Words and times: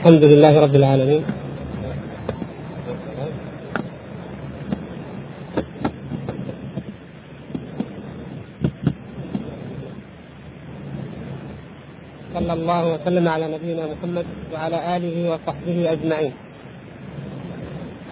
الحمد 0.00 0.24
لله 0.24 0.60
رب 0.60 0.74
العالمين. 0.74 1.22
صلى 12.34 12.52
الله 12.52 12.82
وسلم 12.94 13.28
على 13.28 13.46
نبينا 13.54 13.84
محمد 13.92 14.26
وعلى 14.52 14.96
آله 14.96 15.16
وصحبه 15.32 15.92
أجمعين. 15.92 16.32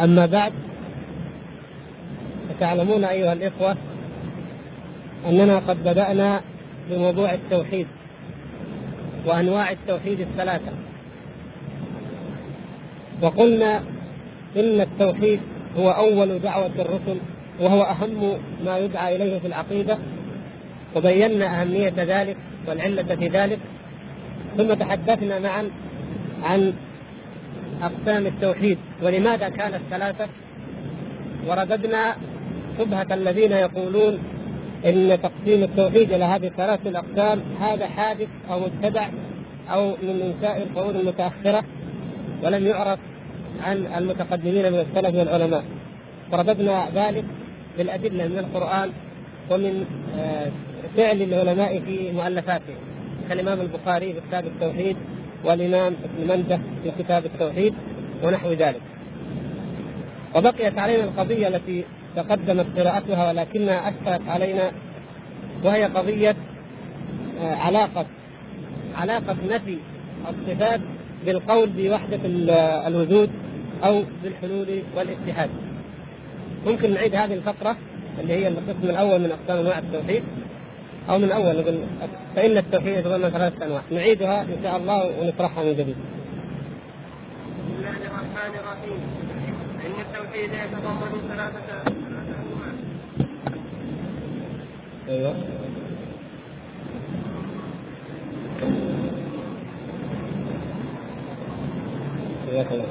أما 0.00 0.26
بعد 0.26 0.52
فتعلمون 2.48 3.04
أيها 3.04 3.32
الإخوة 3.32 3.76
أننا 5.28 5.56
قد 5.58 5.84
بدأنا 5.84 6.40
بموضوع 6.90 7.34
التوحيد 7.34 7.86
وأنواع 9.26 9.70
التوحيد 9.70 10.20
الثلاثة. 10.20 10.87
وقلنا 13.22 13.78
إن 14.56 14.80
التوحيد 14.80 15.40
هو 15.76 15.90
أول 15.90 16.38
دعوة 16.38 16.70
الرسل 16.78 17.20
وهو 17.60 17.82
أهم 17.82 18.38
ما 18.64 18.78
يدعى 18.78 19.16
إليه 19.16 19.38
في 19.38 19.46
العقيدة 19.46 19.98
وبينا 20.96 21.62
أهمية 21.62 21.94
ذلك 21.96 22.36
والعلة 22.68 23.16
في 23.16 23.28
ذلك. 23.28 23.58
ثم 24.56 24.74
تحدثنا 24.74 25.38
معا 25.38 25.70
عن 26.42 26.72
أقسام 27.82 28.26
التوحيد 28.26 28.78
ولماذا 29.02 29.48
كانت 29.48 29.80
ثلاثة. 29.90 30.26
ورددنا 31.48 32.16
شبهة 32.78 33.06
الذين 33.10 33.52
يقولون 33.52 34.18
إن 34.86 35.18
تقسيم 35.22 35.62
التوحيد 35.62 36.12
إلى 36.12 36.24
هذه 36.24 36.46
الثلاث 36.46 36.86
الأقسام 36.86 37.40
هذا 37.60 37.86
حادث 37.86 38.28
أو 38.50 38.60
مبتدع 38.60 39.08
أو 39.70 39.90
من 39.90 40.34
إنشاء 40.34 40.62
القرون 40.62 40.96
المتأخرة 40.96 41.64
ولم 42.42 42.66
يعرف 42.66 42.98
عن 43.62 43.76
المتقدمين 43.96 44.72
من 44.72 44.78
السلف 44.78 45.14
والعلماء 45.14 45.64
ورددنا 46.32 46.88
ذلك 46.94 47.24
بالأدلة 47.78 48.28
من 48.28 48.38
القرآن 48.38 48.90
ومن 49.50 49.84
فعل 50.96 51.22
العلماء 51.22 51.80
في 51.80 52.12
مؤلفاتهم 52.12 52.76
كالامام 53.28 53.60
البخاري 53.60 54.12
في 54.12 54.20
كتاب 54.28 54.46
التوحيد 54.46 54.96
والإمام 55.44 55.94
ابن 56.04 56.28
مندة 56.28 56.60
في 56.84 57.02
كتاب 57.02 57.24
التوحيد 57.26 57.74
ونحو 58.24 58.52
ذلك. 58.52 58.80
وبقيت 60.34 60.78
علينا 60.78 61.04
القضية 61.04 61.48
التي 61.48 61.84
تقدمت 62.16 62.66
قراءتها 62.78 63.28
ولكنها 63.28 63.88
اشكلت 63.88 64.28
علينا 64.28 64.72
وهي 65.64 65.84
قضية 65.84 66.36
علاقة 67.40 68.06
علاقة 68.96 69.36
نفي 69.48 69.78
الصفات 70.28 70.80
بالقول 71.28 71.68
بوحدة 71.76 72.20
الوجود 72.86 73.30
أو 73.84 74.02
بالحلول 74.24 74.82
والاتحاد. 74.96 75.50
ممكن 76.66 76.94
نعيد 76.94 77.14
هذه 77.14 77.34
الفقرة 77.34 77.76
اللي 78.20 78.32
هي 78.32 78.48
القسم 78.48 78.90
الأول 78.90 79.20
من 79.20 79.30
أقسام 79.30 79.58
أنواع 79.58 79.78
التوحيد 79.78 80.22
أو 81.10 81.18
من 81.18 81.32
أول 81.32 81.56
نقول 81.56 81.78
فإن 82.36 82.58
التوحيد 82.58 82.96
يتضمن 82.98 83.28
ثلاثة 83.30 83.66
أنواع 83.66 83.82
نعيدها 83.90 84.42
إن 84.42 84.58
شاء 84.62 84.76
الله 84.76 85.20
ونشرحها 85.20 85.64
من 85.64 85.72
جديد. 85.72 85.96
بسم 87.56 87.78
الله 87.78 87.90
الرحمن 87.90 88.54
الرحيم 88.60 89.00
ان 89.86 90.00
التوحيد 90.00 90.50
يتضمن 90.52 91.28
ثلاثة 91.28 91.82
انواع 91.88 92.72
أيوه 95.08 95.34
جزاك 102.48 102.72
الله 102.72 102.88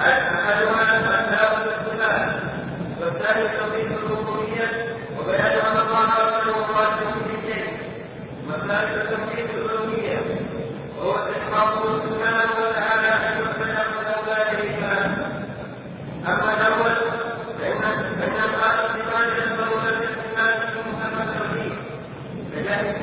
احدها 0.00 0.82
الاسماء 0.82 1.54
والصفات 1.54 2.28
والثاني 3.00 3.48
توحيد 3.58 3.92
الربوبيه 3.92 4.68
وبيان 5.18 5.56
ان 5.66 5.76
الله 5.86 6.08
وحده 6.26 6.52
خالق 6.74 6.98
كل 7.14 7.52
شيء 7.52 7.66
والثالث 8.48 9.10
توحيد 9.10 9.46
الالوهيه 9.50 10.20
وهو 10.98 11.12
استحقاقه 11.14 11.98
سبحانه 11.98 12.50
وتعالى 12.62 13.08
ان 13.08 13.40
يعبد 13.68 14.28
وحده 14.28 14.62
لا 14.80 15.04
أما 16.28 16.52
الأول 16.60 16.94
فان 17.58 17.80
فإن 18.20 18.36
الخالق 18.44 18.86
صفات 18.92 19.28
فذلك 22.71 23.01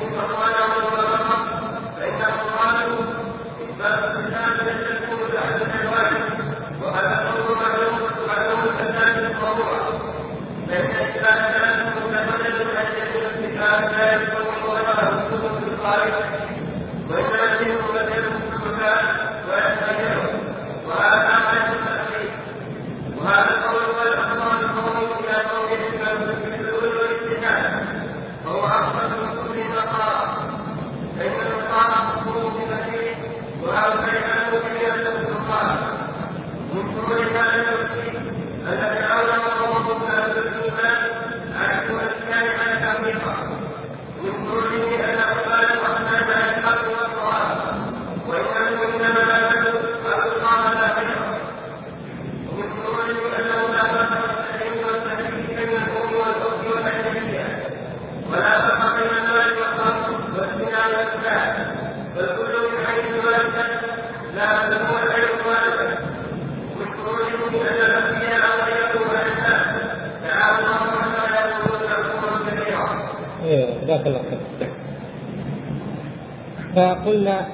فقلنا 76.76 77.46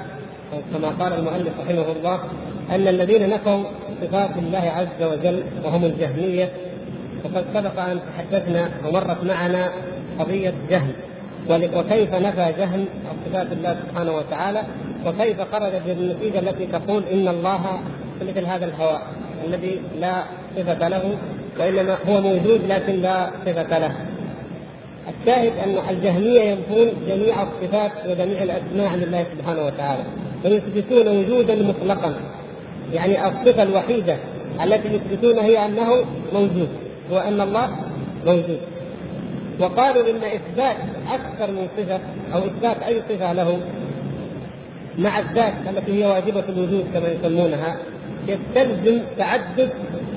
كما 0.72 0.88
قال 0.88 1.12
المؤلف 1.12 1.60
رحمه 1.60 1.92
الله 1.92 2.20
أن 2.70 2.88
الذين 2.88 3.30
نفوا 3.30 3.64
صفات 4.02 4.30
الله 4.36 4.58
عز 4.58 5.02
وجل 5.02 5.42
وهم 5.64 5.84
الجهمية 5.84 6.48
وقد 7.24 7.44
سبق 7.54 7.80
أن 7.80 8.00
تحدثنا 8.16 8.70
ومرت 8.86 9.24
معنا 9.24 9.68
قضية 10.18 10.54
جهم 10.70 10.92
وكيف 11.50 12.14
نفى 12.14 12.54
جهم 12.58 12.84
صفات 13.26 13.52
الله 13.52 13.76
سبحانه 13.88 14.12
وتعالى 14.12 14.62
وكيف 15.06 15.40
خرج 15.40 15.72
بالنتيجة 15.86 16.38
التي 16.38 16.66
تقول 16.66 17.02
إن 17.12 17.28
الله 17.28 17.80
مثل 18.20 18.44
هذا 18.46 18.64
الهواء 18.64 19.02
الذي 19.46 19.80
لا 20.00 20.22
صفة 20.56 20.88
له 20.88 21.16
وإنما 21.58 21.96
هو 22.08 22.20
موجود 22.20 22.60
لكن 22.68 22.92
لا 22.92 23.30
صفة 23.46 23.78
له. 23.78 23.92
الشاهد 25.08 25.52
أن 25.64 25.88
الجهمية 25.90 26.40
ينفون 26.40 26.88
جميع 27.08 27.42
الصفات 27.42 27.92
وجميع 28.08 28.42
الأسماء 28.42 28.86
عن 28.86 29.02
الله 29.02 29.26
سبحانه 29.38 29.66
وتعالى 29.66 30.02
ويثبتون 30.44 31.08
وجودا 31.08 31.54
مطلقا. 31.62 32.14
يعني 32.92 33.26
الصفة 33.26 33.62
الوحيدة 33.62 34.16
التي 34.64 34.88
يثبتونها 34.94 35.42
هي 35.44 35.66
أنه 35.66 36.04
موجود 36.32 36.68
وأن 37.10 37.40
الله 37.40 37.70
موجود. 38.26 38.60
وقالوا 39.60 40.10
إن 40.10 40.16
إثبات 40.16 40.76
أكثر 41.12 41.50
من 41.50 41.68
صفة 41.76 42.00
أو 42.34 42.38
إثبات 42.38 42.82
أي 42.82 43.02
صفة 43.08 43.32
له 43.32 43.58
مع 44.98 45.18
الذات 45.18 45.54
التي 45.68 46.04
هي 46.04 46.06
واجبة 46.06 46.44
الوجود 46.48 46.84
كما 46.94 47.08
يسمونها 47.08 47.76
يستلزم 48.28 49.00
تعدد 49.18 49.70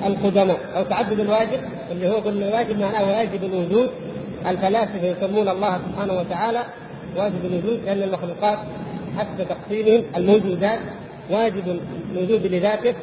القدماء 0.06 0.58
أو 0.76 0.82
تعدد 0.82 1.20
الواجب 1.20 1.60
اللي 1.92 2.08
هو 2.08 2.14
قلنا 2.14 2.48
الواجب 2.48 2.78
معناه 2.78 3.08
واجب 3.08 3.44
الوجود 3.44 3.90
الفلاسفة 4.46 5.06
يسمون 5.06 5.48
الله 5.48 5.78
سبحانه 5.78 6.18
وتعالى 6.18 6.64
واجب 7.16 7.44
الوجود 7.44 7.80
لأن 7.84 8.02
المخلوقات 8.02 8.58
حسب 9.18 9.48
تقسيمهم 9.48 10.02
الموجودات 10.16 10.80
واجب 11.30 11.80
الوجود 12.14 12.46
لذاته 12.46 12.94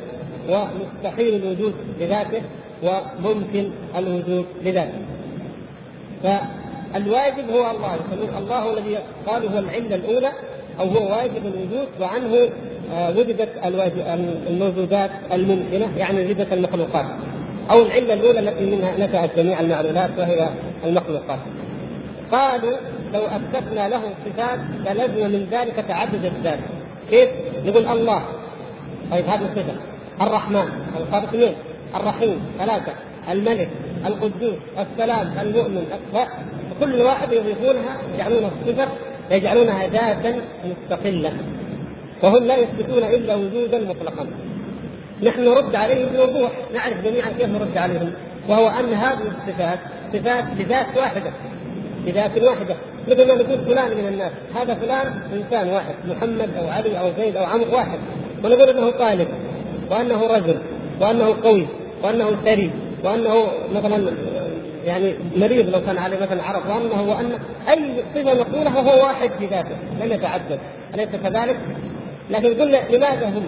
ومستحيل 0.49 1.35
الوجود 1.43 1.73
لذاته 1.99 2.41
وممكن 2.83 3.69
الوجود 3.97 4.45
لذاته. 4.63 4.99
الواجب 6.95 7.49
هو 7.49 7.71
الله 7.71 7.95
يقولون 7.95 8.37
الله 8.37 8.73
الذي 8.73 8.97
قالوا 9.27 9.49
هو 9.49 9.59
العلة 9.59 9.95
الأولى 9.95 10.31
أو 10.79 10.85
هو 10.85 11.11
واجب 11.11 11.45
الوجود 11.45 11.87
وعنه 12.01 12.49
آه، 12.93 13.09
وجدت 13.09 13.49
الموجودات 14.47 15.11
الممكنة 15.31 15.97
يعني 15.97 16.25
وجدت 16.25 16.53
المخلوقات 16.53 17.05
أو 17.71 17.81
العله 17.81 18.13
الاولى 18.13 18.39
التي 18.39 18.65
منها 18.65 19.07
نشات 19.07 19.29
جميع 19.37 19.59
المعلولات 19.59 20.09
وهي 20.17 20.49
المخلوقات. 20.85 21.39
قالوا 22.31 22.77
لو 23.13 23.21
اثبتنا 23.25 23.89
له 23.89 24.01
صفات 24.25 24.59
للزم 24.85 25.31
من 25.31 25.47
ذلك 25.51 25.85
تعدد 25.87 26.25
الذات. 26.25 26.59
كيف؟ 27.09 27.29
نقول 27.65 27.87
الله. 27.87 28.23
طيب 29.11 29.25
هذه 29.25 29.49
صفه 29.55 29.75
الرحمن 30.21 30.67
الخالق 30.97 31.29
اثنين 31.29 31.53
الرحيم 31.95 32.39
ثلاثة 32.59 32.91
الملك 33.31 33.69
القدوس 34.05 34.55
السلام 34.79 35.33
المؤمن. 35.41 35.85
كل 36.79 37.01
واحد 37.01 37.33
يضيفونها 37.33 37.97
يجعلون 38.15 38.43
الصفه 38.45 38.87
يجعلونها 39.31 39.87
ذاتا 39.87 40.41
مستقلة. 40.65 41.33
وهم 42.23 42.45
لا 42.45 42.57
يثبتون 42.57 43.03
إلا 43.03 43.35
وجودا 43.35 43.79
مطلقا. 43.79 44.27
نحن 45.23 45.45
نرد 45.45 45.75
عليهم 45.75 46.07
بوضوح 46.15 46.51
نعرف 46.73 47.03
جميعا 47.03 47.29
كيف 47.29 47.49
نرد 47.49 47.77
عليهم. 47.77 48.11
وهو 48.49 48.67
أن 48.67 48.93
هذه 48.93 49.19
الصفات 49.21 49.79
صفات 50.13 50.43
بذات 50.59 50.97
واحدة 50.97 51.31
بذات 52.05 52.43
واحدة. 52.43 52.75
مثل 53.07 53.27
ما 53.27 53.35
نقول 53.35 53.57
فلان 53.65 53.97
من 53.97 54.07
الناس 54.07 54.31
هذا 54.55 54.73
فلان 54.73 55.21
إنسان 55.33 55.69
واحد 55.69 55.95
محمد 56.09 56.49
أو 56.59 56.69
علي 56.69 56.99
أو 56.99 57.11
زيد 57.17 57.35
أو 57.35 57.45
عمرو 57.45 57.75
واحد. 57.75 57.99
ونقول 58.43 58.69
إنه 58.69 58.89
طالب 58.89 59.27
وأنه 59.91 60.27
رجل 60.27 60.57
وأنه 61.01 61.35
قوي 61.43 61.67
وأنه 62.03 62.31
ثري 62.45 62.71
وأنه 63.03 63.47
مثلا 63.75 64.11
يعني 64.85 65.13
مريض 65.37 65.69
لو 65.69 65.81
كان 65.85 65.97
عليه 65.97 66.17
مثلا 66.19 66.43
عرض 66.43 66.69
وأنه 66.69 67.09
وأن 67.09 67.39
أي 67.69 68.03
صفة 68.15 68.33
نقولها 68.33 68.79
هو 68.79 69.03
واحد 69.03 69.31
في 69.39 69.45
ذاته 69.45 69.75
لم 70.01 70.11
يتعدد. 70.11 70.59
أليس 70.93 71.09
كذلك؟ 71.23 71.57
لكن 72.29 72.61
قلنا 72.61 72.77
لماذا 72.89 73.27
هم؟ 73.27 73.47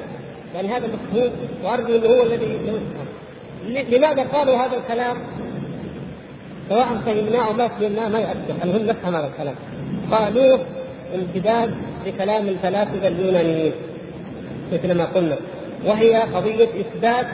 يعني 0.56 0.68
هذا 0.68 0.88
مفهوم 0.88 1.32
وأرجو 1.64 1.96
أنه 1.96 2.08
هو 2.08 2.24
الذي 2.24 2.46
يفهم 2.46 2.82
لماذا 3.92 4.24
قالوا 4.24 4.56
هذا 4.56 4.78
الكلام؟ 4.78 5.18
سواء 6.70 6.88
فهمناه 7.06 7.48
أو 7.48 7.54
ما 7.54 7.68
فهمناه 7.68 8.10
ما 8.10 8.20
يؤثر. 8.20 8.64
المهم 8.64 8.86
نفهم 8.86 9.16
هذا 9.16 9.28
الكلام؟ 9.28 9.56
قالوه 10.12 10.60
امتداد 11.16 11.76
لكلام 12.06 12.48
الفلاسفة 12.48 13.08
اليونانيين 13.08 13.72
مثل 14.74 14.98
ما 14.98 15.06
قلنا. 15.06 15.38
وهي 15.86 16.16
قضية 16.16 16.68
إثبات 16.82 17.26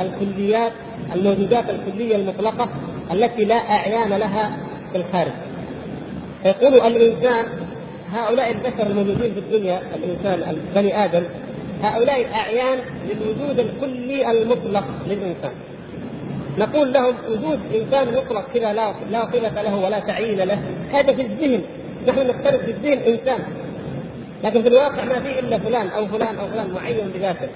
الكليات 0.00 0.72
الموجودات 1.14 1.64
الكلية 1.70 2.16
المطلقة 2.16 2.68
التي 3.12 3.44
لا 3.44 3.54
أعيان 3.54 4.08
لها 4.08 4.56
في 4.92 4.98
الخارج. 4.98 5.32
يقول 6.44 6.74
الإنسان 6.74 7.46
هؤلاء 8.12 8.50
البشر 8.50 8.86
الموجودين 8.86 9.34
في 9.34 9.38
الدنيا 9.38 9.82
الإنسان 9.94 10.56
بني 10.74 11.04
آدم 11.04 11.24
هؤلاء 11.84 12.34
اعيان 12.34 12.78
للوجود 13.08 13.58
الكلي 13.58 14.30
المطلق 14.30 14.84
للإنسان. 15.06 15.52
نقول 16.58 16.92
لهم 16.92 17.14
وجود 17.30 17.60
إنسان 17.74 18.08
مطلق 18.08 18.44
كذا 18.54 18.72
لا 18.72 18.94
لا 19.10 19.30
صلة 19.32 19.62
له 19.62 19.76
ولا 19.76 19.98
تعيين 19.98 20.38
له. 20.38 20.58
هذا 20.92 21.12
في 21.12 21.22
الذهن. 21.22 21.62
نحن 22.08 22.18
نختلف 22.18 22.62
في 22.64 22.70
الذهن 22.70 22.98
إنسان. 22.98 23.38
لكن 24.44 24.62
في 24.62 24.68
الواقع 24.68 25.04
ما 25.04 25.20
في 25.20 25.38
إلا 25.38 25.58
فلان 25.58 25.88
أو 25.88 26.06
فلان 26.06 26.36
أو 26.36 26.48
فلان 26.48 26.70
معين 26.70 27.10
بذاته. 27.14 27.48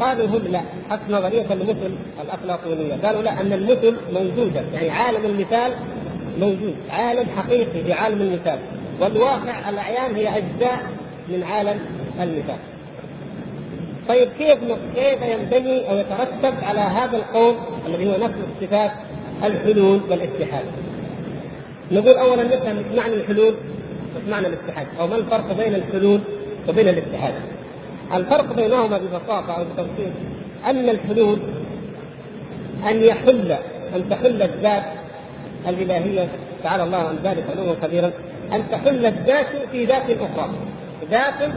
قالوا 0.00 0.26
هم 0.26 0.42
لا. 0.52 0.60
حسب 0.90 1.10
نظرية 1.10 1.52
المثل 1.52 1.96
الأخلاقيونية. 2.22 2.94
قالوا 3.04 3.22
لا 3.22 3.40
أن 3.40 3.52
المثل 3.52 3.96
موجودة. 4.12 4.60
يعني 4.74 4.90
عالم 4.90 5.24
المثال 5.24 5.72
موجود. 6.40 6.74
عالم 6.90 7.26
حقيقي 7.36 7.84
في 7.84 7.92
عالم 7.92 8.20
المثال. 8.22 8.58
والواقع 9.00 9.68
الأعيان 9.68 10.14
هي 10.14 10.28
أجزاء 10.28 10.82
من 11.28 11.42
عالم 11.42 11.80
المثال. 12.20 12.75
طيب 14.08 14.28
كيف 14.38 14.58
كيف 14.94 15.22
ينبني 15.22 15.90
أو 15.90 15.96
يترتب 15.96 16.54
على 16.64 16.80
هذا 16.80 17.16
القول 17.16 17.54
الذي 17.86 18.12
هو 18.12 18.16
نفس 18.24 18.34
الصفات 18.54 18.90
الحلول 19.44 20.00
والاتحاد؟ 20.10 20.64
نقول 21.92 22.14
اولا 22.14 22.42
نفهم 22.42 22.82
معنى 22.96 23.14
الحلول 23.14 23.54
معنى 24.28 24.46
الاتحاد 24.46 24.86
أو 25.00 25.06
ما 25.06 25.16
الفرق 25.16 25.52
بين 25.52 25.74
الحلول 25.74 26.20
وبين 26.68 26.88
الاتحاد؟ 26.88 27.34
الفرق 28.14 28.52
بينهما 28.52 28.98
ببساطة 28.98 29.52
أو 29.58 29.64
بتبسيط 29.64 30.12
أن 30.66 30.88
الحلول 30.88 31.38
أن 32.90 33.04
يحل 33.04 33.56
أن 33.96 34.08
تحل 34.10 34.42
الذات 34.42 34.84
الإلهية 35.68 36.28
تعالى 36.62 36.84
الله 36.84 36.98
عن 36.98 37.16
ذلك 37.24 37.44
علوا 37.50 37.74
كبيرا 37.82 38.10
أن 38.52 38.70
تحل 38.70 39.06
الذات 39.06 39.46
في 39.72 39.84
ذات 39.84 40.10
أخرى 40.10 40.50
ذات 41.10 41.50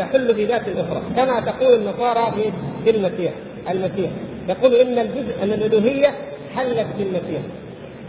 تحل 0.00 0.34
في 0.34 0.44
ذات 0.44 0.68
أخرى 0.68 1.02
كما 1.16 1.40
تقول 1.40 1.74
النصارى 1.74 2.32
في 2.32 2.52
في 2.84 2.90
المسيح 2.96 3.32
المسيح. 3.70 4.10
يقول 4.48 4.74
إن 4.74 4.98
الجزء 4.98 5.42
ان 5.42 5.52
الألوهية 5.52 6.14
حلت 6.56 6.86
في 6.96 7.02
المسيح. 7.02 7.40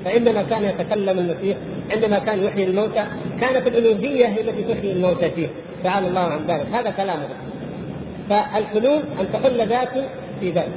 فعندما 0.05 0.43
كان 0.43 0.63
يتكلم 0.63 1.19
المسيح 1.19 1.57
عندما 1.91 2.19
كان 2.19 2.43
يحيي 2.43 2.63
الموتى 2.63 3.05
كانت 3.41 3.67
الألوهية 3.67 4.27
هي 4.27 4.41
التي 4.41 4.73
تحيي 4.73 4.91
الموتى 4.91 5.29
فيه. 5.29 5.47
تعالى 5.83 6.07
الله 6.07 6.19
عن 6.19 6.45
ذلك. 6.47 6.67
هذا 6.73 6.89
كلامه 6.89 7.27
فالحلول 8.29 9.01
أن 9.19 9.27
تحل 9.33 9.67
ذات 9.67 9.89
في 10.39 10.51
ذات 10.51 10.67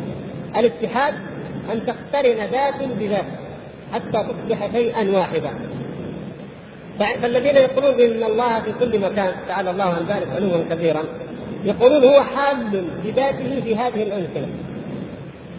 الاتحاد 0.57 1.15
أن 1.73 1.87
تقترن 1.87 2.47
ذات 2.53 2.83
بذات 2.99 3.25
حتى 3.93 4.25
تصبح 4.29 4.73
شيئا 4.73 5.11
واحدا. 5.11 5.51
فالذين 6.99 7.57
يقولون 7.57 8.01
إن 8.01 8.23
الله 8.23 8.61
في 8.61 8.73
كل 8.81 8.99
مكان 8.99 9.33
تعالى 9.49 9.71
الله 9.71 9.85
عن 9.85 10.05
ذلك 10.09 10.29
علوا 10.37 10.65
كبيرا 10.71 11.03
يقولون 11.65 12.05
هو 12.05 12.21
حال 12.23 12.85
بذاته 13.05 13.61
في 13.65 13.77
هذه 13.77 14.03
الامكنه 14.03 14.49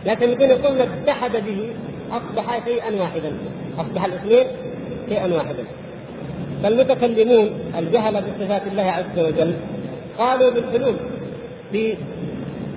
لكن 0.05 0.29
يقول 0.29 0.49
يقولون 0.49 0.81
اتحد 0.81 1.31
به 1.31 1.69
أصبح 2.11 2.65
شيئا 2.65 3.01
واحدا 3.01 3.31
أصبح 3.77 4.05
الاثنين 4.05 4.45
شيئا 5.09 5.33
واحدا. 5.33 5.63
فالمتكلمون 6.63 7.49
الجهله 7.77 8.19
بصفات 8.19 8.67
الله 8.67 8.83
عز 8.83 9.19
وجل 9.19 9.55
قالوا 10.17 10.49
بالحلول 10.49 10.95
في 11.71 11.95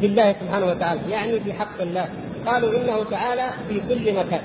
في 0.00 0.06
الله 0.06 0.32
سبحانه 0.32 0.66
وتعالى 0.66 1.00
يعني 1.10 1.40
في 1.40 1.52
حق 1.52 1.80
الله. 1.80 2.08
قالوا 2.46 2.70
إنه 2.70 3.04
تعالى 3.10 3.50
في 3.68 3.80
كل 3.88 4.12
مكان. 4.12 4.40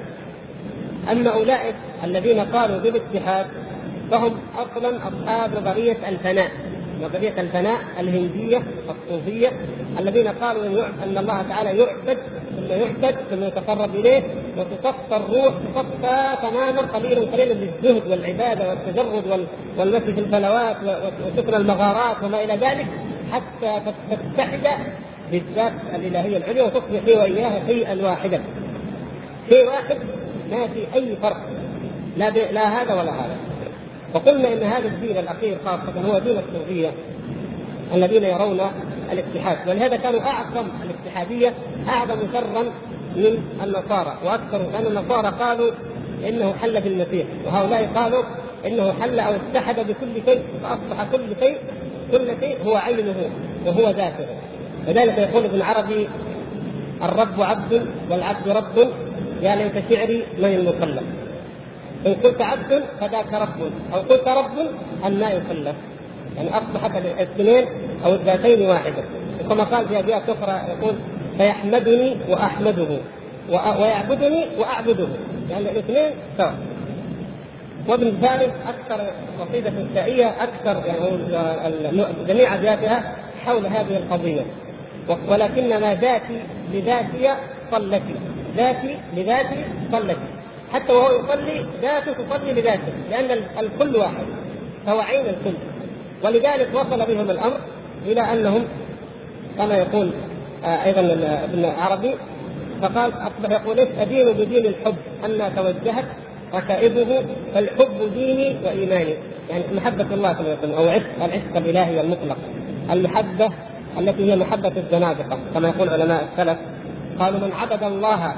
أما 1.11 1.29
أولئك 1.29 1.75
الذين 2.03 2.39
قالوا 2.39 2.77
بالاتحاد 2.77 3.45
فهم 4.11 4.39
أصلا 4.57 4.97
أصحاب 5.07 5.51
نظرية 5.57 6.09
الفناء 6.09 6.51
نظرية 7.01 7.41
الفناء 7.41 7.77
الهندية 7.99 8.63
الصوفية 8.89 9.51
الذين 9.99 10.27
قالوا 10.27 10.85
إن 11.03 11.17
الله 11.17 11.41
تعالى 11.41 11.79
يعبد 11.79 12.17
ثم 12.55 12.71
يعبد 12.71 13.15
ثم 13.31 13.43
يتقرب 13.43 13.95
إليه 13.95 14.23
وتصفى 14.57 15.15
الروح 15.15 15.53
تصفى 15.75 16.37
تماما 16.41 16.81
قليلا 16.81 17.31
قليلا 17.31 17.53
للزهد 17.53 18.07
والعبادة 18.07 18.69
والتجرد 18.69 19.47
والمشي 19.77 20.13
في 20.13 20.19
الفلوات 20.19 20.77
وسكن 21.25 21.53
المغارات 21.53 22.23
وما 22.23 22.43
إلى 22.43 22.53
ذلك 22.53 22.85
حتى 23.31 23.81
تتحد 24.11 24.67
بالذات 25.31 25.73
الإلهية 25.95 26.37
العليا 26.37 26.63
وتصبح 26.63 27.01
هي 27.07 27.13
وإياها 27.17 27.67
شيئا 27.67 28.03
واحدا. 28.03 28.43
شيء 29.49 29.67
واحد 29.67 29.97
ما 30.51 30.67
في 30.67 30.95
أي 30.95 31.15
فرق. 31.21 31.41
لا 32.17 32.29
لا 32.29 32.81
هذا 32.81 32.93
ولا 32.93 33.11
هذا. 33.11 33.37
وقلنا 34.13 34.53
إن 34.53 34.63
هذا 34.63 34.87
الدين 34.87 35.17
الأخير 35.17 35.57
خاصة 35.65 36.07
هو 36.07 36.19
دين 36.19 36.37
الصوفيه 36.37 36.91
الذين 37.93 38.23
يرون 38.23 38.61
الاتحاد 39.11 39.69
ولهذا 39.69 39.95
كانوا 39.95 40.19
أعظم 40.21 40.67
الاتحادية 40.83 41.53
أعظم 41.89 42.19
شرا 42.33 42.63
من 43.15 43.43
النصارى 43.63 44.17
وأكثر 44.25 44.57
لأن 44.57 44.85
النصارى 44.85 45.27
قالوا 45.39 45.71
إنه 46.27 46.53
حل 46.53 46.81
في 46.81 46.87
المسيح 46.87 47.27
وهؤلاء 47.45 47.89
قالوا 47.95 48.23
إنه 48.65 48.93
حل 49.01 49.19
أو 49.19 49.33
اتحد 49.33 49.75
بكل 49.75 50.25
شيء 50.25 50.41
فأصبح 50.63 51.11
كل 51.11 51.25
شيء 51.39 51.57
كل 52.11 52.27
شيء 52.39 52.57
هو 52.65 52.75
عينه 52.75 53.15
وهو 53.65 53.89
ذاته. 53.89 54.25
لذلك 54.87 55.17
يقول 55.17 55.45
ابن 55.45 55.61
عربي 55.61 56.09
الرب 57.03 57.41
عبد 57.41 57.85
والعبد 58.09 58.47
رب 58.47 58.87
يا 59.41 59.55
ليت 59.55 59.73
شعري 59.89 60.23
من 60.39 60.45
المكلف 60.45 61.03
إن 62.07 62.13
قلت 62.13 62.41
عبد 62.41 62.83
فذاك 62.99 63.33
رب. 63.33 63.71
أو 63.93 63.99
قلت 63.99 64.27
رب 64.27 64.67
أن 65.05 65.19
لا 65.19 65.29
يكلف 65.29 65.75
يعني 66.35 66.49
أصبحت 66.57 66.91
الاثنين 66.97 67.65
أو 68.05 68.13
الذاتين 68.13 68.69
واحدة. 68.69 69.03
كما 69.49 69.63
قال 69.63 69.87
في 69.87 69.99
ابيات 69.99 70.29
أخرى 70.29 70.61
يقول 70.69 70.95
فيحمدني 71.37 72.17
وأحمده 72.29 72.87
ويعبدني 73.49 74.45
وأعبده. 74.59 75.07
يعني 75.49 75.71
الاثنين 75.71 76.11
سواء. 76.37 76.55
وابن 77.87 78.13
ثالث 78.21 78.53
أكثر 78.67 79.11
قصيدة 79.39 79.71
نسائيه 79.91 80.27
أكثر 80.43 80.83
يعني 80.85 82.03
جميع 82.27 82.55
ابياتها 82.55 83.15
حول 83.45 83.65
هذه 83.65 83.97
القضية. 83.97 84.41
ولكنما 85.27 85.95
ذاتي 85.95 86.39
لذاتي 86.73 87.33
صلتي. 87.71 88.15
ذاتي 88.57 88.97
لذاتي 89.15 89.65
صلتي. 89.91 90.32
حتى 90.73 90.93
وهو 90.93 91.09
يصلي 91.09 91.65
ذاته 91.81 92.13
تصلي 92.13 92.53
لذاته 92.53 92.93
لأن 93.09 93.43
الكل 93.59 93.95
واحد 93.95 94.25
فهو 94.85 94.99
عين 94.99 95.25
الكل. 95.25 95.57
ولذلك 96.23 96.69
وصل 96.73 97.05
بهم 97.05 97.29
الأمر 97.29 97.57
إلى 98.05 98.21
أنهم 98.21 98.63
كما 99.57 99.77
يقول 99.77 100.11
آه، 100.65 100.85
أيضا 100.85 101.01
ابن 101.43 101.65
عربي 101.65 102.15
فقال 102.81 103.11
اصبح 103.13 103.51
يقول 103.51 103.79
ادين 103.79 104.33
بدين 104.33 104.65
الحب 104.65 104.95
ان 105.25 105.55
توجهت 105.55 106.05
ركائبه 106.53 107.25
فالحب 107.53 108.13
ديني 108.13 108.55
وإيماني. 108.65 109.15
يعني 109.49 109.63
محبة 109.75 110.13
الله 110.13 110.33
كما 110.33 110.47
يقول 110.49 110.71
أو 110.71 110.89
عشق 110.89 111.23
العشق 111.23 111.57
الإلهي 111.57 112.01
المطلق. 112.01 112.37
المحبة 112.91 113.49
التي 113.99 114.31
هي 114.31 114.35
محبة 114.35 114.71
الزنادقة 114.77 115.39
كما 115.53 115.67
يقول 115.67 115.89
علماء 115.89 116.27
السلف 116.33 116.57
قالوا 117.19 117.39
من 117.39 117.51
عبد 117.53 117.83
الله 117.83 118.35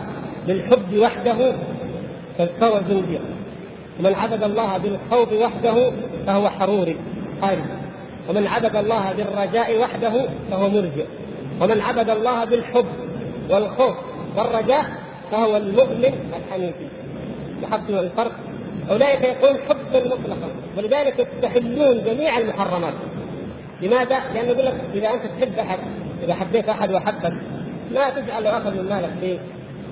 بالحب 0.47 0.97
وحده 0.97 1.53
فهو 2.37 2.79
زنديق. 2.89 3.21
ومن 3.99 4.15
عبد 4.15 4.43
الله 4.43 4.77
بالخوف 4.77 5.33
وحده 5.33 5.91
فهو 6.27 6.49
حروري. 6.49 6.97
خارج 7.41 7.63
ومن 8.29 8.47
عبد 8.47 8.75
الله 8.75 9.13
بالرجاء 9.13 9.81
وحده 9.81 10.25
فهو 10.51 10.69
مرجئ. 10.69 11.05
ومن 11.61 11.81
عبد 11.81 12.09
الله 12.09 12.45
بالحب 12.45 12.85
والخوف 13.49 13.95
والرجاء 14.37 14.85
فهو 15.31 15.57
المؤمن 15.57 16.13
الحنيفي. 16.37 16.87
لاحظتم 17.61 17.93
الفرق. 17.93 18.31
أولئك 18.89 19.21
يقول 19.21 19.57
حبا 19.69 20.07
مطلقا. 20.07 20.49
ولذلك 20.77 21.19
يستحلون 21.19 22.03
جميع 22.03 22.37
المحرمات. 22.37 22.93
لماذا؟ 23.81 24.19
لأنه 24.33 24.49
يقول 24.49 24.65
لك 24.65 24.75
إذا 24.93 25.09
أنت 25.13 25.21
تحب 25.39 25.59
أحد 25.59 25.79
إذا 26.23 26.33
حبيت 26.33 26.69
أحد 26.69 26.93
وحبك 26.93 27.33
ما 27.91 28.09
تجعل 28.09 28.47
أخذ 28.47 28.71
من 28.71 28.89
مالك 28.89 29.11
شيء 29.19 29.39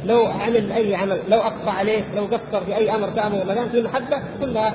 لو 0.06 0.26
عمل 0.26 0.72
أي 0.72 0.96
عمل 0.96 1.20
لو 1.30 1.40
اخطا 1.40 1.72
عليك 1.72 2.04
لو 2.16 2.26
قصر 2.26 2.66
في 2.66 2.76
أي 2.76 2.96
أمر 2.96 3.08
ما 3.48 3.54
دام 3.54 3.70
في 3.70 3.82
محبه 3.82 4.18
كلها 4.40 4.74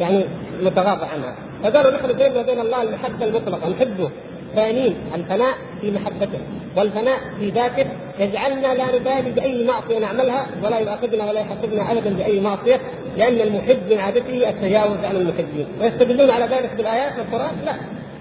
يعني 0.00 0.24
متغاضى 0.62 1.06
عنها. 1.06 1.34
فقالوا 1.62 1.90
نحن 1.90 2.12
بيننا 2.12 2.40
وبين 2.40 2.60
الله 2.60 2.82
المحبة 2.82 3.24
المطلقة 3.24 3.68
نحبه 3.68 4.10
ثانين 4.54 4.96
الفناء 5.14 5.54
في 5.80 5.90
محبته 5.90 6.38
والفناء 6.76 7.18
في 7.38 7.50
ذاته. 7.50 7.86
يجعلنا 8.18 8.74
لا 8.74 8.96
نبالي 8.96 9.30
بأي 9.30 9.66
معصية 9.66 9.98
نعملها 9.98 10.46
ولا 10.62 10.78
يؤاخذنا 10.78 11.24
ولا 11.24 11.40
يحاسبنا 11.40 11.92
ابدا 11.92 12.10
بأي 12.10 12.40
معصية 12.40 12.80
لأن 13.16 13.40
المحب 13.40 13.78
من 13.90 13.98
عادته 13.98 14.50
التجاوز 14.50 14.98
عن 15.04 15.16
المحبين. 15.16 15.66
ويستدلون 15.80 16.30
على 16.30 16.44
ذلك 16.44 16.74
بالآيات 16.76 17.12
والقرآن؟ 17.18 17.54
لا. 17.64 17.74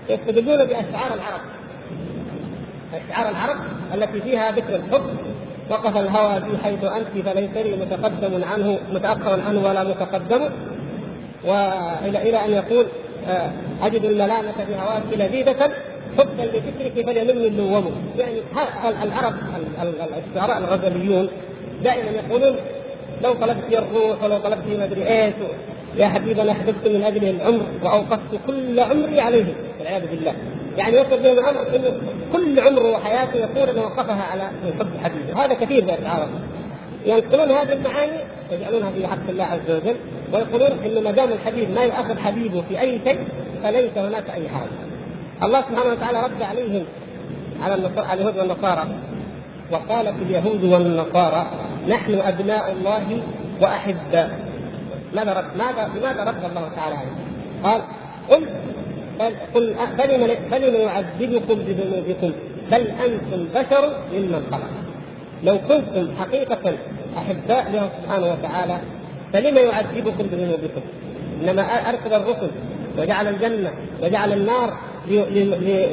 يستدلون 0.09 0.65
بأشعار 0.65 1.13
العرب. 1.13 1.41
أشعار 2.93 3.29
العرب 3.29 3.57
التي 3.93 4.21
فيها 4.21 4.51
ذكر 4.51 4.75
الحب 4.75 5.03
وقف 5.69 5.97
الهوى 5.97 6.39
بي 6.39 6.57
حيث 6.63 6.83
أنت 6.83 7.27
فليس 7.27 7.49
لي 7.55 7.85
متقدم 7.85 8.43
عنه 8.43 8.79
متاخر 8.93 9.41
عنه 9.41 9.63
ولا 9.63 9.83
متقدم. 9.83 10.49
والى 11.45 12.29
إلى 12.29 12.45
أن 12.45 12.51
يقول 12.51 12.85
آه، 13.27 13.51
أجد 13.81 14.05
الملامة 14.05 14.51
في 14.51 14.75
هواك 14.75 15.03
لذيذة 15.13 15.71
حبا 16.17 16.41
لذكرك 16.41 17.05
فليمن 17.05 17.45
اللوم 17.45 17.95
يعني 18.17 18.41
العرب 19.03 19.33
الشعراء 20.29 20.57
الغزليون 20.57 21.29
دائما 21.83 22.09
يقولون 22.09 22.55
لو 23.23 23.33
طلبت 23.33 23.63
الروح 23.71 24.23
ولو 24.23 24.37
طلبت 24.37 24.63
ما 24.77 24.83
ادري 24.83 25.07
إيش 25.07 25.33
يا 25.97 26.07
حبيبي 26.07 26.41
أنا 26.41 26.53
حببت 26.53 26.87
من 26.87 27.03
اجله 27.03 27.29
العمر 27.29 27.61
وأوقفت 27.83 28.39
كل 28.47 28.79
عمري 28.79 29.21
عليه 29.21 29.53
والعياذ 29.79 30.07
بالله. 30.07 30.33
يعني 30.77 30.97
يصل 30.97 31.23
بهم 31.23 31.39
الامر 31.39 31.75
انه 31.75 32.01
كل 32.33 32.59
عمره 32.59 32.91
وحياته 32.91 33.35
يقول 33.35 33.69
أنه 33.69 33.81
وقفها 33.81 34.23
على 34.23 34.43
حب 34.79 34.87
حبيبه 35.03 35.35
وهذا 35.35 35.53
كثير 35.53 35.83
من 35.83 35.95
العرب 36.01 36.29
ينقلون 37.05 37.51
هذه 37.51 37.73
المعاني 37.73 38.19
يجعلونها 38.51 38.91
في 38.91 39.07
حق 39.07 39.29
الله 39.29 39.43
عز 39.43 39.71
وجل 39.71 39.95
ويقولون 40.33 40.79
إنه 40.85 41.01
ما 41.01 41.11
دام 41.11 41.31
الحبيب 41.31 41.71
ما 41.71 41.83
يؤخذ 41.83 42.17
حبيبه 42.17 42.63
في 42.69 42.79
أي 42.81 42.99
شيء 43.05 43.19
فليس 43.63 43.97
هناك 43.97 44.29
أي 44.29 44.49
حاجة. 44.49 44.69
الله 45.43 45.61
سبحانه 45.61 45.91
وتعالى 45.91 46.23
رد 46.23 46.41
عليهم 46.41 46.83
على 47.61 47.75
اليهود 48.13 48.37
والنصارى. 48.37 48.87
وقالت 49.71 50.15
اليهود 50.21 50.63
والنصارى 50.63 51.47
نحن 51.89 52.13
أبناء 52.13 52.71
الله 52.71 53.21
واحباء 53.61 54.39
ماذا 55.15 55.33
رد 55.33 55.57
ماذا 55.57 55.91
لماذا 55.95 56.23
رد 56.23 56.43
الله 56.45 56.69
تعالى 56.75 56.95
عليه؟ 56.95 57.11
قال 57.63 57.81
قل 58.29 58.47
قل 59.55 59.75
فلم 59.97 60.35
فلم 60.51 60.75
يعذبكم 60.75 61.55
بذنوبكم 61.55 62.31
بل 62.71 62.87
أنتم 62.87 63.47
بشر 63.55 63.97
ممن 64.13 64.43
خلق 64.51 64.69
لو 65.43 65.57
كنتم 65.57 66.15
حقيقة 66.19 66.73
أحباء 67.17 67.71
له 67.71 67.89
سبحانه 68.01 68.31
وتعالى 68.31 68.77
فلم 69.33 69.57
يعذبكم 69.57 70.23
بذنوبكم 70.23 70.81
إنما 71.41 71.61
أرسل 71.61 72.13
الرسل 72.13 72.51
وجعل 72.97 73.27
الجنة 73.27 73.71
وجعل 74.03 74.33
النار 74.33 74.73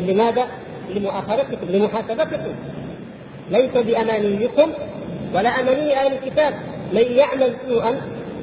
لماذا؟ 0.08 0.46
لمؤاخذتكم 0.94 1.66
لمحاسبتكم 1.68 2.52
ليس 3.50 3.70
بأمانيكم 3.76 4.70
ولا 5.34 5.60
اماني 5.60 5.96
أهل 5.96 6.12
الكتاب 6.12 6.54
من 6.92 7.02
يعمل 7.02 7.54
سوءا 7.68 8.00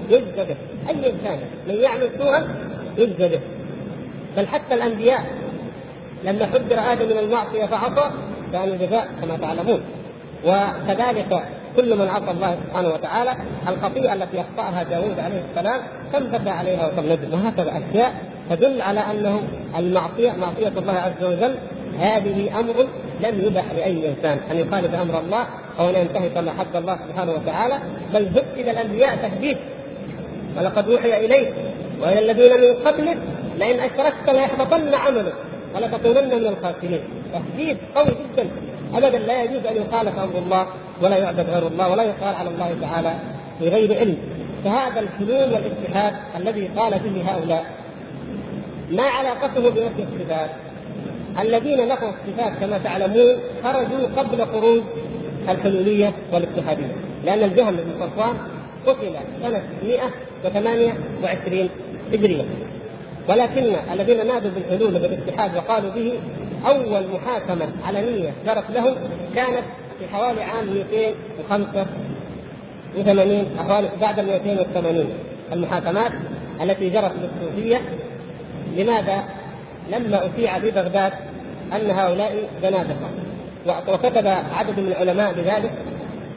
يجزى 0.10 0.56
أي 0.90 1.12
إنسان 1.12 1.40
من 1.68 1.76
يعمل 1.76 2.10
سوءا 2.18 2.48
يجزى 2.98 3.40
بل 4.38 4.48
حتى 4.48 4.74
الأنبياء 4.74 5.26
لما 6.24 6.46
حذر 6.46 6.80
آدم 6.92 7.06
من 7.06 7.18
المعصية 7.18 7.66
فعصى 7.66 8.12
كان 8.54 8.64
الجزاء 8.64 9.08
كما 9.22 9.38
تعلمون. 9.38 9.82
وكذلك 10.46 11.44
كل 11.76 11.98
من 11.98 12.08
عصى 12.08 12.32
الله 12.32 12.58
سبحانه 12.68 12.88
وتعالى 12.88 13.36
الخطيئة 13.68 14.14
التي 14.14 14.42
أخطأها 14.42 14.84
داوود 14.84 15.20
عليه 15.20 15.44
السلام 15.50 15.82
بكى 16.14 16.50
عليها 16.50 16.88
وكم 16.88 17.06
ندم 17.06 17.34
وهكذا 17.34 17.82
أشياء 17.90 18.14
تدل 18.50 18.82
على 18.82 19.00
انه 19.00 19.42
المعصية 19.78 20.32
معصية 20.32 20.68
الله 20.68 20.94
عز 20.94 21.24
وجل. 21.24 21.56
هذه 22.00 22.60
أمر 22.60 22.88
لم 23.22 23.46
يبح 23.46 23.72
لأي 23.72 24.10
إنسان. 24.10 24.40
أن 24.52 24.58
يخالف 24.58 24.96
أمر 24.96 25.20
الله 25.20 25.46
أو 25.80 25.90
أن 25.90 25.96
ينتهك 25.96 26.38
ما 26.38 26.52
حد 26.52 26.76
الله 26.76 27.00
سبحانه 27.08 27.32
وتعالى. 27.32 27.80
بل 28.14 28.26
هدد 28.26 28.68
الانبياء 28.68 29.16
تهديد. 29.16 29.58
ولقد 30.58 30.90
أوحي 30.90 31.26
إليك 31.26 31.54
وإلى 32.02 32.20
الذين 32.20 32.62
من 32.62 32.88
قبلك 32.88 33.18
لئن 33.58 33.80
أشركت 33.80 34.30
ليحبطن 34.30 34.94
عملك 34.94 35.34
ولتكونن 35.76 36.40
من 36.42 36.48
الخاسرين. 36.48 37.00
تهديد 37.34 37.78
قوي 37.96 38.06
جدا. 38.06 38.50
ابدا 38.94 39.18
لا 39.20 39.44
يجوز 39.44 39.66
أن 39.66 39.76
يخالف 39.76 40.20
أمر 40.20 40.38
الله 40.38 40.68
ولا 41.02 41.18
يعبد 41.18 41.50
غير 41.50 41.68
الله 41.68 41.92
ولا 41.92 42.04
يقال 42.04 42.36
على 42.36 42.50
الله 42.50 42.76
تعالى 42.82 43.14
بغير 43.62 44.00
علم. 44.00 44.18
فهذا 44.64 45.00
الحلول 45.00 45.54
والاتحاد 45.54 46.14
الذي 46.38 46.68
قال 46.68 47.00
به 47.00 47.32
هؤلاء 47.32 47.66
ما 48.92 49.04
علاقته 49.04 49.70
بنفي 49.70 50.04
الصفات 50.04 50.50
الذين 51.40 51.88
نفوا 51.88 52.10
الصفات 52.10 52.54
كما 52.60 52.78
تعلمون 52.78 53.36
خرجوا 53.64 54.08
قبل 54.18 54.46
خروج 54.46 54.82
الحلولية 55.50 56.14
والاتحاديه 56.34 56.96
لأن 57.26 57.44
الجهم 57.44 57.76
بن 57.76 58.00
صفوان 58.00 58.38
قتل 58.88 59.12
سنة 59.42 59.62
128 60.44 61.70
هجرية 62.13 62.44
ولكن 63.29 63.75
الذين 63.94 64.27
نادوا 64.27 64.51
بالحلول 64.51 64.96
وبالاتحاد 64.96 65.58
وقالوا 65.58 65.91
به 65.91 66.13
أول 66.67 67.03
محاكمة 67.13 67.67
علنيه 67.88 68.34
جرت 68.46 68.72
لهم 68.72 68.96
كانت 69.36 69.63
في 70.00 70.08
حوالي 70.13 70.44
عام 70.44 70.65
285 70.65 73.46
حوالي 73.58 73.89
بعد 74.01 74.20
280 74.20 75.10
المحاكمات 75.53 76.12
التي 76.62 76.89
جرت 76.89 77.12
للصوفيه 77.22 77.82
لماذا؟ 78.77 79.24
لما 79.91 80.27
أشيع 80.27 80.60
في 80.60 80.72
بغداد 80.72 81.13
أن 81.74 81.91
هؤلاء 81.91 82.50
زنادقة 82.62 83.10
وكتب 83.67 84.27
عدد 84.27 84.79
من 84.79 84.88
العلماء 84.88 85.34
بذلك 85.34 85.72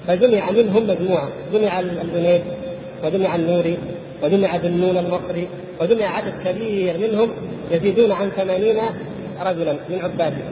فجمع 0.07 0.51
منهم 0.51 0.87
مجموعة 0.87 1.29
جمع 1.53 1.81
الجنيد 1.81 2.43
وجمع 3.05 3.35
النوري 3.35 3.79
وجمع 4.23 4.57
ذنون 4.57 4.97
المصري 4.97 5.49
وجمع 5.81 6.07
عدد 6.07 6.35
كبير 6.45 6.99
منهم 6.99 7.31
يزيدون 7.71 8.13
عن 8.13 8.31
ثمانين 8.31 8.77
رجلا 9.41 9.73
من 9.73 9.99
عباده 10.03 10.45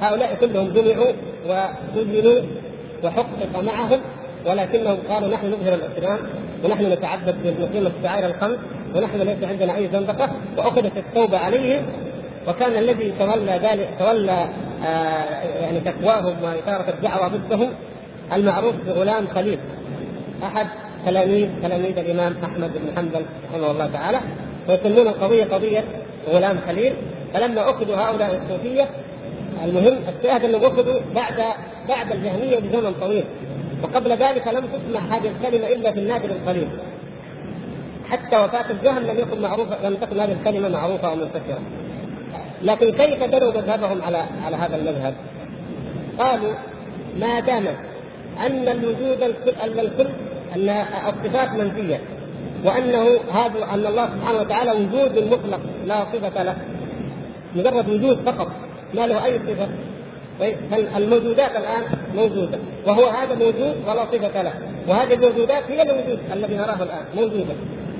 هؤلاء 0.00 0.36
كلهم 0.40 0.72
جمعوا 0.72 1.12
وسجنوا 1.46 2.40
وحقق 3.04 3.62
معهم 3.62 4.00
ولكنهم 4.46 4.98
قالوا 5.08 5.28
نحن 5.28 5.46
نظهر 5.46 5.74
الإسلام 5.74 6.18
ونحن 6.64 6.92
نتعبد 6.92 7.34
بنقيم 7.44 7.86
الشعائر 7.86 8.26
الخمس 8.26 8.58
ونحن 8.94 9.18
ليس 9.18 9.44
عندنا 9.44 9.76
أي 9.76 9.88
زندقه 9.92 10.30
وأخذت 10.56 10.96
التوبة 10.96 11.38
عليهم. 11.38 11.82
وكان 12.48 12.78
الذي 12.78 13.12
تولى 13.18 13.60
ذلك 13.62 13.88
تولى 13.98 14.48
آه 14.84 15.62
يعني 15.62 15.80
تقواهم 15.80 16.42
وإثارة 16.42 16.90
الدعوة 16.90 17.28
ضدهم 17.28 17.70
المعروف 18.32 18.74
بغلام 18.86 19.26
خليل. 19.34 19.58
أحد 20.42 20.66
تلاميذ 21.06 21.48
تلاميذ 21.62 21.98
الإمام 21.98 22.34
أحمد 22.44 22.70
بن 22.74 22.96
حنبل 22.96 23.24
رحمه 23.52 23.70
الله 23.70 23.86
تعالى 23.92 24.20
ويسمون 24.68 25.06
القضية 25.08 25.44
قضية 25.44 25.84
غلام 26.28 26.58
خليل 26.66 26.92
فلما 27.34 27.70
أخذوا 27.70 27.96
هؤلاء 27.96 28.42
الصوفية 28.42 28.88
المهم 29.64 29.98
الشاهد 30.18 30.44
انهم 30.44 30.64
أخذوا 30.64 31.00
بعد 31.14 31.34
بعد 31.88 32.12
الجهمية 32.12 32.58
بزمن 32.58 32.94
طويل 33.00 33.24
وقبل 33.82 34.10
ذلك 34.10 34.48
لم 34.48 34.64
تسمع 34.66 35.16
هذه 35.16 35.28
الكلمة 35.28 35.66
إلا 35.66 35.92
في 35.92 35.98
النادر 35.98 36.30
القليل 36.30 36.68
حتى 38.10 38.36
وفاة 38.36 38.70
الجهم 38.70 38.98
لم 38.98 39.18
يكن 39.18 39.42
معروفة 39.42 39.88
لم 39.88 39.94
تكن 39.94 40.20
هذه 40.20 40.32
الكلمة 40.32 40.68
معروفة 40.68 41.08
أو 41.08 41.14
منتشرة. 41.14 41.60
لكن 42.62 42.92
كيف 42.92 43.24
بنوا 43.24 43.50
مذهبهم 43.50 44.02
على 44.02 44.24
على 44.44 44.56
هذا 44.56 44.76
المذهب؟ 44.76 45.14
قالوا 46.18 46.52
ما 47.20 47.40
دام 47.40 47.66
أن 48.46 48.68
الوجود 48.68 49.22
الكل 49.22 49.80
أن 50.54 50.68
الصفات 51.08 51.50
منفية 51.52 52.00
وأنه 52.64 53.20
هذا 53.32 53.64
أن 53.74 53.86
الله 53.86 54.06
سبحانه 54.06 54.38
وتعالى 54.40 54.72
وجود 54.72 55.18
مطلق 55.32 55.60
لا 55.86 56.04
صفة 56.04 56.42
له 56.42 56.56
مجرد 57.54 57.88
وجود 57.88 58.18
فقط 58.26 58.48
ما 58.94 59.06
له 59.06 59.24
أي 59.24 59.38
صفة. 59.38 59.68
طيب 60.40 60.56
الموجودات 60.96 61.50
الآن 61.56 61.82
موجودة 62.14 62.58
وهو 62.86 63.06
هذا 63.08 63.34
موجود 63.34 63.74
ولا 63.86 64.04
صفة 64.04 64.42
له 64.42 64.52
وهذه 64.88 65.14
الموجودات 65.14 65.70
هي 65.70 65.82
الوجود 65.82 66.18
الذي 66.32 66.54
نراه 66.54 66.82
الآن 66.82 67.04
موجودة. 67.16 67.54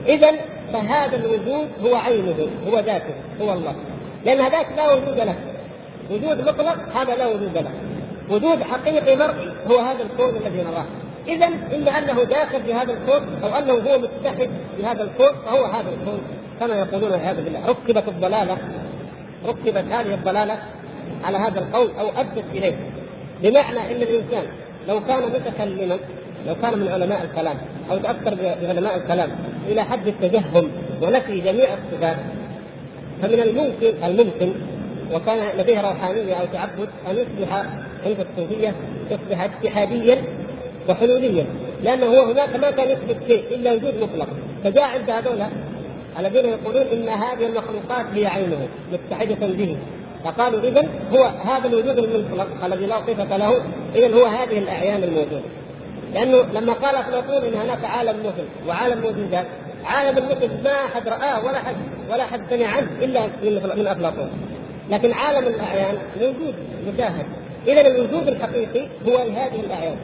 إذا 0.06 0.32
فهذا 0.73 1.16
الوجود 1.16 1.68
هو 1.84 1.94
عينه 1.94 2.37
هو 2.68 2.78
ذاته 2.78 3.14
هو 3.40 3.52
الله. 3.52 3.75
لأن 4.25 4.40
هذاك 4.40 4.66
لا 4.76 4.92
وجود 4.92 5.16
له. 5.16 5.34
وجود 6.11 6.49
مطلق 6.49 6.78
هذا 6.94 7.14
لا 7.14 7.26
وجود 7.26 7.58
له. 7.58 7.70
وجود 8.30 8.62
حقيقي 8.62 9.16
مرئي 9.16 9.52
هو 9.70 9.78
هذا 9.78 10.02
الكون 10.02 10.37
الذي 10.37 10.62
نراه. 10.62 10.87
اذا 11.28 11.47
اما 11.47 11.99
أنه 11.99 12.25
داخل 12.25 12.62
في 12.62 12.75
هذا 12.75 12.93
الكون 12.93 13.43
أو 13.43 13.49
أنه 13.49 13.73
هو 13.73 13.99
متحد 13.99 14.50
في 14.76 14.87
هذا 14.87 15.02
الكون 15.02 15.43
فهو 15.45 15.64
هذا 15.64 15.88
الكون 15.90 16.21
كما 16.61 16.75
يقولون 16.75 17.12
والعياذ 17.12 17.45
بالله 17.45 17.66
ركبت 17.66 18.09
الضلالة 18.09 18.59
ركبت 19.47 19.85
هذه 19.93 20.14
الضلالة 20.14 20.59
على 21.25 21.38
هذا 21.38 21.59
القول 21.59 21.90
أو 22.00 22.09
أدت 22.09 22.45
إليه. 22.52 22.76
بمعنى 23.43 23.78
إن 23.78 24.02
الإنسان 24.02 24.45
لو 24.88 25.00
كان 25.04 25.23
متكلما 25.23 25.99
لو 26.47 26.54
كان 26.62 26.78
من 26.78 26.88
علماء 26.88 27.25
الكلام 27.25 27.57
أو 27.90 27.99
تاثر 27.99 28.35
بعلماء 28.35 28.97
الكلام 28.97 29.31
إلى 29.69 29.85
حد 29.85 30.07
التجهم 30.07 30.71
ونفي 31.02 31.40
جميع 31.40 31.69
الصفات 31.75 32.16
فمن 33.23 33.40
الممكن 33.40 34.04
الممكن 34.04 34.52
وكان 35.12 35.59
لديه 35.59 35.81
روحانية 35.81 36.35
أو 36.35 36.47
تعبد 36.52 36.88
أن 37.11 37.16
يصبح 37.16 37.62
عند 38.07 38.16
الصوفية 38.21 38.75
يصبح 39.11 39.40
اتحاديا 39.40 40.23
وحلوليا 40.88 41.46
لأنه 41.82 42.06
هو 42.06 42.30
هناك 42.30 42.56
ما 42.56 42.70
كان 42.70 42.90
يثبت 42.90 43.16
شيء 43.28 43.44
إلا 43.50 43.72
وجود 43.72 43.94
مطلق. 44.02 44.28
فجاء 44.64 44.84
عند 44.84 45.10
هذول 45.10 45.46
الذين 46.18 46.46
يقولون 46.46 46.82
إن 46.82 47.08
هذه 47.08 47.46
المخلوقات 47.46 48.06
هي 48.14 48.26
عينه 48.26 48.68
متحدة 48.92 49.46
به. 49.46 49.76
فقالوا 50.24 50.60
اذا 50.60 50.88
هو 51.12 51.24
هذا 51.24 51.68
الوجود 51.68 51.98
المطلق 51.98 52.64
الذي 52.64 52.86
لا 52.86 53.00
صفة 53.00 53.36
له 53.36 53.64
اذا 53.96 54.14
هو 54.14 54.24
هذه 54.24 54.58
الأعيان 54.58 55.02
الموجودة. 55.02 55.42
لأنه 56.14 56.42
لما 56.60 56.72
قال 56.72 56.94
افلاطون 56.94 57.42
إن 57.42 57.54
هناك 57.54 57.84
عالم 57.84 58.16
مثل 58.20 58.68
وعالم 58.68 59.00
موجودات 59.02 59.46
عالم 59.84 60.18
المثل 60.18 60.64
ما 60.64 60.70
أحد 60.70 61.08
رآه 61.08 61.44
ولا 61.44 61.58
حد 61.58 61.76
ولا 62.10 62.26
حد 62.26 62.40
سمع 62.50 62.66
عنه 62.66 62.88
إلا 63.02 63.26
من 63.76 63.86
افلاطون 63.86 64.30
لكن 64.90 65.12
عالم 65.12 65.46
الأعيان 65.46 65.98
موجود 66.20 66.54
مشاهد 66.94 67.26
اذا 67.66 67.80
الوجود 67.80 68.28
الحقيقي 68.28 68.88
هو 69.08 69.16
هذه 69.16 69.60
الأعيان. 69.60 69.96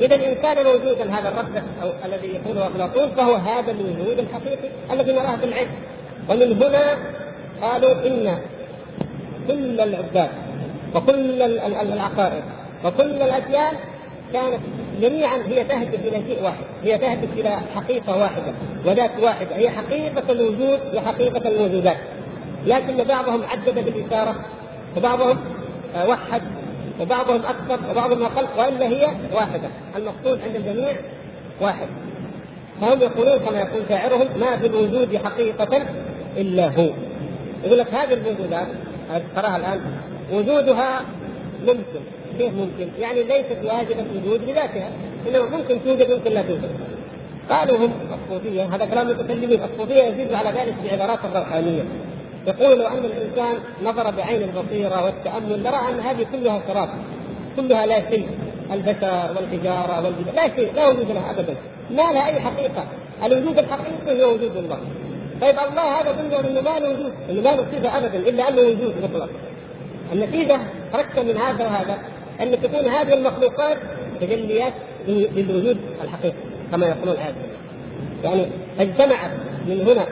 إذا 0.00 0.14
ان 0.14 0.34
كان 0.34 0.64
موجودا 0.64 1.14
هذا 1.14 1.28
الرد 1.28 1.62
أو 1.82 1.90
الذي 2.04 2.28
يقوله 2.28 2.66
افلاطون 2.66 3.08
فهو 3.16 3.34
هذا 3.34 3.70
الوجود 3.70 4.18
الحقيقي 4.18 4.68
الذي 4.90 5.12
نراه 5.12 5.36
بالعين 5.36 5.68
ومن 6.28 6.62
هنا 6.62 6.96
قالوا 7.62 7.92
إن 8.06 8.38
كل 9.48 9.80
العباد 9.80 10.30
وكل 10.94 11.42
العقائد 11.92 12.42
وكل 12.84 13.22
الأديان 13.22 13.72
كانت 14.32 14.60
جميعا 15.00 15.36
هي 15.36 15.64
تهدف 15.64 15.94
إلى 15.94 16.22
شيء 16.26 16.44
واحد، 16.44 16.64
هي 16.84 16.98
تهدف 16.98 17.28
إلى 17.36 17.58
حقيقة 17.74 18.18
واحدة 18.18 18.52
وذات 18.86 19.10
واحدة 19.20 19.56
هي 19.56 19.70
حقيقة 19.70 20.32
الوجود 20.32 20.80
وحقيقة 20.94 21.48
الموجودات. 21.48 21.96
لكن 22.66 23.04
بعضهم 23.04 23.42
عدد 23.44 23.84
بالإشارة 23.84 24.34
وبعضهم 24.96 25.38
آه، 25.96 26.08
وحد 26.08 26.42
وبعضهم 27.00 27.40
أكثر 27.44 27.90
وبعضهم 27.90 28.22
أقل 28.22 28.46
وإلا 28.58 28.86
هي 28.86 29.08
واحدة، 29.32 29.68
المقصود 29.96 30.40
عند 30.42 30.56
الجميع 30.56 30.96
واحد. 31.60 31.88
فهم 32.80 33.00
يقولون 33.00 33.38
كما 33.38 33.58
يقول 33.58 33.82
شاعرهم 33.88 34.40
ما 34.40 34.56
في 34.56 34.66
الوجود 34.66 35.16
حقيقة 35.16 35.82
إلا 36.36 36.68
هو. 36.68 36.90
يقول 37.64 37.78
لك 37.78 37.94
هذه 37.94 38.14
الموجودات 38.14 38.66
تراها 39.36 39.56
الآن 39.56 39.80
وجودها 40.32 41.00
ممكن 41.66 42.00
كيف 42.38 42.54
ممكن؟ 42.54 42.88
يعني 43.00 43.22
ليست 43.22 43.58
واجبة 43.64 44.04
الوجود 44.12 44.42
لذاتها 44.48 44.90
إنما 45.28 45.56
ممكن 45.56 45.84
توجد 45.84 46.10
ممكن 46.10 46.30
لا 46.30 46.42
توجد. 46.42 46.70
قالوا 47.50 47.76
هم 47.86 47.92
الصوفية 48.24 48.74
هذا 48.74 48.84
كلام 48.84 49.10
المتكلمين 49.10 49.60
الصوفية 49.64 50.02
يزيد 50.02 50.32
على 50.32 50.50
ذلك 50.60 50.74
بعبارات 50.84 51.18
الروحانية 51.24 51.82
يقول 52.48 52.78
لو 52.78 52.86
أن 52.86 53.04
الإنسان 53.04 53.54
نظر 53.82 54.10
بعين 54.10 54.42
البصيرة 54.42 55.04
والتأمل 55.04 55.62
لرى 55.62 55.80
أن 55.88 56.00
هذه 56.00 56.26
كلها 56.32 56.62
صراط 56.68 56.88
كلها 57.56 57.86
لا 57.86 58.10
شيء 58.10 58.28
البشر 58.72 59.36
والحجارة 59.36 60.04
والجبال 60.04 60.34
لا 60.34 60.56
شيء 60.56 60.72
لا 60.74 60.88
وجود 60.88 61.10
لها 61.10 61.30
ابدا. 61.30 61.54
ما 61.90 62.12
لها 62.12 62.26
أي 62.26 62.40
حقيقة. 62.40 62.84
الوجود 63.24 63.58
الحقيقي 63.58 64.24
هو 64.24 64.32
وجود 64.34 64.56
الله. 64.56 64.78
طيب 65.40 65.56
الله 65.70 66.00
هذا 66.00 66.10
قلنا 66.10 66.40
إنه 66.40 66.60
ما 66.60 66.78
له 66.78 66.90
وجود 66.90 67.12
إنه 67.30 67.40
ما 67.40 67.56
له 67.56 67.66
صفه 67.72 67.98
ابدا 67.98 68.18
إلا 68.28 68.48
أنه 68.48 68.60
وجود 68.60 68.94
مطلق. 69.02 69.28
النتيجة 70.12 70.58
تركب 70.92 71.24
من 71.24 71.36
هذا 71.36 71.64
وهذا 71.64 71.98
أن 72.40 72.62
تكون 72.62 72.88
هذه 72.88 73.14
المخلوقات 73.14 73.76
تجليات 74.20 74.72
للوجود 75.08 75.76
الحقيقي 76.04 76.36
كما 76.70 76.86
يقولون 76.86 77.16
هذا. 77.16 77.34
يعني 78.24 78.46
اجتمعت 78.80 79.30
من 79.66 79.80
هنا 79.88 80.06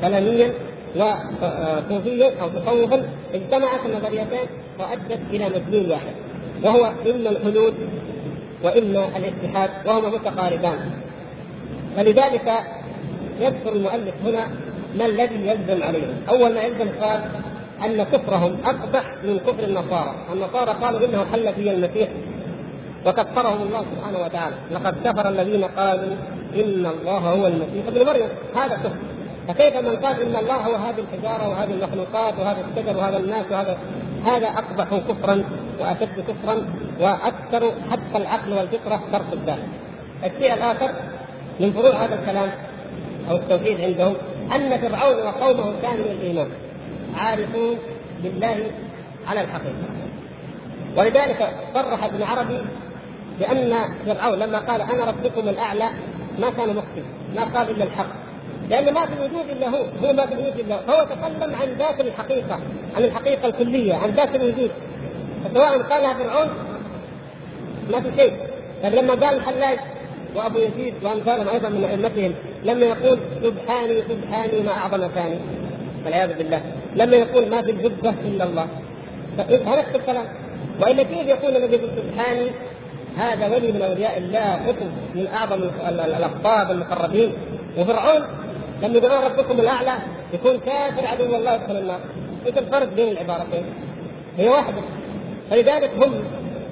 كلاميا 0.00 0.52
وصوفيا 0.96 2.40
أو 2.42 2.48
تصوفا 2.48 3.08
اجتمعت 3.34 3.80
النظريتان 3.86 4.46
وأدت 4.78 5.20
إلى 5.30 5.48
مدلول 5.48 5.90
واحد 5.90 6.14
وهو 6.64 6.92
إما 7.10 7.30
الحدود 7.30 7.74
وإما 8.64 9.08
الاتحاد 9.16 9.70
وهما 9.86 10.08
متقاربان. 10.08 10.90
فلذلك 11.96 12.52
يذكر 13.40 13.72
المؤلف 13.72 14.14
هنا 14.24 14.48
ما 14.98 15.06
الذي 15.06 15.46
يلزم 15.46 15.82
عليهم. 15.82 16.14
أول 16.28 16.54
ما 16.54 16.60
يلزم 16.60 16.88
قال 17.00 17.20
أن 17.84 18.02
كفرهم 18.02 18.56
أقبح 18.64 19.04
من 19.24 19.38
كفر 19.38 19.64
النصارى، 19.64 20.14
النصارى 20.32 20.72
قالوا 20.82 21.06
إنه 21.06 21.24
حل 21.32 21.54
في 21.54 21.70
المسيح 21.70 22.08
وكفرهم 23.06 23.62
الله 23.62 23.84
سبحانه 23.94 24.18
وتعالى، 24.24 24.56
لقد 24.70 24.94
كفر 25.04 25.28
الذين 25.28 25.64
قالوا 25.64 26.14
إن 26.54 26.86
الله 26.86 27.18
هو 27.18 27.46
المسيح 27.46 27.86
ابن 27.88 28.06
مريم، 28.06 28.28
هذا 28.56 28.76
كفر. 28.76 28.96
فكيف 29.48 29.76
من 29.76 29.96
قال 29.96 30.20
إن 30.20 30.36
الله 30.36 30.54
هو 30.56 30.74
هذه 30.74 30.98
الحجارة 31.00 31.48
وهذه 31.48 31.70
المخلوقات 31.70 32.34
وهذا 32.38 32.64
الشجر 32.70 32.96
وهذا 32.96 33.16
الناس 33.16 33.46
وهذا 33.50 33.78
هذا 34.24 34.46
أقبح 34.46 34.86
كفرا 35.08 35.44
وأشد 35.80 36.24
كفرا 36.28 36.66
وأكثر 37.00 37.72
حتى 37.90 38.16
العقل 38.16 38.52
والفطرة 38.52 39.00
ترفض 39.12 39.38
ذلك. 39.46 39.68
الشيء 40.24 40.54
الآخر 40.54 40.90
من 41.60 41.72
فروع 41.72 42.04
هذا 42.04 42.14
الكلام 42.14 42.50
أو 43.30 43.36
التوحيد 43.36 43.80
عندهم 43.80 44.14
أن 44.54 44.80
فرعون 44.80 45.26
وقومه 45.26 45.72
كانوا 45.82 46.04
الايمان 46.04 46.48
عارفون 47.16 47.78
بالله 48.22 48.70
على 49.28 49.40
الحقيقة 49.40 50.02
ولذلك 50.96 51.50
صرح 51.74 52.04
ابن 52.04 52.22
عربي 52.22 52.58
بأن 53.38 53.74
فرعون 54.06 54.38
لما 54.38 54.58
قال 54.58 54.80
أنا 54.80 55.04
ربكم 55.04 55.48
الأعلى 55.48 55.88
ما 56.38 56.50
كان 56.50 56.76
مخطئ 56.76 57.02
ما 57.34 57.58
قال 57.58 57.70
إلا 57.70 57.84
الحق 57.84 58.06
لأن 58.70 58.94
ما 58.94 59.06
في 59.06 59.12
الوجود 59.12 59.50
إلا 59.50 59.68
هو 59.68 59.84
هو 60.04 60.12
ما 60.12 60.26
في 60.26 60.34
الوجود 60.34 60.58
إلا 60.58 60.74
هو. 60.74 60.80
فهو 60.86 61.04
تكلم 61.04 61.54
عن 61.54 61.68
ذات 61.78 62.00
الحقيقة 62.00 62.60
عن 62.96 63.04
الحقيقة 63.04 63.48
الكلية 63.48 63.94
عن 63.94 64.10
ذات 64.10 64.34
الوجود. 64.34 64.70
فسواء 65.44 65.78
قالها 65.78 66.14
فرعون 66.14 66.48
ما 67.90 68.00
في 68.00 68.10
شيء. 68.16 68.32
طيب 68.82 68.94
لما 68.94 69.14
قال 69.14 69.36
الحلاج 69.36 69.78
وأبو 70.34 70.58
يزيد 70.58 70.94
وامثالهم 71.02 71.48
أيضا 71.48 71.68
من 71.68 71.84
أئمتهم 71.84 72.34
لما 72.64 72.86
يقول 72.86 73.18
سبحاني 73.42 74.02
سبحاني 74.02 74.60
ما 74.60 74.72
أعظم 74.72 75.08
ثاني. 75.08 75.38
والعياذ 76.04 76.38
بالله. 76.38 76.62
لما 76.96 77.16
يقول 77.16 77.50
ما 77.50 77.62
في 77.62 77.70
الجبه 77.70 78.10
إلا 78.10 78.44
الله. 78.44 78.66
نفس 79.38 79.94
الكلام 79.94 80.26
والا 80.80 81.02
كيف 81.02 81.26
يقول 81.26 81.56
الذي 81.56 81.74
يقول 81.74 81.90
سبحاني؟ 81.96 82.50
هذا 83.16 83.56
ولي 83.56 83.72
من 83.72 83.82
أولياء 83.82 84.18
الله 84.18 84.54
قطب 84.54 84.90
من 85.14 85.26
أعظم 85.26 85.62
الاقطاب 85.88 86.70
المقربين. 86.70 87.32
وفرعون 87.78 88.22
لما 88.82 88.98
يقول 88.98 89.24
ربكم 89.24 89.60
الأعلى 89.60 89.94
يكون 90.32 90.58
كافر 90.58 91.06
عدو 91.06 91.36
الله 91.36 91.54
يدخل 91.54 91.76
النار. 91.76 92.00
إيش 92.46 92.58
الفرق 92.58 92.88
بين 92.94 93.08
العبارتين؟ 93.08 93.64
هي 94.38 94.48
واحدة. 94.48 94.82
فلذلك 95.50 95.90
هم 96.02 96.24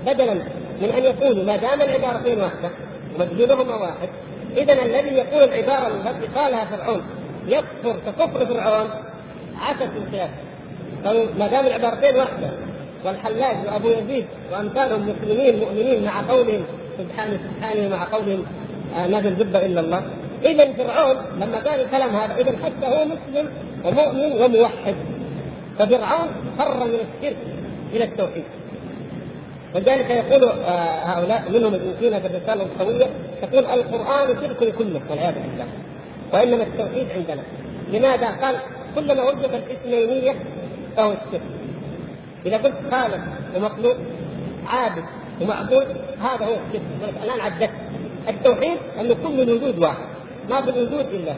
بدلا 0.06 0.34
من 0.80 0.88
أن 0.88 1.04
يقولوا 1.04 1.44
ما 1.44 1.56
دام 1.56 1.82
العبارتين 1.82 2.40
واحدة 2.40 2.70
ومدلولهما 3.14 3.74
واحد 3.74 4.08
اذا 4.56 4.72
الذي 4.72 5.16
يقول 5.16 5.42
العبارة 5.42 5.86
التي 5.86 6.26
قالها 6.38 6.64
فرعون 6.64 7.02
يكفر 7.48 7.96
ككفر 8.06 8.46
فرعون 8.46 8.90
عكس 9.60 9.88
القياس 9.96 10.30
قالوا 11.04 11.26
ما 11.38 11.48
دام 11.48 11.66
العبارتين 11.66 12.16
واحدة 12.16 12.50
والحلاج 13.04 13.56
وأبو 13.66 13.88
يزيد 13.88 14.26
وأمثالهم 14.52 15.08
مسلمين 15.08 15.60
مؤمنين 15.60 16.04
مع 16.04 16.20
قولهم 16.28 16.64
سبحانه 16.98 17.38
سبحانه 17.56 17.88
مع 17.88 18.04
قولهم 18.04 18.44
آه 18.96 19.06
ما 19.06 19.20
في 19.22 19.28
إلا 19.42 19.80
الله. 19.80 20.02
اذا 20.44 20.72
فرعون 20.72 21.16
لما 21.36 21.56
قال 21.56 21.80
الكلام 21.80 22.16
هذا 22.16 22.36
اذا 22.36 22.52
حتى 22.64 22.86
هو 22.86 23.04
مسلم 23.04 23.50
ومؤمن 23.84 24.42
وموحد. 24.42 24.94
ففرعون 25.78 26.28
فر 26.58 26.84
من 26.84 26.94
الشرك 26.94 27.36
إلى 27.92 28.04
التوحيد. 28.04 28.44
ولذلك 29.74 30.10
يقول 30.10 30.44
آه 30.44 31.04
هؤلاء 31.04 31.44
منهم 31.50 31.74
ابن 31.74 31.94
سينا 32.00 32.20
في 32.20 32.26
الرسالة 32.26 32.62
القوية 32.62 33.06
يقول 33.42 33.64
القرآن 33.64 34.28
شرك 34.40 34.74
كله 34.74 35.00
والعياذ 35.10 35.34
بالله. 35.34 35.66
وإنما 36.32 36.62
التوحيد 36.62 37.06
عندنا. 37.16 37.42
لماذا؟ 37.92 38.26
قال 38.26 38.56
كلما 38.94 39.22
وجد 39.22 39.44
الاثنينيه 39.44 40.34
فهو 40.96 41.10
الشرك. 41.12 41.42
إذا 42.46 42.56
قلت 42.56 42.74
خالق 42.90 43.20
ومخلوق 43.56 43.96
عابد 44.66 45.04
ومعبود 45.40 45.86
هذا 46.20 46.46
هو 46.46 46.54
الشرك. 46.68 46.82
الآن 47.24 47.40
عدت 47.40 47.70
التوحيد 48.28 48.78
أن 49.00 49.14
كل 49.22 49.40
الوجود 49.40 49.78
واحد. 49.78 50.09
ما 50.50 50.62
في 50.62 50.70
الوجود 50.70 51.06
إلا. 51.06 51.34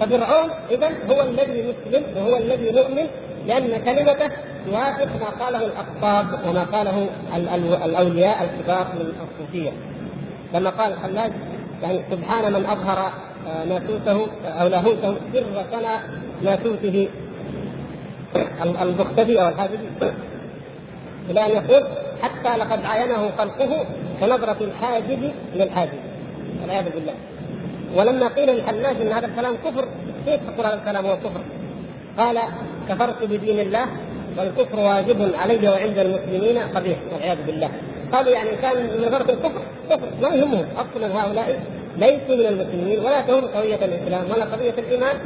ففرعون 0.00 0.50
اذا 0.70 0.88
هو 1.10 1.22
الذي 1.22 1.62
مسلم 1.62 2.02
وهو 2.16 2.36
الذي 2.36 2.72
مؤمن 2.72 3.06
لأن 3.46 3.84
كلمته 3.84 4.30
توافق 4.66 5.08
ما 5.20 5.44
قاله 5.44 5.66
الاقطاب 5.66 6.26
وما 6.48 6.64
قاله 6.64 7.08
الأولياء 7.84 8.44
الكبار 8.44 8.86
من 8.94 9.12
الصوفية. 9.24 9.70
كما 10.52 10.70
قال 10.70 10.92
الحلاج 10.92 11.32
يعني 11.82 12.00
سبحان 12.10 12.52
من 12.52 12.66
أظهر 12.66 13.12
آه، 13.48 13.64
ناسوته 13.64 14.26
أو 14.46 14.68
لاهوته 14.68 15.14
سر 15.32 15.64
سنى 15.72 15.96
ناسوته. 16.42 17.08
المختفي 18.82 19.42
أو 19.42 19.48
الحاجبي 19.48 19.88
إلى 21.30 21.46
أن 21.46 21.50
يقول 21.50 21.86
حتى 22.22 22.58
لقد 22.58 22.84
عاينه 22.84 23.30
خلقه 23.38 23.84
كنظرة 24.20 24.56
الحاجب 24.60 25.32
للحاجب. 25.54 25.98
والعياذ 26.62 26.84
بالله. 26.94 27.14
ولما 27.96 28.28
قيل 28.28 28.50
للحلاج 28.50 28.96
إن 29.00 29.12
هذا 29.12 29.26
الكلام 29.26 29.54
كفر 29.64 29.88
كيف 30.26 30.40
تقول 30.50 30.66
هذا 30.66 30.74
الكلام 30.74 31.06
هو 31.06 31.16
كفر؟ 31.16 31.40
قال 32.18 32.38
كفرت 32.88 33.22
بدين 33.24 33.60
الله 33.60 33.86
والكفر 34.38 34.78
واجب 34.78 35.32
علي 35.34 35.68
وعند 35.68 35.98
المسلمين 35.98 36.58
قبيح 36.58 36.98
والعياذ 37.12 37.46
بالله. 37.46 37.70
قالوا 38.12 38.32
يعني 38.32 38.50
كان 38.62 38.82
من 38.82 39.04
غرض 39.14 39.30
الكفر 39.30 39.62
كفر 39.90 40.08
ما 40.22 40.28
يهمهم. 40.28 40.66
أصلا 40.76 41.24
هؤلاء 41.24 41.62
ليسوا 41.98 42.36
من 42.36 42.46
المسلمين 42.46 42.98
ولا 42.98 43.20
تهم 43.20 43.44
قضية 43.44 43.74
الإسلام 43.84 44.30
ولا 44.30 44.44
قضية 44.44 44.74
الإيمان 44.78 45.16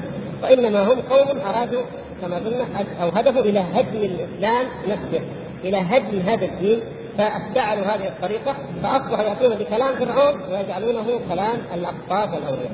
وإنما 0.42 0.83
هم 0.83 1.00
قوم 1.00 1.40
أرادوا 1.40 1.83
كما 2.22 2.37
قلنا 2.37 2.64
أو 3.02 3.09
هدفوا 3.09 3.40
إلى 3.40 3.61
هدم 3.74 3.96
الإسلام 3.96 4.66
نفسه 4.88 5.20
إلى 5.64 5.76
هدم 5.76 6.18
هذا 6.26 6.44
الدين. 6.44 6.81
فابتعلوا 7.18 7.85
هذه 7.85 8.09
الطريقة 8.09 8.54
فأصبحوا 8.83 9.24
يأتون 9.24 9.54
بكلام 9.54 9.94
فرعون 9.94 10.40
ويجعلونه 10.50 11.20
كلام 11.28 11.59
الأقطاب 11.74 12.33
والاولياء 12.33 12.70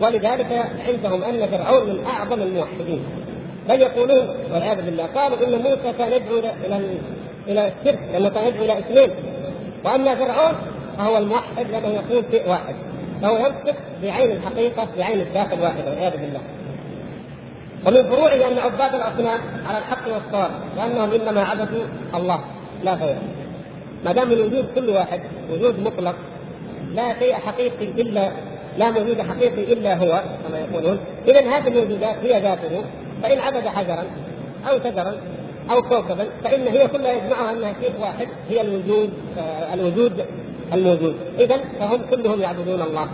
ولذلك 0.00 0.70
عندهم 0.88 1.22
أن 1.22 1.48
فرعون 1.48 1.88
من 1.90 2.06
أعظم 2.06 2.42
الموحدين. 2.42 3.04
بل 3.68 3.80
يقولون 3.80 4.28
والعياذ 4.52 4.84
بالله 4.84 5.06
قالوا 5.06 5.46
إن 5.46 5.62
موسى 5.62 5.92
كان 5.98 6.12
يدعو 6.12 6.38
إلى 6.38 6.80
إلى 7.48 7.68
الشرك 7.68 7.98
لأنه 8.12 8.28
كان 8.28 8.46
يدعو 8.46 8.64
إلى 8.64 8.78
اثنين. 8.78 9.10
وأما 9.84 10.14
فرعون 10.14 10.54
فهو 10.98 11.18
الموحد 11.18 11.70
لأنه 11.70 11.88
يقول 11.88 12.24
شيء 12.30 12.48
واحد. 12.48 12.74
فهو 13.22 13.36
ينطق 13.36 13.76
بعين 14.02 14.30
الحقيقة 14.30 14.88
بعين 14.98 15.20
الذات 15.20 15.52
الواحده 15.52 15.90
والعياذ 15.90 16.12
بالله. 16.12 16.40
ومن 17.86 18.02
فروعه 18.02 18.48
أن 18.48 18.58
عباد 18.58 18.94
الأصنام 18.94 19.40
على 19.66 19.78
الحق 19.78 20.14
والصواب 20.14 20.50
وانهم 20.78 21.12
إنما 21.12 21.40
عبدوا 21.40 21.84
الله 22.14 22.40
لا 22.84 22.94
غيره. 22.94 23.39
ما 24.04 24.12
دام 24.12 24.32
الوجود 24.32 24.64
كل 24.74 24.90
واحد 24.90 25.20
وجود 25.52 25.80
مطلق 25.80 26.14
لا 26.94 27.18
شيء 27.18 27.34
حقيقي 27.34 27.84
الا 28.02 28.30
لا 28.78 28.88
وجود 28.88 29.20
حقيقي 29.20 29.72
إلا 29.72 29.96
هو 29.96 30.22
كما 30.48 30.58
يقولون. 30.58 30.98
اذا 31.28 31.40
هذه 31.40 31.68
الموجودات 31.68 32.16
هي 32.16 32.40
ذاته. 32.40 32.84
فإن 33.22 33.38
عبد 33.38 33.68
حجرا 33.68 34.04
أو 34.70 34.78
شجرا 34.78 35.14
أو 35.70 35.82
كوكبا 35.82 36.26
فإن 36.44 36.68
هي 36.68 36.88
كلها 36.88 37.12
يجمعها 37.12 37.52
أنها 37.52 37.74
شيء 37.80 37.92
واحد 38.00 38.28
هي 38.48 38.60
الوجود 38.60 39.10
آه 39.38 39.74
الوجود 39.74 40.24
الموجود. 40.72 41.14
اذا 41.38 41.56
فهم 41.78 42.00
كلهم 42.10 42.40
يعبدون 42.40 42.82
الله. 42.82 43.08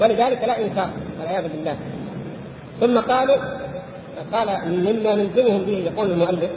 ولذلك 0.00 0.44
لا 0.44 0.62
إنكار 0.62 0.90
والعياذ 1.20 1.48
بالله. 1.48 1.76
ثم 2.80 2.98
قالوا 2.98 3.36
قال 4.32 4.48
مما 4.68 5.14
نلزمهم 5.14 5.62
به 5.62 5.90
يقول 5.92 6.10
المؤلف 6.10 6.50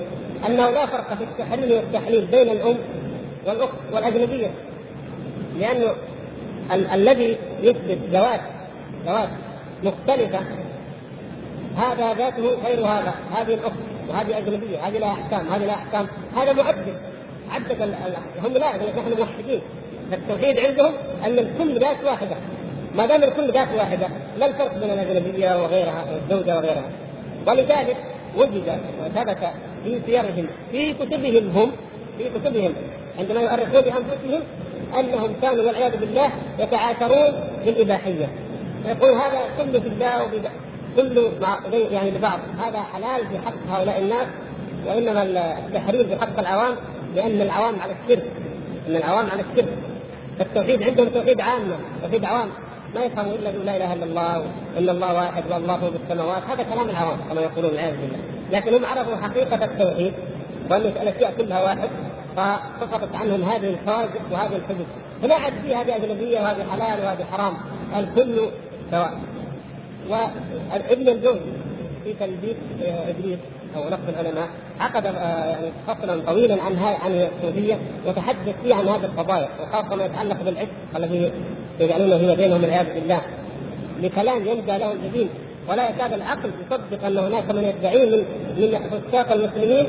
انه 0.47 0.69
لا 0.69 0.85
فرق 0.85 1.13
في 1.13 1.23
التحريم 1.23 1.71
والتحليل 1.71 2.25
بين 2.25 2.49
الأم 2.49 2.77
والأخت 3.45 3.73
والأجنبية 3.93 4.51
لأنه 5.59 5.91
ال- 6.71 6.87
الذي 6.87 7.37
يثبت 7.61 7.97
ذوات 8.11 8.41
ذوات 9.05 9.29
مختلفة 9.83 10.39
هذا 11.77 12.13
ذاته 12.13 12.43
غير 12.65 12.79
هذا 12.85 13.13
هذه 13.35 13.53
الأخت 13.53 13.75
وهذه 14.09 14.37
أجنبية 14.37 14.87
هذه 14.87 14.97
لها 14.97 15.11
أحكام 15.13 15.47
هذه 15.47 15.65
لها 15.65 15.75
أحكام 15.75 16.07
هذا 16.35 16.53
معدد 16.53 16.95
عدد 17.51 17.81
ال- 17.81 17.93
ال- 17.93 18.45
هم 18.45 18.53
لا 18.53 18.67
نحن 18.75 19.13
موحدين 19.17 19.61
التوحيد 20.13 20.59
عندهم 20.59 20.93
أن 21.25 21.39
الكل 21.39 21.79
ذات 21.79 22.03
واحدة 22.05 22.35
ما 22.95 23.05
دام 23.05 23.23
الكل 23.23 23.51
ذات 23.51 23.67
واحدة 23.77 24.07
لا 24.39 24.45
الفرق 24.45 24.77
بين 24.77 24.89
الأجنبية 24.89 25.63
وغيرها 25.63 26.05
والزوجه 26.11 26.55
وغيرها. 26.57 26.89
ولذلك 27.47 27.97
وجد 28.37 28.79
وثبت 29.03 29.37
في 29.83 29.99
سيرهم 30.05 30.47
في 30.71 30.93
كتبهم 30.93 31.49
هم 31.49 31.71
في 32.17 32.29
كتبهم. 32.29 32.73
عندما 33.19 33.41
يؤرخون 33.41 33.81
بأنفسهم 33.81 34.41
أنهم 34.99 35.33
كانوا 35.41 35.63
والعياذ 35.63 35.97
بالله 35.97 36.31
يتعاثرون 36.59 37.33
بالإباحية. 37.65 38.29
يقول 38.85 39.11
هذا 39.11 39.39
كله 39.57 39.79
في 39.79 39.87
الله 39.87 40.29
كله 40.95 41.31
مع 41.41 41.59
يعني 41.91 42.11
لبعض 42.11 42.39
هذا 42.59 42.79
حلال 42.79 43.27
في 43.27 43.37
حق 43.45 43.77
هؤلاء 43.77 43.99
الناس 43.99 44.27
وإنما 44.87 45.23
التحريم 45.67 46.07
في 46.07 46.15
حق 46.15 46.39
العوام 46.39 46.75
لأن 47.15 47.41
العوام 47.41 47.79
على 47.79 47.91
الشرك. 48.03 48.27
إن 48.87 48.95
العوام 48.95 49.29
على 49.29 49.41
الشرك. 49.41 49.73
التوحيد 50.41 50.83
عندهم 50.83 51.09
توحيد 51.09 51.41
عامه 51.41 51.75
توحيد 52.03 52.25
عوام. 52.25 52.49
ما 52.95 53.03
يفهموا 53.03 53.33
إلا 53.33 53.49
لا 53.49 53.77
إله 53.77 53.93
إلا 53.93 54.05
الله 54.05 54.39
وان 54.75 54.89
الله 54.89 55.13
واحد 55.13 55.43
والله 55.51 55.77
فوق 55.77 55.93
السماوات. 56.03 56.43
هذا 56.43 56.63
كلام 56.63 56.89
العوام 56.89 57.17
كما 57.29 57.41
يقولون 57.41 57.71
والعياذ 57.71 57.95
بالله. 58.01 58.17
لكن 58.51 58.73
هم 58.73 58.85
عرفوا 58.85 59.15
حقيقة 59.15 59.65
التوحيد 59.65 60.13
وأن 60.71 60.81
الأشياء 60.81 61.33
كلها 61.37 61.63
واحد 61.63 61.89
فسقطت 62.35 63.15
عنهم 63.15 63.43
هذه 63.43 63.69
الحواجز 63.69 64.21
وهذه 64.31 64.55
الحدود. 64.55 64.87
فلا 65.21 65.35
عاد 65.35 65.53
في 65.63 65.75
هذه 65.75 65.95
اجنبيه 65.95 66.39
وهذه 66.39 66.63
حلال 66.71 67.05
وهذه 67.05 67.23
حرام. 67.31 67.53
الكل 67.97 68.49
سواء. 68.91 69.13
وابن 70.09 71.09
الجوزي 71.09 71.51
في 72.03 72.13
تلبيس 72.13 72.55
إبليس 72.81 73.39
أو 73.75 73.89
نقد 73.89 74.09
العلماء 74.09 74.49
عقد 74.79 75.05
يعني 75.05 75.71
فصلا 75.87 76.25
طويلا 76.25 76.63
عن 76.63 76.77
عن 76.77 77.11
الصوفيه 77.11 77.77
وتحدث 78.07 78.55
فيه 78.63 78.75
عن 78.75 78.87
هذه 78.87 79.05
القضايا 79.05 79.49
وخاصة 79.61 79.95
ما 79.95 80.05
يتعلق 80.05 80.43
بالعشق 80.43 80.69
الذي 80.95 81.31
يجعلونه 81.79 82.17
فيما 82.17 82.33
بينهم 82.33 82.61
والعياذ 82.61 82.93
بالله. 82.93 83.21
لكلام 84.01 84.47
يندى 84.47 84.77
له 84.77 84.91
الجبين 84.91 85.29
ولا 85.69 85.89
يكاد 85.89 86.13
العقل 86.13 86.51
يصدق 86.65 87.05
أن 87.05 87.17
هناك 87.17 87.51
من 87.51 87.63
يدعيه 87.63 88.05
من 88.05 88.25
من 88.91 89.01
فساق 89.09 89.31
المسلمين 89.31 89.87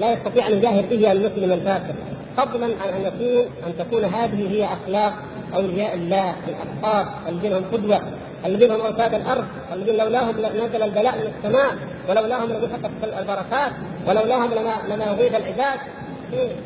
لا 0.00 0.12
يستطيع 0.12 0.46
أن 0.46 0.52
يجاهر 0.52 0.82
به 0.90 1.12
المسلم 1.12 1.52
الفاسق 1.52 1.94
فضلا 2.36 2.64
عن 2.64 2.88
أن 2.88 3.00
يكون 3.00 3.44
أن 3.66 3.72
تكون 3.78 4.04
هذه 4.04 4.50
هي 4.50 4.64
أخلاق 4.64 5.12
أولياء 5.54 5.94
الله 5.94 6.34
الاقطاب 6.48 7.06
الذين 7.28 7.52
هم 7.52 7.64
قدوة 7.72 8.00
الذين 8.46 8.70
هم 8.70 8.80
أوتاد 8.80 9.14
الأرض 9.14 9.44
الذين 9.72 9.96
لولاهم 9.96 10.34
نزل 10.38 10.82
البلاء 10.82 11.14
من 11.16 11.32
السماء 11.36 11.74
ولولاهم 12.08 12.50
لمحقت 12.52 12.90
البركات 13.20 13.72
ولولاهم 14.08 14.50
لما 14.50 14.74
لما 14.88 15.12
العباد. 15.12 15.78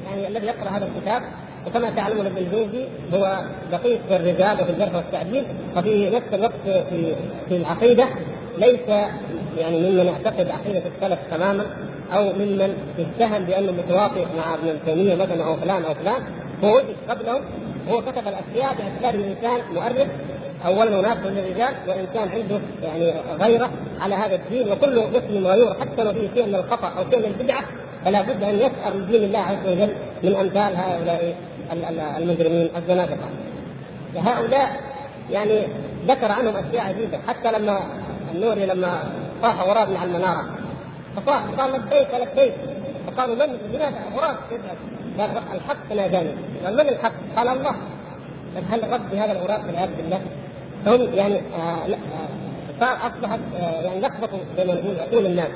يعني 0.07 0.29
الذي 0.29 0.47
يقرأ 0.47 0.69
هذا 0.69 0.87
الكتاب 0.87 1.23
وكما 1.69 1.91
تعلمون 1.91 2.27
ابن 2.27 2.37
الجوزي 2.37 2.85
هو 3.15 3.39
دقيق 3.73 4.01
في 4.09 4.17
الرجال 4.17 4.61
وفي 4.61 4.71
الجرح 4.71 4.95
والتعديل 4.95 5.45
وفي 5.77 6.11
نفس 6.11 6.27
الوقت 6.35 6.53
في 6.65 7.15
في 7.49 7.57
العقيدة 7.57 8.05
ليس 8.59 8.89
يعني 9.59 9.91
ممن 9.91 10.07
يعتقد 10.07 10.51
عقيدة 10.51 10.83
السلف 10.97 11.19
تماما 11.31 11.67
أو 12.13 12.25
ممن 12.25 12.75
يتهم 12.99 13.45
بأنه 13.45 13.73
متواطئ 13.73 14.25
مع 14.37 14.55
ابن 14.55 14.79
تيمية 14.87 15.15
مثلا 15.15 15.45
أو 15.45 15.57
فلان 15.57 15.85
أو 15.85 15.95
فلان. 15.95 16.23
هو 16.65 16.77
وجد 16.77 16.97
قبله 17.09 17.41
هو 17.89 18.03
كتب 18.03 18.23
الاشياء 18.29 18.75
باعتباره 18.75 19.25
انسان 19.25 19.61
مؤرخ 19.75 20.09
اولا 20.67 20.99
مناسب 21.01 21.27
للرجال 21.27 21.75
وان 21.89 22.07
كان 22.15 22.29
عنده 22.29 22.61
يعني 22.83 23.13
غيرة 23.41 23.71
على 24.01 24.15
هذا 24.15 24.35
الدين 24.35 24.73
وكل 24.73 25.03
مسلم 25.15 25.47
غيور 25.47 25.75
حتى 25.81 26.05
لو 26.05 26.13
فيه 26.13 26.29
شيء 26.35 26.47
من 26.47 26.55
الخطأ 26.55 26.89
أو 26.99 27.11
شيء 27.11 27.19
من 27.19 27.25
البدعة 27.25 27.65
فلا 28.05 28.23
بد 28.23 28.43
أن 28.43 28.55
يسأل 28.55 29.01
من 29.01 29.07
دين 29.11 29.25
الله 29.25 29.39
عز 29.39 29.67
وجل 29.67 29.93
من 30.23 30.35
أمثال 30.35 30.77
هؤلاء. 30.77 31.35
المجرمين 32.19 32.71
الزنادقه. 32.77 33.29
وهؤلاء 34.15 34.81
يعني 35.31 35.63
ذكر 36.07 36.33
عنهم 36.33 36.57
أشياء 36.57 36.87
عجيبة. 36.87 37.19
حتى 37.29 37.53
لما 37.53 37.81
النوري 38.35 38.67
لما 38.67 39.03
طاح 39.43 39.61
غراب 39.61 39.97
على 39.97 40.11
المنارة 40.11 40.45
فطاح 41.17 41.43
قال 41.59 41.73
لبيك 41.73 42.09
لبيك 42.15 42.55
فقالوا 43.07 43.35
من 43.35 43.59
لماذا 43.75 44.05
غراب؟ 44.17 44.37
قال 45.19 45.31
الحق 45.55 45.93
ناداني. 45.97 46.31
قال 46.65 46.75
من 46.75 46.89
الحق؟ 46.89 47.13
قال 47.37 47.49
الله. 47.49 47.77
طيب 48.55 48.65
هل 48.71 48.93
رد 48.93 49.11
بهذا 49.13 49.33
الغراب 49.33 49.67
والعياذ 49.67 49.91
بالله؟ 49.97 50.21
هم 50.87 51.15
يعني 51.15 51.39
آه 51.39 51.87
آه 51.95 51.99
صار 52.81 52.97
أصبحت 53.07 53.39
آه 53.61 53.81
يعني 53.83 54.01
لخبطوا 54.01 54.39
زي 54.57 54.65
ما 54.65 54.73
الناس. 55.27 55.51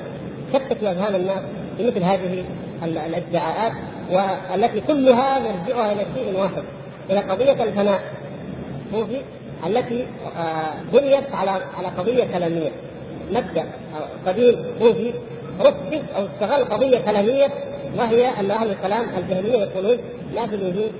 شتتوا 0.53 0.91
اذهان 0.91 1.15
الناس. 1.15 1.41
بمثل 1.79 2.03
هذه 2.03 2.43
الادعاءات 2.83 3.71
والتي 4.11 4.81
كلها 4.81 5.39
مرجعها 5.39 5.91
إلى 5.91 6.05
شيء 6.15 6.39
واحد 6.39 6.63
إلى 7.09 7.19
قضية 7.19 7.63
الفناء. 7.63 8.01
التي 9.67 10.05
آه، 10.37 10.73
بنيت 10.93 11.31
على 11.33 11.49
على 11.49 11.87
قضية 11.97 12.23
كلاميه 12.23 12.69
مبدأ 13.31 13.65
قديم 14.27 14.55
صوفي 14.79 15.13
رتب 15.59 16.01
أو 16.15 16.25
استغل 16.25 16.63
قضية 16.63 16.97
كلاميه 16.97 17.47
وهي 17.97 18.39
أن 18.39 18.51
أهل 18.51 18.71
الكلام 18.71 19.05
الجهمية 19.17 19.57
يقولون 19.57 19.97
لا 20.35 20.47
في 20.47 20.55
الوجود 20.55 20.91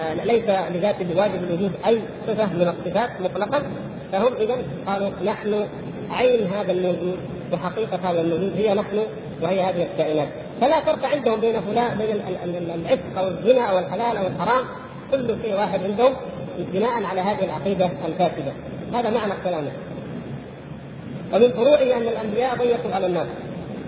آه، 0.00 0.24
ليس 0.24 0.44
لذات 0.44 0.96
واجب 1.16 1.42
الوجود 1.42 1.72
أي 1.86 1.98
صفة 2.26 2.46
من 2.46 2.68
الصفات 2.68 3.10
مطلقا. 3.20 3.62
فهم 4.12 4.32
اذا 4.40 4.56
قالوا 4.86 5.10
نحن 5.24 5.66
عين 6.10 6.46
هذا 6.46 6.72
الموجود 6.72 7.18
وحقيقة 7.52 8.10
هذا 8.10 8.20
الموجود 8.20 8.52
هي 8.56 8.74
نحن 8.74 8.98
وهي 9.44 9.62
هذه 9.62 9.82
الكائنات. 9.82 10.28
فلا 10.60 10.80
فرق 10.80 11.04
عندهم 11.04 11.40
بين 11.40 11.60
فلان 11.60 11.98
بين 11.98 12.10
العفق 12.74 13.18
أو 13.18 13.28
الزنا 13.28 13.60
أو 13.60 13.78
الحلال 13.78 14.16
أو 14.16 14.26
الحرام. 14.26 14.64
كل 15.10 15.36
شيء 15.42 15.54
واحد 15.54 15.84
عندهم 15.84 16.12
بناء 16.58 17.04
على 17.04 17.20
هذه 17.20 17.44
العقيدة 17.44 17.90
الفاسدة. 18.06 18.52
هذا 18.94 19.10
معنى 19.10 19.32
كلامه. 19.44 19.70
ومن 21.32 21.48
فروعه 21.52 21.96
أن 21.96 22.02
الأنبياء 22.02 22.56
ضيقوا 22.58 22.94
على 22.94 23.06
الناس. 23.06 23.26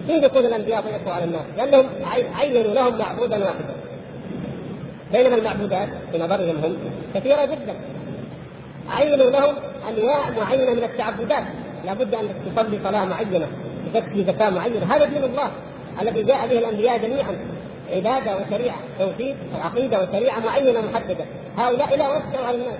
كيف 0.06 0.24
يكون 0.24 0.46
الأنبياء 0.46 0.82
ضيقوا 0.82 1.12
على 1.12 1.24
الناس؟ 1.24 1.44
لانهم 1.56 1.86
عينوا 2.34 2.74
لهم 2.74 2.98
معبودا 2.98 3.38
واحدا. 3.38 3.74
بينما 5.12 5.36
المعبودات 5.36 5.88
في 6.12 6.18
نظرهم 6.18 6.56
هم 6.64 6.76
كثيرة 7.14 7.44
جدا. 7.44 7.74
عينوا 8.88 9.30
لهم 9.30 9.54
أنواع 9.88 10.30
معينة 10.30 10.72
من 10.74 10.84
التعبدات. 10.84 11.44
لابد 11.84 12.14
أن 12.14 12.28
تصلي 12.56 12.78
صلاة 12.84 13.04
معينة. 13.04 13.46
تزكي 13.94 14.24
زكاة 14.24 14.50
معينة. 14.50 14.94
هذا 14.94 15.04
دين 15.04 15.24
الله 15.24 15.50
الذي 16.02 16.22
جاء 16.22 16.46
به 16.46 16.58
الأنبياء 16.58 16.98
جميعا. 16.98 17.36
عبادة 17.92 18.36
وشريعة 18.36 18.78
توحيد 18.98 19.36
وعقيده 19.54 20.02
وشريعة 20.02 20.40
معينة 20.40 20.80
محددة. 20.80 21.24
هؤلاء 21.58 21.96
لا 21.96 22.08
وسعوا 22.08 22.46
على 22.46 22.56
الناس. 22.56 22.78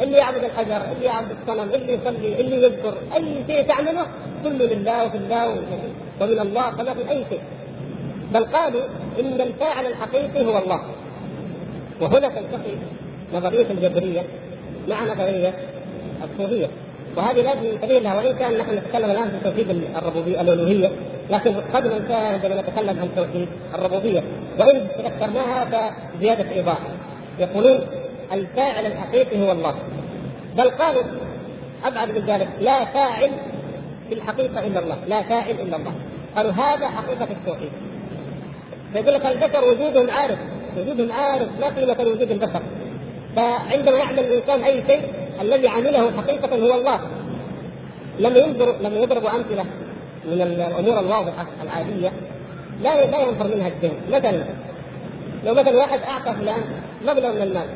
اللي 0.00 0.16
يعبد 0.16 0.44
الحجر 0.44 0.82
اللي 0.96 1.06
يعبد 1.06 1.36
الصنم 1.42 1.74
اللي 1.74 1.92
يصلي 1.92 2.40
اللي 2.40 2.62
يذكر 2.62 2.94
أي 3.14 3.44
شيء 3.46 3.68
تعمله 3.68 4.06
كله 4.44 4.64
لله 4.64 5.04
وفي 5.04 5.16
الله 5.16 5.48
ومن 6.20 6.38
الله 6.38 6.70
فما 6.70 6.94
في 6.94 7.10
أي 7.10 7.24
شيء. 7.30 7.40
بل 8.34 8.44
قالوا 8.44 8.82
إن 9.20 9.40
الفاعل 9.40 9.86
الحقيقي 9.86 10.46
هو 10.46 10.58
الله. 10.58 10.80
وهنا 12.00 12.28
تلتقي 12.28 12.74
نظرية 13.34 13.66
الجبرية 13.70 14.22
مع 14.88 15.04
نظرية 15.04 15.54
الصوفية. 16.24 16.68
وهذه 17.16 17.42
لازم 17.42 17.66
ننتبه 17.66 17.98
لها 17.98 18.14
وإن 18.14 18.36
كان 18.36 18.58
نحن 18.58 18.78
نتكلم 18.78 19.10
الآن 19.10 19.30
في 19.30 19.50
توحيد 19.50 19.70
الربوبية 19.96 20.40
الألوهية 20.40 20.90
لكن 21.30 21.54
قد 21.74 21.86
ننساها 21.86 22.32
عندما 22.32 22.60
نتكلم 22.60 23.00
عن 23.00 23.08
توحيد 23.16 23.48
الربوبية. 23.74 24.22
وإن 24.58 24.88
تذكرناها 24.98 25.90
فزيادة 26.14 26.50
ايضاح 26.50 26.78
يقولون 27.38 27.80
الفاعل 28.32 28.86
الحقيقي 28.86 29.46
هو 29.46 29.52
الله. 29.52 29.74
بل 30.56 30.70
قالوا 30.70 31.02
أبعد 31.84 32.08
من 32.08 32.24
ذلك 32.26 32.48
لا 32.60 32.84
فاعل 32.84 33.30
في 34.08 34.14
الحقيقة 34.14 34.66
إلا 34.66 34.80
الله 34.80 34.98
لا 35.08 35.22
فاعل 35.22 35.50
إلا 35.50 35.76
الله. 35.76 35.92
قالوا 36.36 36.52
هذا 36.52 36.88
حقيقة 36.88 37.28
التوحيد. 37.30 37.72
فيقول 38.92 39.14
لك 39.14 39.26
البشر 39.26 39.64
وجودهم 39.64 40.10
عارف 40.10 40.38
وجودهم 40.78 41.12
عارف 41.12 41.48
لا 41.60 41.66
قيمه 41.68 42.02
لوجود 42.02 42.30
البشر. 42.30 42.62
فعندما 43.36 43.96
يعمل 43.96 44.18
الإنسان 44.18 44.62
أي 44.62 44.82
شيء 44.86 45.23
الذي 45.40 45.68
عمله 45.68 46.12
حقيقة 46.16 46.56
هو 46.56 46.74
الله. 46.74 47.00
لم 48.18 48.36
ينظر 48.36 48.76
لم 48.80 48.94
يضربوا 48.94 49.30
أمثلة 49.30 49.64
من 50.26 50.42
الأمور 50.42 51.00
الواضحة 51.00 51.46
العادية. 51.62 52.12
لا 52.82 53.10
لا 53.10 53.20
ينفر 53.20 53.44
منها 53.44 53.68
الذهن 53.68 53.96
مثلا 54.10 54.44
لو 55.44 55.54
مثلا 55.54 55.76
واحد 55.76 56.00
أعطى 56.00 56.38
فلان 56.38 56.62
مبلغ 57.02 57.32
من 57.32 57.42
المال. 57.42 57.66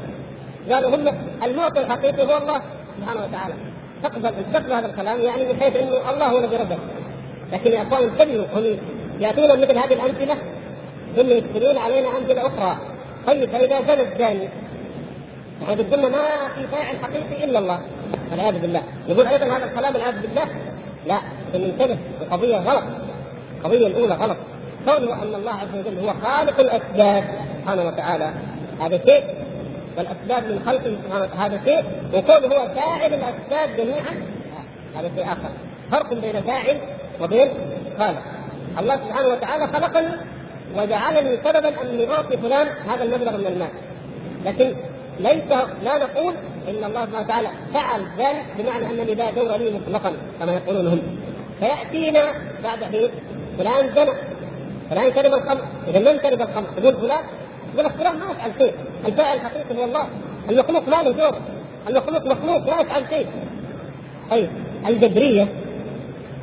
قالوا 0.71 0.97
هم 0.97 1.14
المعطي 1.42 1.81
الحقيقي 1.81 2.23
هو 2.23 2.37
الله 2.38 2.62
سبحانه 3.01 3.25
وتعالى. 3.25 3.55
تقبل 4.03 4.33
تقبل 4.53 4.73
هذا 4.73 4.87
الكلام 4.87 5.21
يعني 5.21 5.53
من 5.53 5.61
حيث 5.61 5.77
إنه 5.77 6.11
الله 6.11 6.27
هو 6.27 6.38
الذي 6.38 6.57
رزق 6.57 6.79
لكن 7.53 7.73
يا 7.73 7.83
أخوان 7.83 8.03
انتبهوا 8.03 8.47
هم 8.55 8.79
يأتون 9.21 9.61
مثل 9.61 9.79
هذه 9.79 9.92
الأمثلة. 9.92 10.37
ثم 11.16 11.31
يدخلون 11.31 11.79
علينا 11.79 12.09
أمثلة 12.18 12.47
أخرى. 12.47 12.77
طيب 13.27 13.51
فإذا 13.51 13.81
زنى 13.81 14.12
الزاني 14.12 14.49
هذا 15.66 15.83
قلنا 15.83 16.09
ما 16.09 16.49
في 16.55 16.66
فاعل 16.66 16.97
حقيقي 17.03 17.44
إلا 17.44 17.59
الله. 17.59 17.81
والعياذ 18.31 18.59
بالله. 18.59 18.83
يقول 19.09 19.27
أيضا 19.27 19.47
هذا 19.47 19.64
الكلام 19.64 19.94
والعياذ 19.94 20.23
بالله. 20.23 20.47
لا 21.07 21.21
ننتبه 21.55 21.99
القضية 22.21 22.57
غلط. 22.57 22.85
القضية 23.59 23.87
الأولى 23.87 24.14
غلط. 24.14 24.37
كونه 24.85 25.23
أن 25.23 25.35
الله 25.35 25.53
عز 25.53 25.75
وجل 25.75 25.99
هو 25.99 26.14
خالق 26.23 26.61
الأسباب 26.61 27.25
سبحانه 27.61 27.87
وتعالى 27.87 28.33
هذا 28.81 28.99
شيء. 29.07 29.25
والأسباب 29.97 30.53
من 30.53 30.62
خلقه 30.66 30.97
سبحانه 31.05 31.44
هذا 31.44 31.61
شيء. 31.64 31.85
وكونه 32.14 32.55
هو 32.55 32.68
فاعل 32.75 33.14
الأسباب 33.14 33.77
جميعا 33.77 34.23
هذا 34.97 35.11
شيء 35.16 35.25
آخر. 35.25 35.51
فرق 35.90 36.14
بين 36.14 36.42
فاعل 36.42 36.79
وبين 37.21 37.49
خالق. 37.99 38.23
الله 38.79 38.97
سبحانه 38.97 39.29
وتعالى 39.29 39.66
خلقني 39.66 40.16
وجعلني 40.77 41.37
سببا 41.37 41.83
اني 41.83 42.11
اعطي 42.11 42.37
فلان 42.37 42.68
هذا 42.88 43.05
المبلغ 43.05 43.37
من 43.37 43.47
المال. 43.47 43.71
لكن 44.44 44.75
ليس 45.20 45.50
لا 45.85 45.98
نقول 45.98 46.35
إن 46.68 46.85
الله 46.85 47.07
سبحانه 47.07 47.24
وتعالى 47.26 47.48
فعل 47.74 48.00
ذلك 48.18 48.44
بمعنى 48.59 48.87
أنني 48.87 49.14
لا 49.14 49.31
دور 49.31 49.57
لي 49.57 49.70
مطلقا 49.78 50.12
كما 50.40 50.52
يقولون 50.52 50.87
هم. 50.87 51.00
فيأتينا 51.61 52.33
بعد 52.64 52.85
حين 52.85 53.11
فلان 53.59 53.94
زنى 53.94 54.12
فلان 54.90 55.14
شرب 55.14 55.35
الخمر 55.35 55.64
إذا 55.88 55.98
من 55.98 56.20
شرب 56.22 56.40
الخمر؟ 56.40 56.66
يقول 56.78 56.94
فلان؟ 56.94 57.24
يقول 57.74 57.90
فلان 57.90 58.18
ما 58.18 58.31
يفعل 58.31 58.52
شيء. 58.59 58.72
الفاعل 59.07 59.37
الحقيقي 59.37 59.78
هو 59.78 59.85
الله. 59.85 60.09
المخلوق 60.48 60.88
ما 60.88 61.02
له 61.02 61.11
دور. 61.11 61.38
المخلوق 61.88 62.26
مخلوق 62.26 62.66
لا 62.66 62.81
يفعل 62.81 63.04
شيء. 63.11 63.26
طيب 64.31 64.50
الجبرية 64.88 65.48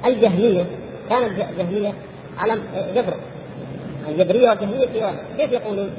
الجهمية 0.05 0.65
كانت 1.09 1.39
جهمية 1.57 1.93
على 2.37 2.59
جبر. 2.95 3.13
الجبرية 4.09 4.49
والجهمية 4.49 4.87
في 4.87 4.97
واحد. 4.97 5.17
كيف 5.37 5.51
يقولون؟ 5.51 5.89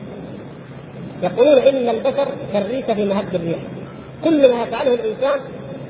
يقولون 1.23 1.59
إن 1.59 1.89
البشر 1.89 2.29
كالريشه 2.53 2.95
في 2.95 3.05
مهد 3.05 3.35
الريح. 3.35 3.59
كل 4.25 4.53
ما 4.53 4.63
يفعله 4.63 4.95
الإنسان 4.95 5.41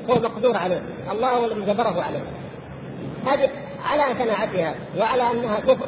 هو 0.09 0.15
مقدور 0.15 0.57
عليه. 0.57 0.81
الله 1.11 1.29
هو 1.29 1.45
الذي 1.45 1.61
جبره 1.61 2.01
عليه. 2.01 2.19
هذه 3.25 3.49
على 3.85 4.03
قناعتها 4.03 4.75
وعلى 4.99 5.31
أنها 5.31 5.59
كفر. 5.59 5.87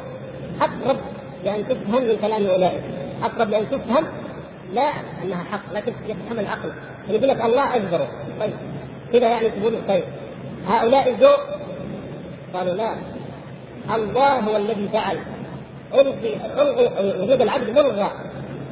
أقرب 0.60 0.96
لأن 1.44 1.68
تفهم 1.68 2.02
من 2.02 2.16
كلام 2.20 2.46
اولئك 2.46 2.82
أقرب 3.22 3.50
لأن 3.50 3.70
تفهم 3.70 4.06
لا 4.74 4.90
أنها 5.24 5.44
حق 5.44 5.74
لكن 5.74 5.92
يفهم 6.08 6.38
العقل. 6.38 6.72
يقول 7.08 7.28
لك 7.28 7.44
الله 7.44 7.76
أجبره. 7.76 8.08
طيب 8.40 8.52
كذا 9.12 9.28
يعني 9.28 9.50
تقول 9.50 9.74
طيب. 9.88 10.04
هؤلاء 10.68 11.14
ذوق 11.20 11.40
قالوا 12.54 12.74
لا. 12.74 12.94
الله 13.94 14.38
هو 14.38 14.56
الذي 14.56 14.88
فعل. 14.92 15.18
الغي 15.94 16.40
وجود 17.22 17.42
العبد 17.42 17.70
ملغى 17.70 18.10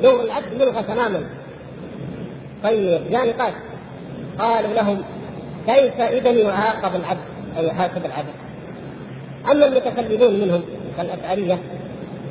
دور 0.02 0.24
العبد 0.24 0.54
ملغى 0.54 0.82
تماما. 0.82 1.24
طيب 2.62 3.10
جاء 3.10 3.28
نقاش. 3.28 3.52
قالوا 4.38 4.74
لهم 4.74 5.02
كيف 5.66 6.00
اذا 6.00 6.30
يعاقب 6.30 6.96
العبد؟ 6.96 7.20
أو 7.58 7.64
يحاسب 7.64 8.06
العبد. 8.06 8.34
أما 9.50 9.66
المتكلمون 9.66 10.40
منهم 10.40 10.62
كالاشعريه 10.96 11.58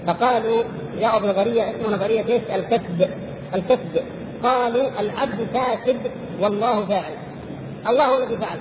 فقالوا 0.08 0.64
جاءوا 1.00 1.20
بنظريه 1.20 1.72
اسمها 1.72 1.96
نظريه 1.96 2.26
إيش؟ 2.28 2.42
الكسب؟ 2.56 3.10
الكسب. 3.56 4.02
قالوا 4.44 5.00
العبد 5.00 5.48
كاسب 5.54 6.00
والله 6.42 6.86
فاعل. 6.86 7.14
الله 7.90 8.06
هو 8.06 8.24
الذي 8.24 8.38
فعل. 8.38 8.58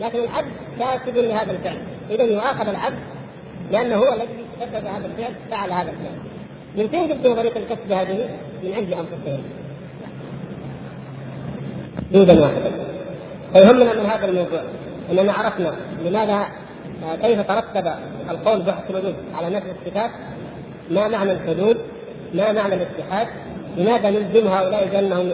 لكن 0.00 0.18
العبد 0.18 0.52
كاسب 0.78 1.16
لهذا 1.16 1.52
الفعل. 1.52 1.78
اذا 2.10 2.22
يؤاخذ 2.22 2.68
العبد 2.68 2.98
لأنه 3.70 3.96
هو 3.96 4.14
الذي 4.14 4.44
كسب 4.60 4.86
هذا 4.86 5.06
الفعل 5.06 5.34
فعل 5.50 5.72
هذا 5.72 5.90
الفعل. 5.90 6.29
من 6.76 6.88
فين 6.88 7.08
جبتوا 7.08 7.34
طريقه 7.34 7.60
الكسب 7.60 7.92
هذه؟ 7.92 8.28
من 8.62 8.72
عند 8.74 8.92
انفسهم 8.92 9.42
جودا 12.12 12.40
واحدا 12.40 12.70
فيهمنا 13.52 14.02
من 14.02 14.06
هذا 14.06 14.26
الموضوع 14.26 14.60
إننا 15.10 15.32
عرفنا 15.32 15.74
لماذا 16.04 16.46
كيف 17.22 17.40
ترتب 17.40 17.92
القول 18.30 18.62
بحث 18.62 18.90
الوجود 18.90 19.14
على 19.34 19.56
نفي 19.56 19.66
الصفات 19.70 20.10
ما 20.90 21.08
معنى 21.08 21.32
الحدود 21.32 21.76
ما 22.34 22.52
معنى 22.52 22.74
الاتحاد 22.74 23.26
لماذا 23.76 24.10
نلزم 24.10 24.48
هؤلاء 24.48 24.88
بانهم 24.92 25.30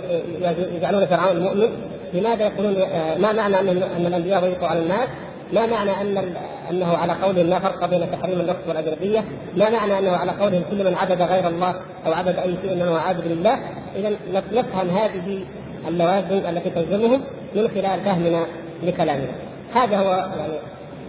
يجعلون 0.77 1.07
فرعون 1.07 1.37
المؤمن 1.37 1.69
لماذا 2.15 2.45
يقولون 2.45 2.75
ما 3.19 3.33
معنى 3.33 3.61
ان 3.61 3.69
أن 3.69 4.07
الأنبياء 4.07 4.41
ضيقوا 4.41 4.69
على 4.69 4.81
الناس 4.81 5.09
ما 5.53 5.67
معنى 5.67 6.01
أن 6.01 6.37
أنه 6.71 6.97
على 6.97 7.13
قول 7.13 7.35
لا 7.35 7.59
فرق 7.59 7.87
بين 7.87 8.11
تحريم 8.13 8.41
النص 8.41 8.57
والأجنبية، 8.69 9.25
ما 9.57 9.71
معنى 9.71 9.99
أنه 9.99 10.17
على 10.17 10.33
قول 10.33 10.63
كل 10.71 10.85
من 10.85 10.95
عبد 10.95 11.23
غير 11.23 11.49
الله 11.49 11.75
أو 12.07 12.13
عبد 12.13 12.39
أي 12.39 12.57
شيء 12.63 12.73
انه 12.73 12.99
عابد 12.99 13.27
لله، 13.27 13.59
اذا 13.97 14.13
نفهم 14.53 14.91
هذه 14.91 15.45
اللوازم 15.89 16.47
التي 16.49 16.71
تلزمه 16.71 17.21
من 17.55 17.69
خلال 17.69 18.01
فهمنا 18.05 18.47
لكلامنا. 18.83 19.33
هذا 19.75 19.97
هو 19.97 20.11
يعني 20.39 20.53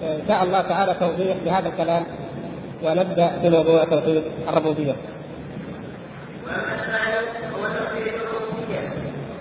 ان 0.04 0.22
شاء 0.28 0.44
الله 0.44 0.62
تعالى 0.62 0.94
توضيح 1.00 1.38
لهذا 1.46 1.68
الكلام 1.68 2.04
ونبدأ 2.84 3.32
بموضوع 3.44 3.84
توحيد 3.84 4.24
الربوبية. 4.50 4.96
وأما 6.46 6.76
الثاني 6.76 7.16
هو 7.54 7.64
توحيد 7.64 8.14
الربوبية 8.14 8.80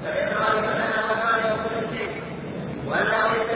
فيترى 0.02 0.58
ان 0.58 0.64
الله 0.64 1.08
خالق 1.22 1.56
كل 1.64 1.96
شيء 1.96 2.08
وانه 2.88 3.55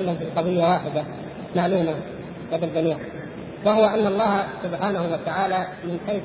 وسلم 0.00 0.16
في 0.16 0.40
قضيه 0.40 0.64
واحدة 0.64 1.04
معلومه 1.56 1.94
لدى 2.52 2.66
الجميع 2.66 2.96
وهو 3.64 3.84
أن 3.84 4.06
الله 4.06 4.46
سبحانه 4.62 5.02
وتعالى 5.12 5.66
من 5.84 5.98
حيث 6.06 6.22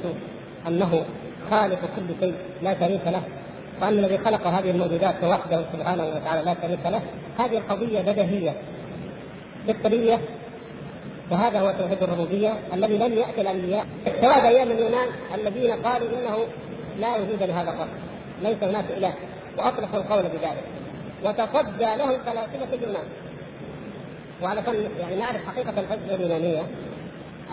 أنه 0.67 1.05
خالق 1.49 1.79
كل 1.79 2.25
شيء 2.25 2.35
لا 2.61 2.79
شريك 2.79 3.07
له 3.07 3.21
وأن 3.81 3.93
الذي 3.93 4.17
خلق 4.17 4.47
هذه 4.47 4.71
الموجودات 4.71 5.23
وحده 5.23 5.61
سبحانه 5.73 6.05
وتعالى 6.05 6.45
لا 6.45 6.55
شريك 6.61 6.85
له 6.85 7.01
هذه 7.39 7.57
القضية 7.57 8.01
بدهية 8.01 8.53
بالطبيعه 9.67 10.19
وهذا 11.31 11.59
هو 11.59 11.73
توحيد 11.79 12.03
الربوبية 12.03 12.53
الذي 12.73 12.97
لم 12.97 13.13
يأتي 13.13 13.41
الأنبياء 13.41 13.85
سواء 14.21 14.47
أيام 14.47 14.71
اليونان 14.71 15.07
الذين 15.35 15.71
قالوا 15.71 16.07
إنه 16.07 16.37
لا 16.99 17.15
وجود 17.15 17.43
لهذا 17.43 17.69
الرب 17.69 17.87
ليس 18.43 18.63
هناك 18.63 18.85
إله. 18.97 19.13
واطلقوا 19.57 19.99
القول 19.99 20.23
بذلك. 20.23 20.63
وتصدى 21.23 21.83
له 21.83 22.17
فلاسفه 22.17 22.73
اليونان. 22.73 23.03
وعلى 24.41 24.61
كل 24.61 24.75
يعني 24.99 25.15
نعرف 25.15 25.47
حقيقة 25.47 25.69
الفلسفة 25.69 26.15
اليونانية 26.15 26.63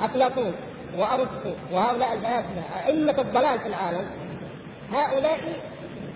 أفلاطون 0.03 0.53
وأرسطو 0.99 1.51
وهؤلاء 1.72 2.12
الفلاسفة 2.12 2.87
أئمة 2.87 3.20
الضلال 3.20 3.59
في 3.59 3.66
العالم 3.66 4.07
هؤلاء 4.93 5.41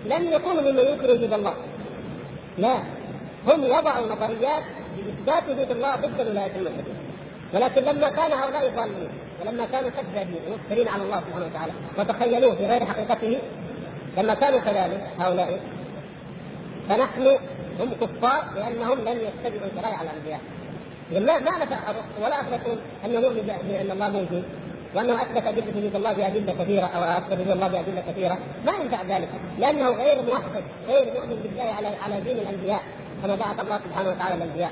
لم 0.05 0.33
يكونوا 0.33 0.61
ممن 0.61 0.79
ينكر 0.79 1.11
وجود 1.11 1.33
الله. 1.33 1.53
لا 2.57 2.75
هم 3.47 3.63
وضعوا 3.63 4.07
نظريات 4.07 4.63
لإثبات 4.97 5.49
وجود 5.49 5.71
الله 5.71 5.95
ضد 5.95 6.19
الولاية 6.19 6.55
المتحدة. 6.55 7.07
ولكن 7.53 7.81
لما 7.81 8.09
كان 8.09 8.31
هؤلاء 8.31 8.73
ضالين 8.75 9.09
ولما 9.41 9.65
كانوا 9.65 9.89
كذابين 9.89 10.39
ومفترين 10.47 10.87
على 10.87 11.03
الله 11.03 11.21
سبحانه 11.21 11.45
وتعالى 11.45 11.71
وتخيلوه 11.97 12.55
في 12.55 12.65
غير 12.65 12.85
حقيقته 12.85 13.39
لما 14.17 14.33
كانوا 14.33 14.59
كذلك 14.59 15.07
هؤلاء 15.19 15.59
فنحن 16.89 17.37
هم 17.79 17.93
كفار 18.01 18.43
لأنهم 18.55 18.99
لم 18.99 19.17
يتبعوا 19.17 19.69
شرائع 19.75 20.01
الأنبياء 20.01 20.39
الانبياء 21.11 21.39
ما 21.39 21.65
نفع 21.65 21.77
ولا 22.21 22.41
اثبتوا 22.41 22.75
أن 23.05 23.13
نؤمن 23.13 23.53
بان 23.67 23.91
الله 23.91 24.09
موجود 24.09 24.43
وأنه 24.95 25.21
أثبت 25.21 25.43
ادله 25.47 25.77
وجود 25.77 25.95
الله 25.95 26.13
بأدلة 26.13 26.53
كثيرة 26.63 26.85
أو 26.85 27.03
أثبت 27.03 27.33
وجود 27.33 27.51
الله 27.51 27.67
بأدلة 27.67 28.03
كثيرة. 28.11 28.37
ما 28.65 28.71
ينفع 28.71 29.01
ذلك 29.17 29.29
لأنه 29.59 29.89
غير 29.89 30.21
موحد 30.21 30.63
غير 30.87 31.13
مؤمن 31.13 31.39
بالله 31.43 31.63
على 31.63 31.87
على 31.87 32.21
دين 32.21 32.37
الأنبياء 32.37 32.81
كما 33.23 33.35
بعث 33.35 33.59
الله 33.59 33.77
سبحانه 33.77 34.09
وتعالى 34.09 34.35
الأنبياء. 34.35 34.71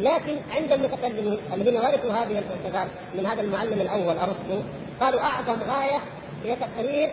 لكن 0.00 0.36
عند 0.56 0.72
المتكلمين 0.72 1.38
الذين 1.54 1.76
ورثوا 1.76 2.12
هذه 2.12 2.38
الاعتقاد 2.38 2.88
من 3.14 3.26
هذا 3.26 3.40
المعلم 3.40 3.80
الأول 3.80 4.18
أرسطو 4.18 4.62
قالوا 5.00 5.20
أعظم 5.20 5.62
غاية 5.62 6.00
هي 6.44 6.56
تقرير 6.56 7.08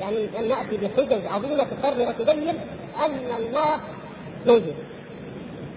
يعني 0.00 0.28
ان 0.38 0.48
نأتي 0.48 0.76
بحجج 0.76 1.26
عظيمة 1.26 1.64
تقرر 1.64 2.08
وتبين 2.08 2.48
أن 3.06 3.30
الله 3.38 3.80
موجود. 4.46 4.74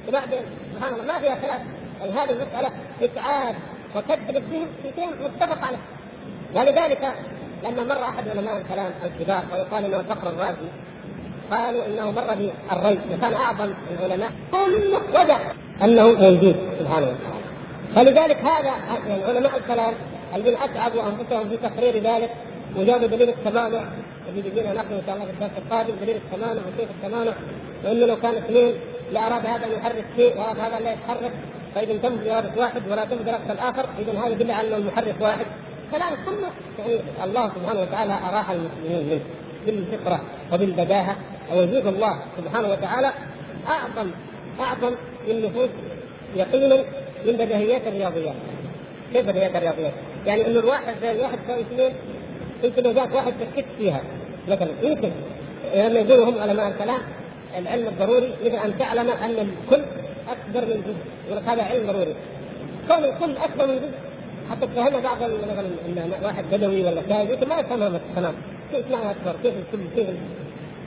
سبحان 0.07 0.93
الله 0.93 1.03
ما 1.05 1.19
فيها 1.19 1.35
خلاف. 1.35 1.61
يعني 2.03 2.19
هذه 2.19 2.31
المسألة 2.31 2.69
ابعاد 3.01 3.55
وكذب 3.95 4.37
الدين 4.37 4.67
في 4.83 4.89
شيء 4.95 5.09
متفق 5.23 5.67
عليه. 5.67 5.77
ولذلك 6.55 7.13
لما 7.63 7.83
مر 7.83 8.03
أحد 8.03 8.29
علماء 8.29 8.57
الكلام 8.57 8.91
الكبار 9.03 9.43
ويقال 9.53 9.85
إنه 9.85 9.99
الفقر 9.99 10.29
الرازي 10.29 10.67
قالوا 11.51 11.85
إنه 11.85 12.11
مر 12.11 12.21
بالري 12.21 12.51
وكان 13.13 13.33
أعظم 13.33 13.73
العلماء 13.99 14.31
كله 14.51 15.01
وجد 15.21 15.39
أنه 15.83 16.07
موجود 16.07 16.55
سبحانه 16.79 17.07
وتعالى. 17.07 17.43
فلذلك 17.95 18.37
هذا 18.37 18.65
يعني 18.65 19.23
علماء 19.23 19.57
الكلام 19.57 19.93
الذين 20.35 20.57
أتعبوا 20.57 21.01
أنفسهم 21.01 21.49
في 21.49 21.57
تقرير 21.57 22.03
ذلك 22.03 22.29
وجابوا 22.77 23.07
دليل 23.07 23.29
التمانع 23.29 23.83
الذي 24.29 24.49
بيجينا 24.49 24.73
نحن 24.73 24.93
إن 24.93 25.01
شاء 25.05 25.15
الله 25.15 25.25
في 25.25 25.31
الدرس 25.31 25.51
القادم 25.57 25.93
دليل 26.01 26.15
التمانع 26.15 26.61
وكيف 26.61 26.89
التمانع 26.89 27.31
وإنه 27.85 28.05
لو 28.05 28.15
كان 28.15 28.35
اثنين 28.35 28.73
لأراد 29.13 29.45
هذا 29.45 29.65
أن 29.65 29.71
يحرك 29.71 30.05
شيء 30.15 30.37
وأراد 30.37 30.59
هذا 30.59 30.79
لا 30.79 30.93
يتحرك. 30.93 31.31
فإذا 31.75 31.97
تم 31.97 32.15
بإرادة 32.15 32.61
واحد 32.61 32.81
ولا 32.89 33.05
تم 33.05 33.15
بإرادة 33.17 33.53
الآخر 33.53 33.85
إذا 33.99 34.19
هذا 34.19 34.27
يدل 34.27 34.51
على 34.51 34.67
أن 34.67 34.73
المحرك 34.73 35.15
واحد. 35.21 35.45
كلام 35.91 36.13
كله 36.25 36.49
يعني 36.79 37.01
الله 37.23 37.49
سبحانه 37.49 37.81
وتعالى 37.81 38.13
أراح 38.13 38.49
المسلمين 38.49 39.09
منه 39.09 39.21
بالفطرة 39.65 40.21
وبالبداهة. 40.53 41.15
ووجود 41.51 41.87
الله 41.87 42.19
سبحانه 42.37 42.69
وتعالى 42.69 43.11
أعظم 43.67 44.11
أعظم 44.59 44.95
للنفوس 45.27 45.69
يقينا 46.35 46.75
من 47.25 47.33
بديهيات 47.33 47.81
الرياضيات. 47.87 48.35
كيف 49.13 49.27
بديهيات 49.27 49.55
الرياضيات؟ 49.55 49.93
يعني 50.25 50.47
إنه 50.47 50.59
الواحد 50.59 50.93
زي 51.01 51.11
الواحد 51.11 51.37
يساوي 51.43 51.61
اثنين 51.61 51.93
يمكن 52.63 52.83
لو 52.83 52.91
جاك 52.91 53.15
واحد 53.15 53.33
تشك 53.33 53.65
فيها. 53.77 54.01
مثلا 54.47 54.71
يمكن 54.81 55.11
لما 55.75 55.99
يقولوا 55.99 56.29
هم 56.29 56.39
علماء 56.39 56.67
الكلام 56.67 56.99
العلم 57.57 57.87
الضروري 57.87 58.33
مثل 58.45 58.55
أن 58.55 58.77
تعلم 58.79 59.09
أن 59.09 59.29
الكل 59.29 59.83
أكبر 60.27 60.65
من 60.65 60.81
جزء. 60.81 61.27
يقول 61.27 61.37
لك 61.37 61.49
هذا 61.49 61.63
علم 61.63 61.87
ضروري. 61.91 62.15
كون 62.87 63.03
الكل 63.03 63.37
أكبر 63.37 63.67
من 63.67 63.75
جزء. 63.75 64.13
حتى 64.51 64.67
تفهمها 64.67 64.99
بعض 64.99 65.17
مثلا 65.23 66.25
واحد 66.25 66.43
بدوي 66.51 66.83
ولا 66.85 67.01
كاهن 67.01 67.31
يمكن 67.31 67.47
ما 67.47 67.59
يفهمها 67.59 67.99
تمام 68.15 68.33
كيف 68.71 68.91
معنى 68.91 69.11
أكبر؟ 69.11 69.35
كيف 69.43 69.53
الكل؟ 69.73 69.85
كيف 69.95 70.07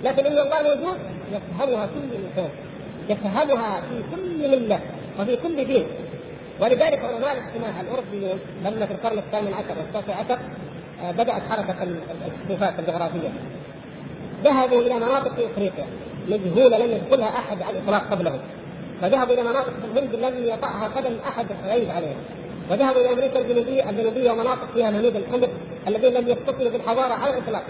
لكن 0.05 0.26
إن 0.26 0.39
الله 0.39 0.62
موجود 0.62 0.99
يفهمها 1.32 1.87
كل 1.87 2.16
إنسان. 2.16 2.51
يفهمها 3.09 3.80
في 3.80 4.03
كل 4.16 4.51
ملة 4.51 4.80
وفي 5.20 5.37
كل 5.37 5.64
دين. 5.64 5.87
ولذلك 6.61 6.99
علماء 7.05 7.32
الاجتماع 7.32 7.80
الاوروبيون 7.80 8.39
لما 8.64 8.87
في 8.87 8.93
القرن 8.93 9.18
الثامن 9.18 9.55
عشر 9.55 9.78
والتاسع 9.78 10.14
عشر 10.18 10.39
آه، 11.03 11.11
بدأت 11.11 11.43
حركة 11.51 11.82
الاكتشافات 11.82 12.78
الجغرافية. 12.78 13.28
ذهبوا 14.45 14.80
إلى 14.80 14.95
مناطق 14.95 15.34
في 15.34 15.47
إفريقيا. 15.47 15.87
مجهولة 16.28 16.78
لم 16.78 16.93
يدخلها 16.93 17.28
أحد 17.28 17.62
على 17.62 17.78
الإطلاق 17.78 18.11
قبلهم. 18.11 18.39
فذهبوا 19.01 19.34
إلى 19.34 19.42
مناطق 19.42 19.72
في 19.72 19.84
الهند 19.84 20.14
لم 20.14 20.47
يطعها 20.47 20.88
قدم 20.88 21.16
أحد 21.28 21.47
غريب 21.66 21.90
عليها 21.90 22.16
وذهبوا 22.70 23.01
إلى 23.01 23.12
أمريكا 23.12 23.40
الجنوبيه 23.40 23.90
الجنوبيه 23.90 24.30
ومناطق 24.30 24.72
فيها 24.74 24.90
مهيد 24.90 25.16
الحمر 25.16 25.49
الذين 25.88 26.14
لم 26.14 26.28
يتصلوا 26.28 26.70
بالحضارة 26.70 27.12
على 27.12 27.38
الإطلاق. 27.38 27.64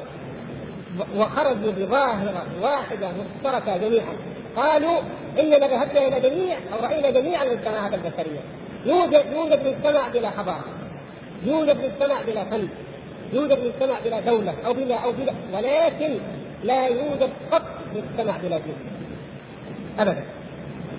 وخرجوا 1.16 1.72
بظاهرة 1.72 2.47
واحدة 2.62 3.09
مشتركه 3.09 3.77
جميعا. 3.77 4.16
قالوا 4.57 4.99
اننا 5.39 5.57
ذهبنا 5.57 6.07
إلى 6.07 6.31
جميع 6.31 6.59
أو 6.72 6.85
رأينا 6.85 7.11
جميع 7.11 7.43
المجتمعات 7.43 7.95
البشرية. 7.95 8.41
يوجد 8.87 9.24
يوجد 9.33 9.66
مجتمع 9.66 10.09
بلا 10.09 10.31
حضارة. 10.31 10.64
يوجد 11.47 11.77
مجتمع 11.85 12.22
بلا 12.22 12.45
فن. 12.45 12.68
يوجد 13.33 13.59
مجتمع 13.64 13.97
بلا 14.05 14.20
دولة 14.20 14.55
أو 14.66 14.72
بلا 14.72 14.95
أو 14.95 15.12
بلا 15.12 15.33
ولكن 15.53 16.18
لا 16.64 16.87
يوجد 16.87 17.31
قط 17.53 17.62
مجتمع 17.97 18.37
بلا 18.37 18.59
دين 18.59 18.77
ابدا. 19.99 20.22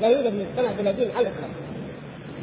لا 0.02 0.08
يوجد 0.08 0.34
مجتمع 0.34 0.72
بلا 0.80 0.92
دين 0.92 1.08
على 1.16 1.28
الاطلاق 1.28 1.50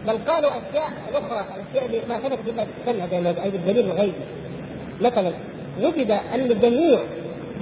بل 0.07 0.32
قالوا 0.32 0.50
أشياء 0.50 0.92
أخرى 1.14 1.44
الاشياء 1.57 1.86
اللي 1.86 2.00
ما 2.09 2.18
ثبتت 2.18 2.48
الا 2.48 2.64
تستند 3.07 3.38
اي 3.38 3.50
بالدليل 3.50 3.84
الغيبي 3.90 4.12
مثلا 5.00 5.32
وجد 5.82 6.11
أن 6.11 6.61
جميع 6.61 6.98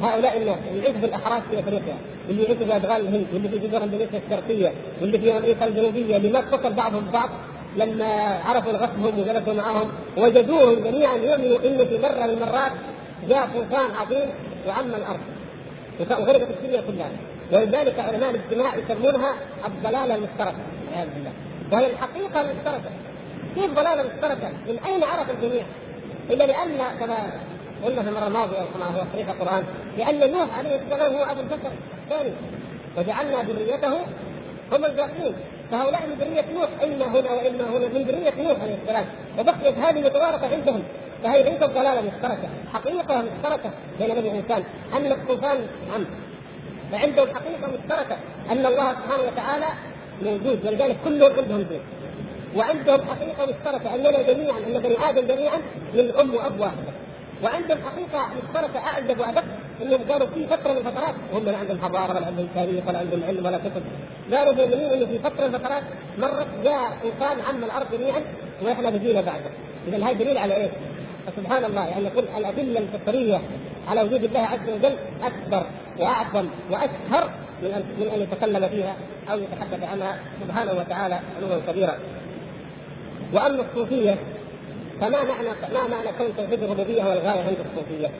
هؤلاء 0.03 0.37
الناس 0.37 0.59
اللي 0.71 0.83
يعيشوا 0.83 1.01
في 1.01 1.07
الاحراش 1.07 1.43
في 1.51 1.59
أفريقيا 1.59 1.97
واللي 2.29 2.43
يعيشوا 2.43 2.67
في 2.67 2.77
أدغال 2.77 3.01
الهند 3.01 3.27
واللي 3.33 3.49
في 3.49 3.59
جزر 3.59 3.85
إندونيسيا 3.85 4.21
الشرقية 4.27 4.73
واللي 5.01 5.19
في 5.19 5.37
أمريكا 5.37 5.67
الجنوبية 5.67 6.17
اللي 6.17 6.29
ما 6.29 6.39
اتصل 6.39 6.73
بعضهم 6.73 7.05
ببعض 7.05 7.31
لما 7.77 8.07
عرفوا 8.45 8.73
غصبهم 8.73 9.19
وجلسوا 9.19 9.55
معهم 9.55 9.89
وجدوهم 10.17 10.75
جميعا 10.85 11.17
يؤمنوا 11.17 11.59
انه 11.65 11.85
في 11.85 11.99
مرة 11.99 12.27
من 12.27 12.31
المرات 12.31 12.73
جاء 13.29 13.47
طوفان 13.55 13.91
عظيم 14.01 14.31
وعم 14.69 14.87
الأرض. 14.87 15.21
وغرقت 16.01 16.49
الدنيا 16.51 16.81
كلها. 16.81 17.11
ولذلك 17.53 17.99
علماء 18.01 18.31
الاجتماع 18.31 18.75
يسمونها 18.77 19.35
الضلالة 19.67 20.15
المشتركه 20.15 20.59
والعياذ 20.87 21.09
بالله. 21.15 21.33
وهي 21.73 21.87
الحقيقة 21.87 22.41
المشتركه 22.41 22.91
كيف 23.55 23.71
ضلالة 23.71 24.03
مشتركه؟ 24.03 24.49
من 24.49 24.79
أين 24.87 25.05
عرف 25.05 25.31
الجميع؟ 25.31 25.63
إلا 26.31 26.45
لأن 26.45 26.99
كما 27.01 27.17
قلنا 27.85 28.03
في 28.03 28.09
المرة 28.09 28.27
الماضية 28.27 28.59
كما 28.75 28.87
هو 28.87 29.05
صريح 29.13 29.29
القرآن 29.29 29.65
لأن 29.99 30.33
نوح 30.33 30.59
عليه 30.59 30.77
السلام 30.77 31.15
هو 31.15 31.23
أبو 31.23 31.41
البشر 31.41 31.71
الثاني 32.05 32.33
وجعلنا 32.97 33.43
ذريته 33.43 33.97
هم 34.73 34.85
الباقين. 34.85 35.35
فهؤلاء 35.71 36.03
من 36.07 36.15
ذرية 36.21 36.45
نوح 36.55 36.69
إما 36.85 37.21
هنا 37.21 37.33
وإما 37.33 37.65
هنا 37.65 37.89
من 37.89 38.03
ذرية 38.03 38.49
نوح 38.49 38.63
عليه 38.63 38.77
السلام. 38.83 39.05
وبقيت 39.39 39.79
هذه 39.79 40.01
متوارثة 40.01 40.49
عندهم. 40.53 40.83
فهي 41.25 41.43
ليست 41.43 41.65
ضلالة 41.65 42.01
مشتركة 42.01 42.49
حقيقة 42.73 43.23
مشتركة 43.23 43.71
بين 43.99 44.11
النبي 44.11 44.29
والإنسان 44.29 44.65
أن 44.97 45.13
الطوفان 45.13 45.59
عم. 45.95 46.05
فعندهم 46.93 47.29
حقيقة 47.35 47.73
مشتركة 47.73 48.17
أن 48.51 48.67
الله 48.67 48.93
سبحانه 48.93 49.23
وتعالى 49.33 49.67
موجود 50.23 50.67
ولذلك 50.67 50.97
كلهم 51.05 51.33
عندهم 51.39 51.63
دين 51.63 51.81
وعندهم 52.57 53.01
حقيقة 53.11 53.47
مشتركة 53.47 53.95
أننا 53.95 54.23
جميعا 54.23 54.59
أن 54.59 54.83
بني 54.83 55.09
آدم 55.09 55.27
جميعا 55.27 55.59
من 55.95 56.13
أم 56.21 56.35
وأب 56.35 56.61
واحدة 56.61 56.93
وعندهم 57.43 57.79
حقيقة 57.83 58.29
مشتركة 58.43 58.79
اعجب 58.79 59.21
وأدق 59.21 59.45
أنهم 59.83 60.01
قالوا 60.11 60.27
في 60.27 60.47
فترة 60.47 60.73
من 60.73 60.79
الفترات 60.79 61.15
وهم 61.33 61.45
لا 61.45 61.57
عندهم 61.57 61.79
حضارة 61.83 62.17
ولا 62.17 62.27
عندهم 62.27 62.49
تاريخ 62.55 62.89
ولا 62.89 62.99
عندهم 62.99 63.25
علم 63.25 63.47
ولا 63.47 63.59
كتب. 63.59 63.83
قالوا 64.35 64.53
مؤمنين 64.53 64.93
إنه 64.93 65.07
في 65.07 65.19
فترة 65.19 65.47
من 65.47 65.55
الفترات 65.55 65.83
مرت 66.19 66.47
جاء 66.65 66.97
انسان 67.05 67.41
عم 67.41 67.65
الأرض 67.65 67.87
جميعا 67.93 68.23
وإحنا 68.63 68.91
بقينا 68.91 69.21
بعده. 69.21 69.51
اذا 69.89 69.97
هذا 69.97 70.13
دليل 70.13 70.39
على 70.39 70.57
إيش؟ 70.57 70.71
فسبحان 71.27 71.65
الله 71.65 71.87
يعني 71.87 72.05
يقول 72.05 72.25
الأدلة 72.37 72.81
الفطريه 72.81 73.41
على 73.89 74.03
وجود 74.03 74.25
الله 74.25 74.41
عز 74.41 74.69
وجل 74.69 74.97
أكبر 75.23 75.67
وأعظم 75.99 76.47
واشهر 76.71 77.31
من 77.63 77.71
ان 77.71 77.85
من 78.01 78.09
أن 78.15 78.21
يتكلم 78.21 78.69
فيها 78.69 78.97
أو 79.31 79.39
يتحدث 79.39 79.83
عنها 79.83 80.19
سبحانه 80.45 80.73
وتعالى 80.73 81.21
علوا 81.37 81.61
كبيرا. 81.69 81.95
وأما 83.33 83.63
الصوفية 83.63 84.17
فما 85.01 85.25
معنى 85.25 85.49
ما 85.75 85.89
معنى 85.89 86.09
كون 86.19 86.27
توحيد 86.37 86.63
الربوبية 86.63 87.03
هو 87.03 87.13
الغايه 87.13 87.41
عند 87.41 87.57
الصوفية؟ 87.71 88.11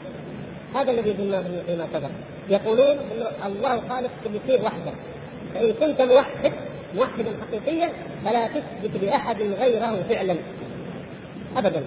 هذا 0.75 0.91
الذي 0.91 1.11
قلناه 1.11 1.43
فيما 1.67 1.87
سبق 1.93 2.09
يقولون 2.49 2.97
ان 2.97 3.27
الله 3.45 3.81
خالق 3.89 4.09
كل 4.23 4.39
شيء 4.47 4.65
وحده 4.65 4.91
فإن 5.53 5.73
كنت 5.73 6.01
موحد 6.01 6.53
موحدا 6.95 7.31
حقيقيا 7.41 7.89
فلا 8.25 8.47
تثبت 8.47 9.03
لأحد 9.03 9.41
غيره 9.41 10.03
فعلا 10.09 10.35
ابدا 11.57 11.83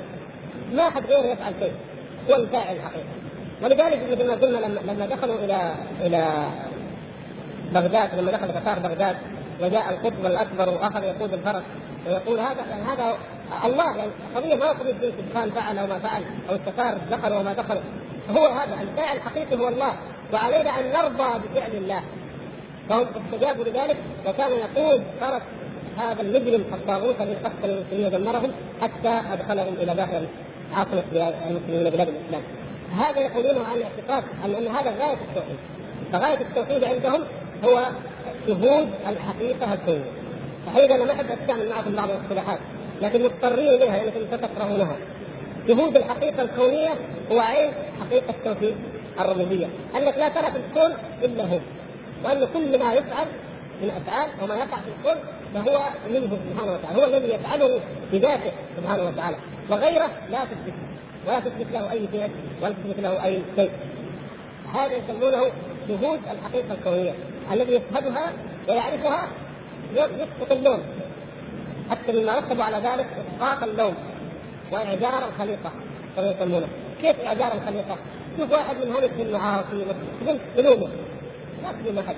ما 0.72 0.88
أحد 0.88 1.06
غيره 1.06 1.26
يفعل 1.26 1.52
شيء. 1.60 1.72
هو 2.30 2.34
الفاعل 2.34 2.76
الحقيقي 2.76 3.04
ولذلك 3.62 4.00
مثل 4.10 4.26
ما 4.26 4.34
قلنا 4.34 4.58
لما 4.58 4.92
لما 4.92 5.06
دخلوا 5.06 5.38
إلى 5.38 5.72
إلى 6.00 6.48
بغداد 7.74 8.14
لما 8.14 8.30
دخل 8.32 8.48
تتار 8.48 8.78
بغداد 8.78 9.16
وجاء 9.60 9.90
القطب 9.90 10.26
الأكبر 10.26 10.68
وأخذ 10.68 11.04
يقود 11.04 11.32
الفرس 11.32 11.62
ويقول 12.06 12.40
هذا 12.40 12.66
يعني 12.70 12.82
هذا 12.82 13.16
الله 13.64 13.96
يعني 13.96 14.10
قضية 14.36 14.54
ما 14.54 14.68
قضية 14.68 15.12
سبحان 15.18 15.50
فعل 15.50 15.78
أو 15.78 15.86
ما 15.86 15.98
فعل 15.98 16.22
أو 16.50 16.54
التتار 16.54 16.98
دخلوا 17.10 17.38
وما 17.38 17.52
دخلوا 17.52 17.82
هو 18.30 18.46
هذا 18.46 18.82
الفاعل 18.82 19.16
الحقيقي 19.16 19.56
هو 19.56 19.68
الله 19.68 19.92
وعلينا 20.32 20.80
أن 20.80 20.92
نرضى 20.92 21.48
بفعل 21.48 21.70
الله. 21.74 22.02
فهم 22.88 23.06
استجابوا 23.16 23.64
لذلك 23.64 23.96
وكان 24.26 24.50
يقود 24.52 25.02
فرس 25.20 25.42
هذا 25.98 26.22
المجرم 26.22 26.64
الطاغوت 26.72 27.20
الذي 27.20 27.34
قتل 27.34 27.70
المسلمين 27.70 28.06
ودمرهم 28.06 28.52
حتى 28.82 29.20
أدخلهم 29.32 29.74
إلى 29.74 29.94
داخل 29.94 30.26
عاصمه 30.72 31.04
المسلمين 31.48 31.90
بلاد 31.90 32.08
الإسلام. 32.08 32.42
هذا 32.98 33.20
يقولون 33.20 33.64
عن 33.64 33.76
الاعتقاد 33.76 34.24
ان 34.44 34.54
أن 34.54 34.66
هذا 34.66 34.90
غاية 34.90 35.18
التوحيد. 35.28 35.56
فغاية 36.12 36.40
التوحيد 36.40 36.84
عندهم 36.84 37.24
هو 37.64 37.86
شهود 38.46 38.88
الحقيقة 39.08 39.74
الكونيه. 39.74 40.12
صحيح 40.66 40.90
أنا 40.90 41.04
ما 41.04 41.12
أحب 41.12 41.26
استعمل 41.40 41.68
معكم 41.68 41.96
بعض 41.96 42.10
الاصطلاحات 42.10 42.58
لكن 43.02 43.24
مضطرين 43.24 43.68
إليها 43.68 43.96
لانكم 43.96 44.36
ستقرؤونها. 44.36 44.96
شهود 45.68 45.96
الحقيقة 45.96 46.42
الكونية 46.42 46.90
هو 47.32 47.40
عين 47.40 47.70
حقيقة 48.00 48.34
توحيد 48.44 48.74
الربوبية، 49.20 49.66
أنك 49.96 50.18
لا 50.18 50.28
ترى 50.28 50.52
في 50.52 50.58
الكون 50.58 50.96
إلا 51.22 51.44
هو. 51.44 51.58
وأن 52.24 52.48
كل 52.54 52.78
ما 52.78 52.94
يفعل 52.94 53.26
من 53.82 53.90
أفعال 53.90 54.28
وما 54.42 54.54
يقع 54.54 54.76
في 54.76 54.90
الكون 54.98 55.22
فهو 55.54 55.80
منه 56.10 56.38
سبحانه 56.50 56.72
وتعالى، 56.72 57.00
هو 57.00 57.04
الذي 57.04 57.34
يفعله 57.34 57.80
بذاته 58.12 58.52
سبحانه 58.76 59.02
وتعالى، 59.08 59.36
وغيره 59.70 60.10
لا 60.30 60.44
تثبت 60.44 60.74
ولا 61.26 61.40
تثبت 61.40 61.66
له 61.72 61.92
أي 61.92 62.08
شيء 62.12 62.30
ولا 62.62 62.72
تثبت 62.72 63.00
له 63.00 63.24
أي 63.24 63.42
شيء. 63.56 63.70
هذا 64.74 64.92
يسمونه 64.92 65.52
شهود 65.88 66.20
الحقيقة 66.30 66.74
الكونية، 66.74 67.14
الذي 67.52 67.72
يشهدها 67.72 68.32
ويعرفها 68.68 69.28
يسقط 69.94 70.52
اللوم. 70.52 70.82
حتى 71.90 72.12
مما 72.12 72.38
رتبوا 72.38 72.64
على 72.64 72.76
ذلك 72.76 73.06
إسقاط 73.06 73.62
اللوم 73.62 73.94
واعذار 74.72 75.28
الخليقة 75.28 75.70
كما 76.16 76.30
يسمونه، 76.30 76.68
كيف 77.02 77.20
اعذار 77.20 77.52
الخليقة؟ 77.54 77.96
شوف 78.38 78.50
واحد 78.52 78.76
من 78.76 78.92
هلك 78.96 79.10
في 79.10 79.22
المعاصي 79.22 79.84
تلومه 80.56 80.88
ما 81.62 81.72
تلوم 81.72 81.98
أحد 81.98 82.16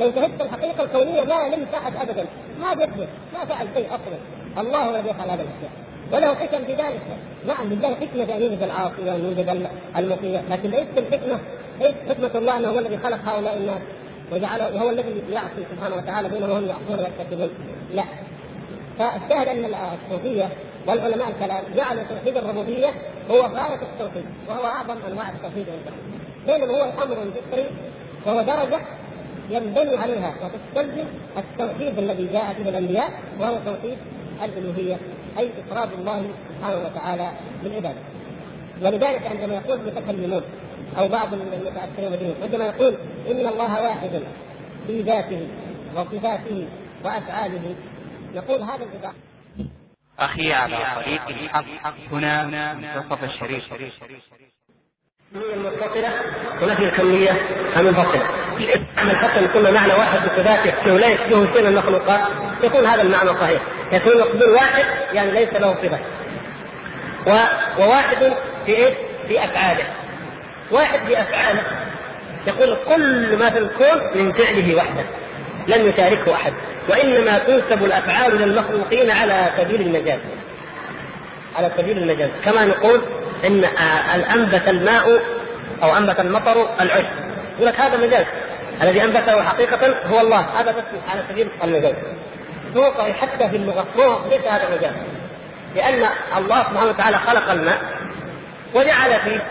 لو 0.00 0.12
شهدت 0.12 0.40
الحقيقة 0.40 0.84
الكونية 0.84 1.22
ما 1.22 1.56
لمس 1.56 1.74
احد 1.74 1.96
ابدا. 1.96 2.26
ما 2.60 2.74
بيكذب 2.74 3.08
ما 3.34 3.44
فعل 3.44 3.68
شيء 3.74 3.86
أصلا. 3.86 4.18
الله 4.58 4.90
الذي 4.90 5.08
يفعل 5.08 5.30
هذه 5.30 5.40
الأشياء. 5.40 5.72
وله 6.12 6.34
حكم 6.34 6.64
في 6.64 6.72
ذلك. 6.72 7.02
نعم 7.46 7.72
لله 7.72 7.94
حكمة 7.94 8.24
في 8.24 8.36
أن 8.36 8.42
يوجد 8.42 8.62
العاصي 8.62 9.02
وأن 9.06 9.24
يوجد 9.24 9.68
المطيع 9.96 10.40
لكن 10.50 10.70
ليست 10.70 10.98
الحكمة 10.98 11.40
ليس 11.80 11.94
حكمة 12.08 12.30
الله 12.34 12.56
إنه 12.56 12.68
هو 12.68 12.78
الذي 12.78 12.98
خلق 12.98 13.18
هؤلاء 13.24 13.56
الناس 13.56 13.80
وجعله 14.32 14.82
هو 14.82 14.90
الذي 14.90 15.22
يعصي 15.30 15.64
سبحانه 15.70 15.96
وتعالى 15.96 16.28
بينهم 16.28 16.50
وهم 16.50 16.64
يعصون 16.64 16.98
ويرتكبون 16.98 17.50
لا. 17.94 18.04
فالشاهد 18.98 19.48
ان 19.48 19.64
الصوفيه 19.64 20.48
والعلماء 20.86 21.28
الكلام 21.28 21.62
جعلوا 21.76 22.02
توحيد 22.02 22.36
الربوبية 22.36 22.88
هو 23.30 23.40
غاية 23.40 23.80
التوحيد 23.82 24.24
وهو 24.48 24.66
أعظم 24.66 24.96
أنواع 25.08 25.28
التوحيد 25.30 25.66
عندهم. 25.68 25.98
بينما 26.46 26.78
هو 26.78 27.02
أمر 27.02 27.16
فطري 27.16 27.66
وهو 28.26 28.42
درجة 28.42 28.80
ينبني 29.50 29.96
عليها 29.96 30.34
وتستلزم 30.42 31.04
التوحيد 31.36 31.98
الذي 31.98 32.28
جاء 32.32 32.54
به 32.58 32.68
الأنبياء 32.68 33.10
وهو 33.40 33.56
توحيد 33.66 33.98
الألوهية. 34.44 34.96
أي 35.38 35.50
افراد 35.60 35.92
الله 35.92 36.30
سبحانه 36.58 36.78
وتعالى 36.86 37.32
بالعباده. 37.62 38.00
ولذلك 38.82 39.26
عندما 39.26 39.54
يقول 39.54 39.80
المتكلمون 39.80 40.42
أو 40.98 41.08
بعض 41.08 41.34
المتأثرين 41.34 42.10
به 42.10 42.34
عندما 42.42 42.64
يقول 42.64 42.94
إن 43.30 43.46
الله 43.46 43.82
واحد 43.82 44.22
في 44.86 45.02
ذاته 45.02 45.48
وصفاته 45.96 46.68
وأفعاله 47.04 47.74
نقول 48.34 48.62
هذا 48.62 48.84
الإباحة 48.84 49.14
أخي 50.18 50.52
على 50.52 50.76
طريق 50.96 51.28
الحق 51.28 51.94
هنا 52.12 52.74
منتصف 52.74 53.24
الشريف 53.24 53.74
هي 55.34 55.54
المتصلة 55.54 56.08
ونفي 56.62 56.84
الكمية 56.84 57.30
المنفصلة. 57.76 58.22
أما 59.02 59.10
الحسن 59.10 59.44
يكون 59.44 59.74
معنى 59.74 59.92
واحد 59.92 60.18
بصفاته 60.18 60.98
لا 60.98 61.08
يشبهه 61.08 61.52
شيء 61.52 61.62
من 61.62 61.66
المخلوقات 61.66 62.20
يكون 62.62 62.86
هذا 62.86 63.02
المعنى 63.02 63.28
صحيح. 63.28 63.62
يكون 63.92 64.18
مقبول 64.20 64.48
واحد 64.48 64.84
يعني 65.12 65.30
ليس 65.30 65.52
له 65.52 65.74
صفة. 65.74 65.98
و... 67.26 67.30
وواحد 67.82 68.32
في 68.66 68.76
إيش؟ 68.76 68.94
في 69.28 69.44
أفعاله. 69.44 69.84
واحد 70.70 70.98
في 71.06 71.20
أفعاله 71.20 71.62
يقول 72.46 72.76
كل 72.88 73.36
ما 73.36 73.50
في 73.50 73.58
الكون 73.58 74.22
من 74.22 74.32
فعله 74.32 74.74
وحده 74.76 75.04
لم 75.68 75.88
يشاركه 75.88 76.34
أحد 76.34 76.52
وإنما 76.88 77.38
تنسب 77.38 77.84
الأفعال 77.84 78.36
للمخلوقين 78.36 79.10
على 79.10 79.50
سبيل 79.56 79.80
المجاز. 79.80 80.20
على 81.56 81.70
سبيل 81.76 81.98
المجاز 81.98 82.30
كما 82.44 82.64
نقول 82.64 83.00
إن 83.44 83.64
انبت 84.34 84.68
الماء 84.68 85.22
أو 85.82 85.96
أنبت 85.96 86.20
المطر 86.20 86.68
العشب. 86.80 87.10
يقول 87.54 87.66
لك 87.66 87.80
هذا 87.80 88.06
مجاز 88.06 88.26
الذي 88.82 89.04
أنبته 89.04 89.42
حقيقة 89.42 89.94
هو 90.10 90.20
الله. 90.20 90.40
هذا 90.40 90.70
بس 90.70 90.84
على 91.08 91.22
سبيل 91.30 91.48
المجاز 91.64 91.94
هو 92.76 92.92
حتى 93.20 93.48
في 93.48 93.56
اللغة 93.56 93.86
هو 93.98 94.18
ليس 94.30 94.44
هذا 94.44 94.76
مجاز 94.78 94.92
لأن 95.74 96.08
الله 96.38 96.62
سبحانه 96.62 96.90
وتعالى 96.90 97.16
خلق 97.16 97.50
الماء 97.50 97.78
وجعل 98.74 99.20
فيه 99.20 99.42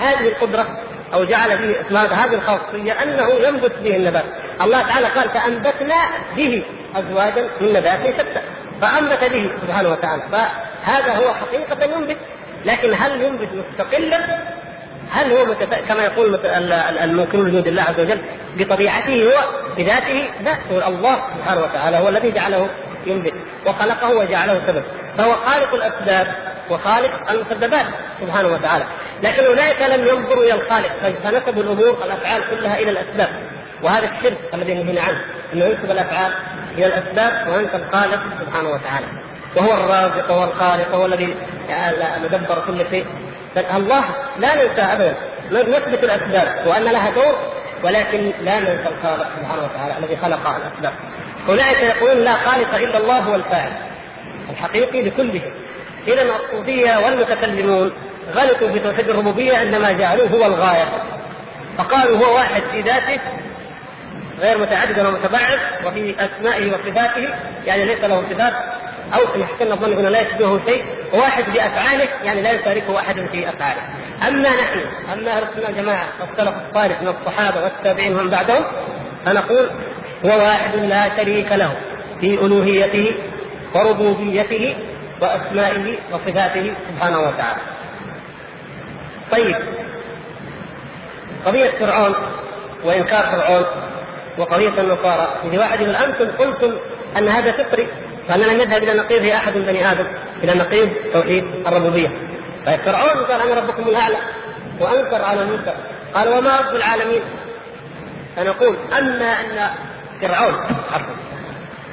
هذه 0.00 0.28
القدرة 0.28 0.66
أو 1.14 1.24
جعل 1.24 1.58
فيه 1.58 1.98
هذه 1.98 2.34
الخاصية 2.34 2.92
أنه 3.02 3.30
ينبت 3.48 3.72
به 3.84 3.96
النبات. 3.96 4.24
الله 4.60 4.82
تعالى 4.82 5.06
قال 5.06 5.28
فأنبتنا 5.28 6.08
به 6.36 6.64
أزواجا 6.96 7.48
من 7.60 7.72
نبات 7.72 8.00
شتى. 8.00 8.40
فأنبت 8.82 9.24
به 9.24 9.50
سبحانه 9.62 9.88
وتعالى. 9.88 10.22
فهذا 10.32 11.12
هو 11.12 11.34
حقيقة 11.34 11.84
ينبت. 11.84 12.16
لكن 12.64 12.94
هل 12.94 13.22
ينبت 13.22 13.48
مستقلا؟ 13.52 14.18
هل 15.10 15.32
هو 15.32 15.44
متف... 15.44 15.74
كما 15.88 16.02
يقول 16.02 16.38
المنكرون 17.04 17.46
لوجود 17.46 17.66
الله 17.66 17.82
عز 17.82 18.00
وجل 18.00 18.22
بطبيعته 18.56 19.24
هو 19.24 19.40
بذاته؟ 19.76 20.28
لا 20.42 20.52
هو 20.72 20.88
الله 20.88 21.22
سبحانه 21.36 21.60
وتعالى 21.60 21.96
هو 21.96 22.08
الذي 22.08 22.30
جعله 22.30 22.68
ينبت 23.06 23.34
وخلقه 23.66 24.16
وجعله 24.16 24.60
سبب 24.66 24.82
فهو 25.18 25.34
خالق 25.34 25.74
الأسباب 25.74 26.26
وخالق 26.70 27.30
المسببات 27.30 27.86
سبحانه 28.20 28.48
وتعالى 28.48 28.84
لكن 29.22 29.44
اولئك 29.44 29.82
لم 29.82 30.08
ينظروا 30.08 30.44
إلى 30.44 30.54
الخالق 30.54 30.92
فنسبوا 31.24 31.62
الأمور 31.62 31.98
الافعال 32.04 32.42
كلها 32.50 32.78
إلى 32.78 32.90
الأسباب 32.90 33.28
وهذا 33.82 34.10
الشرك 34.18 34.38
الذي 34.54 34.74
نهينا 34.74 35.00
عنه 35.00 35.20
أنه 35.52 35.64
ينسب 35.64 35.90
الأفعال 35.90 36.32
إلى 36.74 36.86
الأسباب 36.86 37.48
وينسى 37.48 37.76
الخالق 37.76 38.20
سبحانه 38.40 38.68
وتعالى 38.68 39.06
وهو 39.56 39.74
الرازق 39.74 40.30
وهو 40.30 40.44
الخالق 40.44 40.94
وهو 40.94 41.06
الذي 41.06 41.34
مدبر 42.24 42.62
كل 42.66 42.90
شيء. 42.90 43.06
الله 43.76 44.04
لا 44.38 44.54
ننسى 44.54 44.82
ابدا. 44.82 45.14
نثبت 45.50 46.04
الأسباب 46.04 46.66
وأن 46.66 46.84
لها 46.84 47.10
دور 47.10 47.34
ولكن 47.84 48.32
لا 48.40 48.60
ننسى 48.60 48.88
الخالق 48.98 49.28
سبحانه 49.40 49.62
وتعالى 49.64 49.94
الذي 49.98 50.16
خلق 50.16 50.56
الأسباب. 50.56 50.92
اولئك 51.48 51.82
يقولون 51.82 52.24
لا 52.24 52.32
خالق 52.34 52.74
إلا 52.74 52.98
الله 52.98 53.18
هو 53.18 53.34
الفاعل 53.34 53.72
الحقيقي 54.50 55.02
لكل 55.02 55.32
شيء 55.32 55.52
إذا 56.08 56.22
الصوفيه 56.22 56.98
والمتكلمون 56.98 57.92
غلطوا 58.34 58.72
في 58.72 58.78
توحيد 58.78 59.08
الربوبية 59.08 59.58
عندما 59.58 59.92
جعلوه 59.92 60.28
هو 60.28 60.46
الغاية. 60.46 60.88
فقالوا 61.78 62.18
هو 62.18 62.34
واحد 62.34 62.62
في 62.72 62.80
ذاته 62.80 63.20
غير 64.40 64.58
متعدد 64.58 64.98
ولا 64.98 65.10
متبعد 65.10 65.58
وفي 65.86 66.14
أسمائه 66.18 66.72
وصفاته 66.72 67.28
يعني 67.66 67.84
ليس 67.84 68.04
له 68.04 68.24
صفات. 68.30 68.52
أو 69.14 69.34
ان 69.34 69.42
احسن 69.42 69.72
الظن 69.72 69.92
أنه 69.92 70.08
لا 70.08 70.20
يشبهه 70.20 70.60
شيء 70.66 70.84
وواحد 71.12 71.44
بافعاله 71.44 72.08
يعني 72.24 72.42
لا 72.42 72.52
يشاركه 72.52 72.98
أحد 72.98 73.26
في 73.32 73.48
أفعاله. 73.48 73.80
أما 74.28 74.48
نحن 74.48 74.80
أما 75.12 75.30
أهل 75.30 75.42
السنة 75.42 75.66
والجماعة 75.66 76.06
والسلف 76.20 76.54
الصالح 76.68 77.02
من 77.02 77.08
الصحابة 77.08 77.62
والتابعين 77.62 78.14
ومن 78.16 78.30
بعدهم 78.30 78.64
فنقول 79.24 79.70
هو 80.24 80.38
واحد 80.38 80.76
لا 80.76 81.16
شريك 81.16 81.52
له 81.52 81.76
في 82.20 82.34
ألوهيته 82.34 83.14
وربوبيته 83.74 84.76
وأسمائه 85.20 85.98
وصفاته 86.12 86.74
سبحانه 86.88 87.20
وتعالى. 87.20 87.60
طيب. 89.32 89.56
قضية 91.46 91.70
فرعون 91.70 92.14
وإنكار 92.84 93.22
فرعون 93.22 93.64
وقضية 94.38 94.80
النصارى. 94.80 95.28
في 95.50 95.58
واحد 95.58 95.80
يقول 95.80 95.94
أنتم 95.94 96.28
قلتم 96.38 96.72
أن 97.18 97.28
هذا 97.28 97.52
فطري 97.52 97.88
فأنا 98.28 98.44
لم 98.44 98.60
يذهب 98.60 98.82
إلى 98.82 98.94
نقيضه 98.94 99.36
أحد 99.36 99.56
من 99.56 99.62
بني 99.62 99.92
آدم 99.92 100.06
إلى 100.42 100.54
نقيض 100.54 100.90
توحيد 101.12 101.44
الربوبية. 101.66 102.08
طيب 102.66 102.80
فرعون 102.80 103.24
قال 103.24 103.40
أنا 103.40 103.60
ربكم 103.60 103.88
الأعلى. 103.88 104.16
وأنكر 104.80 105.24
على 105.24 105.44
موسى. 105.44 105.74
قال 106.14 106.28
وما 106.28 106.56
رب 106.56 106.74
العالمين؟ 106.74 107.20
فنقول 108.36 108.76
أما 108.98 109.40
أن 109.40 109.70
فرعون 110.20 110.54
عفوا 110.92 111.14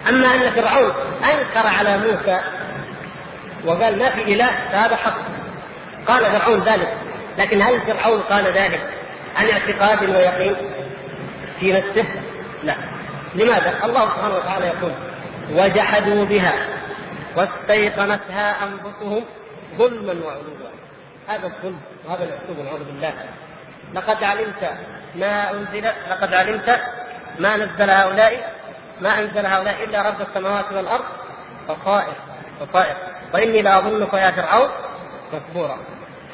أما 0.09 0.35
أن 0.35 0.51
فرعون 0.51 0.91
أنكر 1.23 1.67
على 1.67 1.97
موسى 1.97 2.39
وقال 3.65 3.99
ما 3.99 4.09
في 4.09 4.33
إله 4.33 4.49
فهذا 4.71 4.95
حق. 4.95 5.17
قال 6.07 6.25
فرعون 6.25 6.59
ذلك. 6.59 6.93
لكن 7.37 7.61
هل 7.61 7.81
فرعون 7.81 8.19
قال 8.19 8.45
ذلك 8.45 8.79
عن 9.37 9.49
اعتقاد 9.49 10.09
ويقين 10.09 10.55
في 11.59 11.73
نفسه؟ 11.73 12.05
لا. 12.63 12.75
لماذا؟ 13.35 13.73
الله 13.83 14.01
سبحانه 14.01 14.35
وتعالى 14.35 14.65
يقول 14.65 14.91
وجحدوا 15.51 16.25
بها 16.25 16.53
واستيقنتها 17.35 18.63
أنفسهم 18.63 19.23
ظلما 19.77 20.25
وعلوا. 20.25 20.53
هذا 21.27 21.47
الظلم 21.47 21.79
وهذا 22.05 22.23
الاسلوب 22.23 22.65
نعوذ 22.65 22.83
بالله. 22.83 23.13
لقد 23.93 24.23
علمت 24.23 24.71
ما 25.15 25.51
أنزل 25.51 25.85
لقد 26.09 26.33
علمت 26.33 26.81
ما 27.39 27.57
نزل 27.57 27.89
هؤلاء 27.89 28.53
ما 29.01 29.19
أنزل 29.19 29.45
هؤلاء 29.45 29.83
إلا 29.83 30.01
رب 30.01 30.21
السماوات 30.21 30.71
والأرض. 30.71 31.05
بصائر 31.69 32.13
بصائر 32.61 32.95
وإني 33.33 33.61
لأظنك 33.61 34.13
يا 34.13 34.31
فرعون 34.31 34.69
مكبورا. 35.33 35.77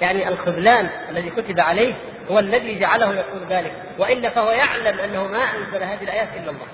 يعني 0.01 0.27
الخذلان 0.27 0.89
الذي 1.09 1.29
كتب 1.29 1.59
عليه 1.59 1.93
هو 2.31 2.39
الذي 2.39 2.79
جعله 2.79 3.15
يقول 3.15 3.41
ذلك. 3.49 3.73
وإلا 3.99 4.29
فهو 4.29 4.51
يعلم 4.51 4.99
أنه 4.99 5.27
ما 5.27 5.37
أنزل 5.37 5.83
هذه 5.83 6.03
الآيات 6.03 6.29
إلا 6.33 6.49
الله. 6.51 6.67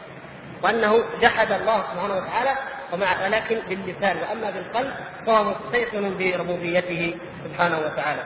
وأنه 0.63 1.03
جحد 1.21 1.51
الله 1.51 1.83
سبحانه 1.93 2.17
وتعالى 2.17 2.55
ومع 2.93 3.25
ولكن 3.25 3.59
باللسان 3.69 4.17
وأما 4.17 4.49
بالقلب 4.49 4.93
فهو 5.25 5.43
مستيقن 5.43 6.17
بربوبيته 6.17 7.15
سبحانه 7.45 7.77
وتعالى. 7.77 8.23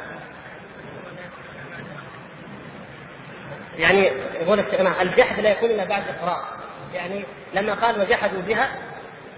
يعني 3.78 4.12
يقول 4.42 4.60
الجحد 5.02 5.40
لا 5.40 5.52
يكون 5.52 5.70
إلا 5.70 5.86
بعد 5.86 6.04
اقرار 6.08 6.46
يعني 6.94 7.26
لما 7.54 7.74
قال 7.74 8.02
وجحدوا 8.02 8.42
بها 8.42 8.70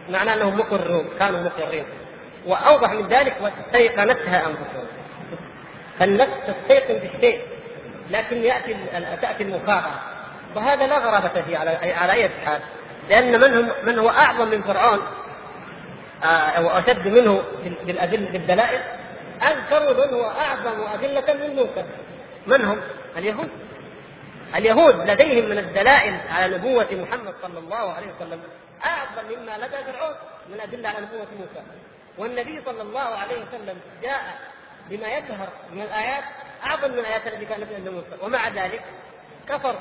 معناه 0.10 0.34
أنهم 0.34 0.58
مقرون 0.58 1.10
كانوا 1.20 1.40
مقرين. 1.40 1.86
وأوضح 2.46 2.92
من 2.92 3.08
ذلك 3.08 3.38
واستيقنتها 3.42 4.48
أنفسهم. 4.48 4.88
فالنفس 6.00 6.34
تستيقن 6.48 6.94
بالشيء 6.94 7.42
لكن 8.10 8.38
يأتي 8.38 8.76
تأتي 9.22 9.44
المكابرة. 9.44 10.02
وهذا 10.56 10.88
لا 10.88 10.98
غرابة 10.98 11.42
فيه 11.42 11.58
على 11.58 11.94
على 11.94 12.12
أي 12.12 12.30
حال. 12.46 12.62
لأن 13.10 13.42
من 13.42 13.54
هم 13.54 13.72
من 13.84 14.00
هو 14.00 14.10
أعظم 14.10 14.48
من 14.48 14.62
فرعون 14.62 15.00
آه، 16.24 16.28
أو 16.28 16.70
أشد 16.70 17.08
منه 17.08 17.44
بالادله 17.86 18.32
بالدلائل 18.32 18.82
انكروا 19.42 20.06
من 20.06 20.14
هو 20.14 20.30
أعظم 20.30 20.82
ادله 20.82 21.34
من 21.34 21.56
موسى 21.56 21.86
من 22.48 22.62
هم؟ 22.66 22.82
اليهود. 23.18 23.50
اليهود 24.56 25.10
لديهم 25.10 25.50
من 25.50 25.58
الدلائل 25.58 26.20
على 26.32 26.58
نبوة 26.58 26.88
محمد 26.92 27.34
صلى 27.42 27.60
الله 27.60 27.94
عليه 27.94 28.08
وسلم 28.16 28.42
أعظم 28.86 29.28
مما 29.30 29.58
لدى 29.58 29.92
فرعون 29.92 30.16
من 30.50 30.60
أدلة 30.60 30.90
على 30.90 30.98
نبوة 31.06 31.28
موسى. 31.40 31.64
والنبي 32.18 32.62
صلى 32.66 32.82
الله 32.82 33.00
عليه 33.00 33.36
وسلم 33.36 33.78
جاء 34.04 34.40
بما 34.90 35.08
يظهر 35.08 35.50
من 35.74 35.82
الآيات 35.82 36.24
أعظم 36.66 36.92
من 36.92 37.00
الآيات 37.00 37.28
التي 37.28 37.46
كانت 37.46 37.68
عند 37.74 37.90
موسى. 37.90 38.22
ومع 38.22 38.48
ذلك 38.48 38.82
كفر 39.50 39.76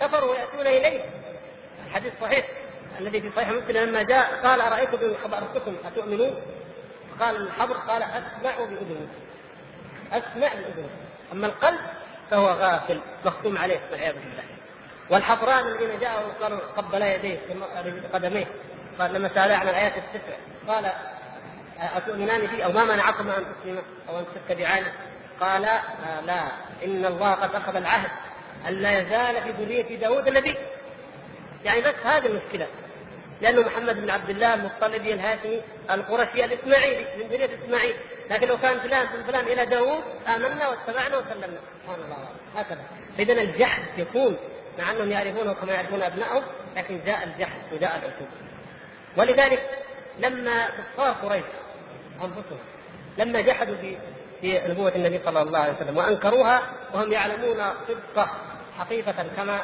كفروا 0.00 0.30
ويأتون 0.30 0.66
إليه. 0.66 1.00
الحديث 1.88 2.12
صحيح 2.20 2.46
الذي 3.00 3.20
في 3.20 3.30
صحيح 3.36 3.48
مسلم 3.48 3.76
لما 3.76 4.02
جاء 4.02 4.40
قال 4.44 4.60
أرأيتم 4.60 4.98
إن 5.02 5.14
خبرتكم 5.24 5.76
أتؤمنون؟ 5.86 6.34
قال 7.20 7.36
الحبر 7.36 7.74
قال 7.74 8.02
أسمع 8.02 8.56
بأذني 8.56 9.08
أسمع 10.12 10.48
بأذني 10.54 10.88
أما 11.32 11.46
القلب 11.46 11.78
فهو 12.30 12.48
غافل 12.48 13.00
مختوم 13.24 13.58
عليه 13.58 13.80
والعياذ 13.90 14.14
بالله. 14.14 14.42
والحفران 15.10 15.66
الذين 15.66 16.00
جاءوا 16.00 16.32
قالوا 16.40 16.58
قبل 16.76 17.02
يديه 17.02 17.38
قدميه. 18.12 18.46
قال 18.98 19.14
لما 19.14 19.28
سأل 19.34 19.52
عن 19.52 19.68
الآيات 19.68 19.92
التسع 19.96 20.36
قال 20.68 20.92
أتؤمنان 21.80 22.46
بي؟ 22.46 22.64
أو 22.64 22.72
ما 22.72 22.84
منعكم 22.84 23.28
أن 23.28 23.44
تسلموا؟ 23.44 23.82
أو 24.08 24.18
أن 24.18 24.24
تتبعاني 24.48 24.86
قال 25.40 25.64
آه 25.64 26.20
لا 26.26 26.42
إن 26.84 27.04
الله 27.04 27.34
قد 27.34 27.54
أخذ 27.54 27.76
العهد 27.76 28.10
أن 28.68 28.72
لا 28.72 28.98
يزال 28.98 29.42
في 29.42 29.50
ذرية 29.50 29.98
داود 29.98 30.28
النبي 30.28 30.56
يعني 31.68 31.80
بس 31.80 31.94
هذه 32.04 32.26
المشكلة. 32.26 32.66
لأنه 33.40 33.60
محمد 33.60 34.00
بن 34.00 34.10
عبد 34.10 34.30
الله 34.30 34.54
المطلبي 34.54 35.12
الهاشمي 35.12 35.60
القرشي 35.90 36.44
الإسماعيلي 36.44 37.06
من 37.18 37.28
ذرية 37.28 37.50
إسماعيل. 37.64 37.94
لكن 38.30 38.48
لو 38.48 38.58
كان 38.58 38.78
فلان 38.80 39.06
من 39.16 39.22
فلان 39.22 39.44
إلى 39.46 39.66
داوود 39.66 40.02
آمنا 40.28 40.68
واتبعنا 40.68 41.16
وسلمنا. 41.18 41.60
سبحان 41.82 42.00
الله. 42.04 42.28
هكذا. 42.56 42.80
إذا 43.18 43.32
الجحد 43.32 43.82
يكون 43.98 44.36
مع 44.78 44.90
أنهم 44.90 45.12
يعرفونه 45.12 45.52
كما 45.52 45.72
يعرفون 45.72 46.02
أبنائهم 46.02 46.42
لكن 46.76 47.00
جاء 47.06 47.24
الجحد 47.24 47.60
وجاء 47.72 47.98
العتوب 47.98 48.28
ولذلك 49.16 49.78
لما 50.18 50.66
كفار 50.66 51.12
قريش 51.12 51.44
أنفسهم 52.22 52.58
لما 53.18 53.40
جحدوا 53.40 53.76
في 53.76 53.96
في 54.40 54.60
نبوة 54.68 54.94
النبي 54.94 55.20
صلى 55.24 55.42
الله 55.42 55.58
عليه 55.58 55.72
وسلم 55.72 55.96
وأنكروها 55.96 56.62
وهم 56.94 57.12
يعلمون 57.12 57.56
صدقة 57.88 58.30
حقيقة 58.78 59.26
كما 59.36 59.60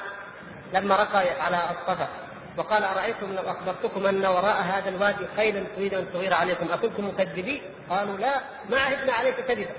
لما 0.74 0.96
رقى 0.96 1.40
على 1.40 1.56
الصفا 1.70 2.08
وقال 2.56 2.84
أرأيتم 2.84 3.34
لو 3.34 3.42
أخبرتكم 3.42 4.06
أن 4.06 4.26
وراء 4.26 4.62
هذا 4.62 4.88
الوادي 4.88 5.26
خيلا 5.36 5.64
تريد 5.76 5.94
أن 5.94 6.06
تغير 6.12 6.34
عليكم 6.34 6.72
أكنتم 6.72 7.08
مكذبين؟ 7.08 7.62
قالوا 7.90 8.16
لا 8.16 8.40
ما 8.70 8.78
عهدنا 8.78 9.12
عليك 9.12 9.40
كذبا. 9.40 9.74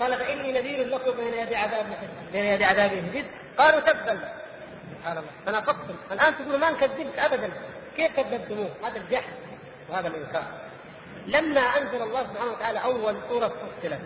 قال 0.00 0.16
فإني 0.16 0.52
نذير 0.52 0.86
لكم 0.88 1.10
بين 1.10 1.34
يدي 1.34 1.56
عذاب 1.56 1.86
بين 2.32 2.44
يدي 2.44 2.64
عذاب 2.64 2.90
شديد 2.90 3.26
قالوا 3.58 3.80
تبا. 3.80 4.32
سبحان 4.98 5.18
الله. 5.18 5.30
فنافقتم 5.46 5.94
الآن 6.12 6.34
تقولوا 6.36 6.58
ما 6.58 6.70
نكذبك 6.70 7.18
أبدا. 7.18 7.50
كيف 7.96 8.16
كذبتموه؟ 8.16 8.70
هذا 8.84 8.96
الجحد 8.96 9.32
وهذا 9.88 10.08
الإنكار. 10.08 10.44
لما 11.26 11.60
أنزل 11.60 12.02
الله 12.02 12.22
سبحانه 12.22 12.52
وتعالى 12.52 12.78
أول 12.78 13.16
سورة 13.28 13.48
فصلت. 13.48 14.00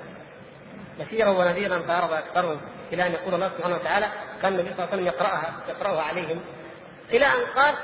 بشيرا 1.00 1.28
ونذيرا 1.28 1.78
فأعرض 1.78 2.12
أكثرهم 2.12 2.60
إلى 2.92 3.06
أن 3.06 3.12
يقول 3.12 3.34
الله 3.34 3.50
سبحانه 3.58 3.74
وتعالى 3.74 4.06
كان 4.42 4.52
النبي 4.52 4.74
صلى 4.74 4.84
الله 4.84 4.88
عليه 4.92 4.94
وسلم 4.94 5.06
يقرأها 5.06 5.52
يقرأها 5.68 6.02
عليهم. 6.02 6.40
إلى 7.10 7.26
أن 7.26 7.46
قال 7.56 7.74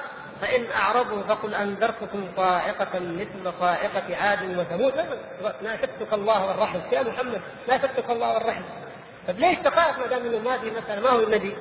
فإن 0.41 0.67
أعرضوا 0.71 1.23
فقل 1.23 1.55
أنذرتكم 1.55 2.29
صاعقة 2.37 2.99
مثل 2.99 3.53
صاعقة 3.61 4.17
عاد 4.17 4.59
وثمود. 4.59 4.95
ناشدتك 5.63 6.13
الله 6.13 6.47
والرحم. 6.47 6.81
يا 6.93 7.03
محمد 7.03 7.41
ناشدتك 7.69 8.11
الله 8.11 8.35
والرحم. 8.35 8.63
طيب 9.29 9.39
ليش 9.39 9.59
تخاف 9.59 9.99
ما 9.99 10.07
دام 10.07 10.27
إنه 10.27 10.39
ما 10.39 10.59
في 10.59 10.71
مثلا 10.71 11.01
ما 11.01 11.09
هو 11.09 11.21
النبي. 11.21 11.57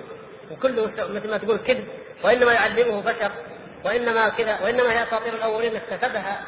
وكله 0.51 0.91
مثل 0.97 1.30
ما 1.30 1.38
تقول 1.38 1.58
كذب. 1.58 1.88
وإنما 2.24 2.53
يعلمه 2.53 3.01
بشر. 3.01 3.32
وإنما 3.86 4.30
كذا 4.30 4.60
وإنما 4.64 4.91
هي 4.91 5.03
أساطير 5.03 5.34
الأولين 5.34 5.76
اكتسبها. 5.76 6.41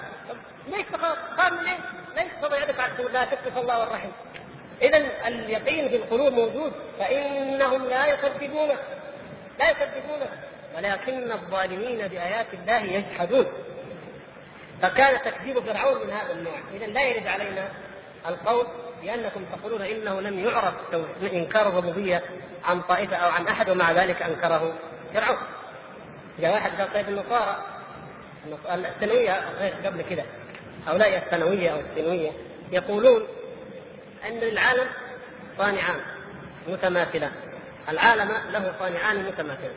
ليش 0.68 0.86
تخاف؟ 0.93 1.18
خاف 1.38 1.51
من 1.51 1.64
ليش؟ 1.64 1.80
ليش 2.16 2.32
تضع 2.41 2.64
يدك 2.64 2.80
على 2.80 2.91
لا 3.14 3.26
تكتف 3.26 3.58
الله 3.58 3.80
والرحم؟ 3.80 4.10
اذا 4.82 5.28
اليقين 5.28 5.90
في 5.90 5.96
القلوب 5.96 6.34
موجود 6.34 6.74
فإنهم 7.00 7.86
لا 7.86 8.06
يكذبونك 8.06 8.80
لا 9.60 9.70
يكذبونك 9.70 10.30
ولكن 10.78 11.32
الظالمين 11.32 12.08
بآيات 12.08 12.46
الله 12.54 12.84
يجحدون. 12.84 13.46
فكان 14.82 15.20
تكذيب 15.20 15.60
فرعون 15.60 16.08
من 16.08 16.14
هذا 16.14 16.34
النوع. 16.34 16.56
إذا 16.74 16.86
لا 16.86 17.02
يرد 17.02 17.28
علينا 17.28 17.70
القول 18.28 18.68
بأنكم 19.02 19.46
تقولون 19.46 19.82
إنه 19.82 20.22
لم 20.22 20.40
يعرف 20.40 20.74
إنكار 21.34 21.70
الربوبية 21.70 22.24
عن 22.64 22.82
طائفة 22.82 23.16
أو 23.16 23.30
عن 23.30 23.48
أحد 23.48 23.70
ومع 23.70 23.92
ذلك 23.92 24.22
أنكره 24.22 24.74
فرعون. 25.14 25.38
جاء 26.40 26.54
واحد 26.54 26.82
قال 26.82 26.94
طيب 26.94 27.10
النصارى 27.10 27.66
الثانوية 28.66 29.32
قبل 29.86 30.02
كده 30.02 30.24
هؤلاء 30.88 31.18
الثانوية 31.18 31.70
أو 31.70 31.80
الثانوية 31.80 32.32
يقولون 32.72 33.28
أن 34.26 34.43
العالم 34.43 34.88
صانعان 35.57 35.99
متماثلان. 36.68 37.32
العالم 37.89 38.32
له 38.51 38.74
صانعان 38.80 39.24
متماثلان. 39.26 39.76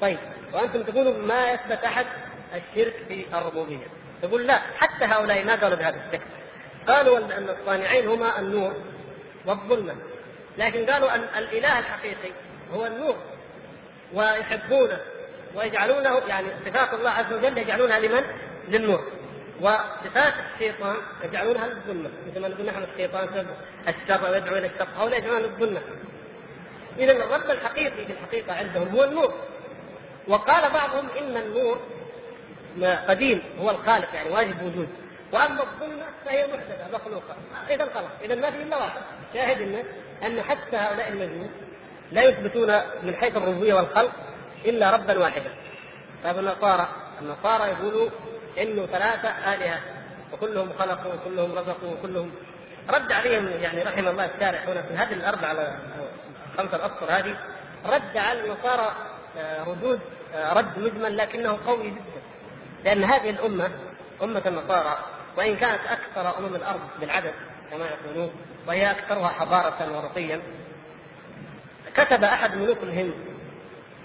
طيب 0.00 0.18
وأنتم 0.52 0.82
تقولوا 0.82 1.18
ما 1.18 1.52
يثبت 1.52 1.84
أحد 1.84 2.06
الشرك 2.54 2.94
في 3.08 3.26
الربوبية. 3.34 3.86
تقول 4.22 4.46
لا 4.46 4.60
حتى 4.78 5.04
هؤلاء 5.04 5.44
ما 5.44 5.54
قالوا 5.54 5.76
بهذا 5.76 5.96
الشكل. 6.06 6.26
قالوا 6.88 7.18
أن 7.18 7.48
الصانعين 7.60 8.08
هما 8.08 8.38
النور 8.38 8.74
والظلمة. 9.46 9.94
لكن 10.58 10.86
قالوا 10.86 11.14
أن 11.14 11.20
الإله 11.38 11.78
الحقيقي 11.78 12.32
هو 12.72 12.86
النور 12.86 13.16
ويحبونه 14.12 15.00
ويجعلونه 15.54 16.18
يعني 16.28 16.46
صفات 16.66 16.94
الله 16.94 17.10
عز 17.10 17.32
وجل 17.32 17.58
يجعلونها 17.58 17.98
لمن؟ 17.98 18.24
للنور. 18.68 19.04
وصفات 19.60 20.34
الشيطان 20.54 20.96
يجعلونها 21.24 21.66
للظلمه 21.66 22.10
مثل 22.26 22.40
ما 22.40 22.48
نقول 22.48 22.66
نحن 22.66 22.82
الشيطان 22.92 23.46
الشر 23.88 24.30
ويدعو 24.30 24.56
إلى 24.56 24.66
الشر 24.66 24.88
هؤلاء 24.96 25.18
يجعلونها 25.18 25.46
للظلمه 25.46 25.80
اذا 26.98 27.12
الرب 27.12 27.50
الحقيقي 27.50 28.06
في 28.06 28.12
الحقيقة 28.12 28.52
عندهم 28.54 28.88
هو 28.88 29.04
النور. 29.04 29.34
وقال 30.28 30.72
بعضهم 30.72 31.08
إن 31.18 31.36
النور 31.36 31.78
قديم 33.08 33.42
هو 33.60 33.70
الخالق 33.70 34.14
يعني 34.14 34.30
واجب 34.30 34.62
وجود. 34.62 34.88
وأما 35.32 35.62
الظلمه 35.62 36.04
فهي 36.24 36.46
محدثة 36.46 36.98
مخلوقة. 36.98 37.36
اذا 37.70 37.84
خلاص 37.94 38.10
اذا 38.22 38.34
ما 38.34 38.50
في 38.50 38.62
إلا 38.62 38.76
واحد. 38.76 39.00
شاهد 39.34 39.60
انه 39.60 39.84
أن 40.22 40.42
حتى 40.42 40.76
هؤلاء 40.76 41.08
المجنون 41.08 41.50
لا 42.12 42.22
يثبتون 42.22 42.80
من 43.02 43.14
حيث 43.14 43.36
الربوبية 43.36 43.74
والخلق 43.74 44.12
إلا 44.64 44.90
ربا 44.90 45.18
واحدا. 45.18 45.50
طيب 46.24 46.38
النصارى 46.38 46.88
النصارى 47.20 47.70
يقولوا 47.70 48.10
إنه 48.58 48.86
ثلاثة 48.86 49.28
آلهة 49.28 49.80
وكلهم 50.32 50.72
خلقوا 50.78 51.12
وكلهم 51.14 51.52
رزقوا 51.52 51.94
وكلهم 51.98 52.30
رد 52.90 53.12
عليهم 53.12 53.48
يعني 53.48 53.82
رحم 53.82 54.08
الله 54.08 54.24
الشارع 54.24 54.58
هنا 54.58 54.82
في 54.82 54.94
هذه 54.94 55.12
الاربعه 55.12 55.78
خمسة 56.58 56.76
الأسطر 56.76 57.06
هذه 57.10 57.36
رد 57.86 58.16
على 58.16 58.44
النصارى 58.44 58.92
آه، 59.38 59.64
ردود 59.64 60.00
آه، 60.34 60.52
رد 60.52 60.78
مجمل 60.78 61.16
لكنه 61.16 61.58
قوي 61.66 61.90
جدا. 61.90 62.20
لأن 62.84 63.04
هذه 63.04 63.30
الأمة 63.30 63.70
أمة 64.22 64.42
النصارى 64.46 64.98
وإن 65.36 65.56
كانت 65.56 65.80
أكثر 65.88 66.38
أمم 66.38 66.54
الأرض 66.54 66.80
بالعدد 67.00 67.34
كما 67.70 67.84
يقولون 67.86 68.30
وهي 68.66 68.90
أكثرها 68.90 69.28
حضارة 69.28 69.96
ورقيا 69.96 70.40
كتب 71.94 72.24
أحد 72.24 72.56
ملوك 72.56 72.78
الهند 72.82 73.14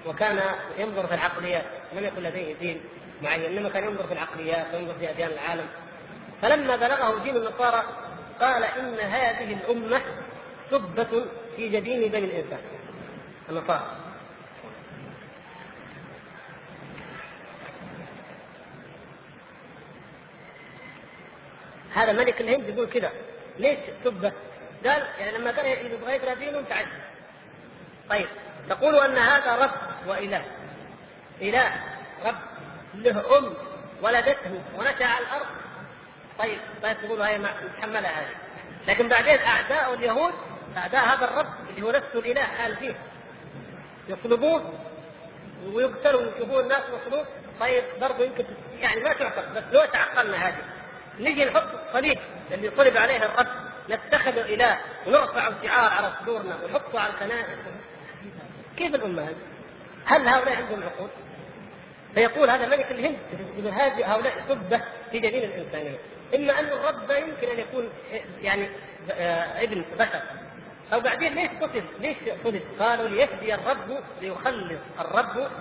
وكان 0.06 0.40
ينظر 0.78 1.08
في 1.08 1.14
العقليات 1.16 1.66
لم 1.94 2.04
يكن 2.04 2.24
لديه 2.24 2.56
دين 2.56 2.82
معين 3.22 3.58
انما 3.58 3.70
كان 3.70 3.84
ينظر 3.84 4.08
في 4.08 4.14
العقليات 4.14 4.74
وينظر 4.74 4.94
في 4.94 5.10
أديان 5.10 5.30
العالم. 5.32 5.68
فلما 6.42 6.76
بلغه 6.76 7.24
دين 7.24 7.36
النصارى 7.36 7.84
قال 8.40 8.64
إن 8.64 9.00
هذه 9.00 9.54
الأمة 9.54 10.02
سبة 10.72 11.26
في 11.56 11.70
جبين 11.70 12.12
بني 12.12 12.26
الإنسان 12.26 12.60
النصارى. 13.50 14.06
هذا 21.96 22.12
ملك 22.12 22.42
الهند 22.42 22.70
يقول 22.70 22.90
كذا 22.90 23.12
ليش 23.60 23.80
سبة؟ 24.04 24.32
قال 24.86 25.08
يعني 25.20 25.38
لما 25.38 25.52
كان 25.52 25.66
يبغى 25.66 26.16
يقرأ 26.16 26.34
دينه 26.34 26.62
تعجب 26.62 26.88
طيب 28.10 28.28
تقول 28.70 28.96
أن 28.96 29.18
هذا 29.18 29.56
رب 29.56 30.08
وإله. 30.08 30.46
إله 31.42 31.72
رب. 32.26 32.36
له 33.04 33.38
أم 33.38 33.54
ولدته 34.02 34.62
ونشأ 34.78 35.06
على 35.06 35.26
الأرض. 35.26 35.46
طيب 36.40 36.60
طيب 36.84 36.98
تقول 37.02 37.22
هاي 37.22 37.38
متحملها 37.38 38.22
هذه 38.22 38.36
لكن 38.88 39.10
بعدين 39.10 39.40
أعداء 39.40 39.94
اليهود 39.94 40.34
أعداء 40.78 41.06
هذا 41.06 41.26
الرب 41.26 41.54
اللي 41.70 41.82
هو 41.82 41.92
نفسه 41.92 42.20
الإله 42.20 42.42
حال 42.44 42.76
فيه. 42.76 42.96
يطلبوه 44.10 44.74
ويقتلوا 45.74 46.22
ويشوفون 46.22 46.64
الناس 46.64 46.82
مصلوب 46.82 47.26
طيب 47.60 47.84
برضه 48.02 48.24
يمكن 48.24 48.46
يعني 48.80 49.02
ما 49.02 49.14
تعقل 49.14 49.54
بس 49.56 49.64
لو 49.72 49.86
تعقلنا 49.86 50.48
هذه. 50.48 50.64
نجي 51.20 51.46
نحط 51.46 51.68
الصليب 51.88 52.20
اللي 52.52 52.70
طلب 52.70 52.98
عليه 52.98 53.26
الرب 53.26 53.48
نتخذ 53.90 54.38
إله 54.38 54.80
ونرفع 55.08 55.48
الشعار 55.48 55.92
على 55.92 56.14
صدورنا 56.22 56.58
ونحطه 56.64 57.00
على 57.00 57.14
الكنائس 57.14 57.60
كيف 58.78 58.96
الأمة 58.96 59.24
هذه؟ 59.24 59.36
هل 60.06 60.28
هؤلاء 60.28 60.56
عندهم 60.56 60.84
عقول؟ 60.84 61.10
فيقول 62.16 62.50
هذا 62.50 62.68
ملك 62.68 62.92
الهند 62.92 63.18
هذه 63.68 64.14
هؤلاء 64.14 64.34
سبة 64.50 64.82
في 65.12 65.20
جبين 65.20 65.44
الإنسانية 65.44 65.98
إما 66.36 66.60
أن 66.60 66.66
الرب 66.66 67.12
يمكن 67.12 67.48
أن 67.48 67.60
يكون 67.60 67.90
يعني 68.42 68.70
آه، 69.12 69.64
ابن 69.64 69.86
بشر 70.00 70.22
أو 70.94 71.00
بعدين 71.00 71.34
ليش 71.34 71.50
قتل؟ 71.62 71.84
ليش 72.00 72.18
قتل؟ 72.46 72.62
قالوا 72.80 73.08
ليفدي 73.08 73.56
الرب 73.56 74.04
ليخلص 74.22 74.82
الرب 75.00 75.52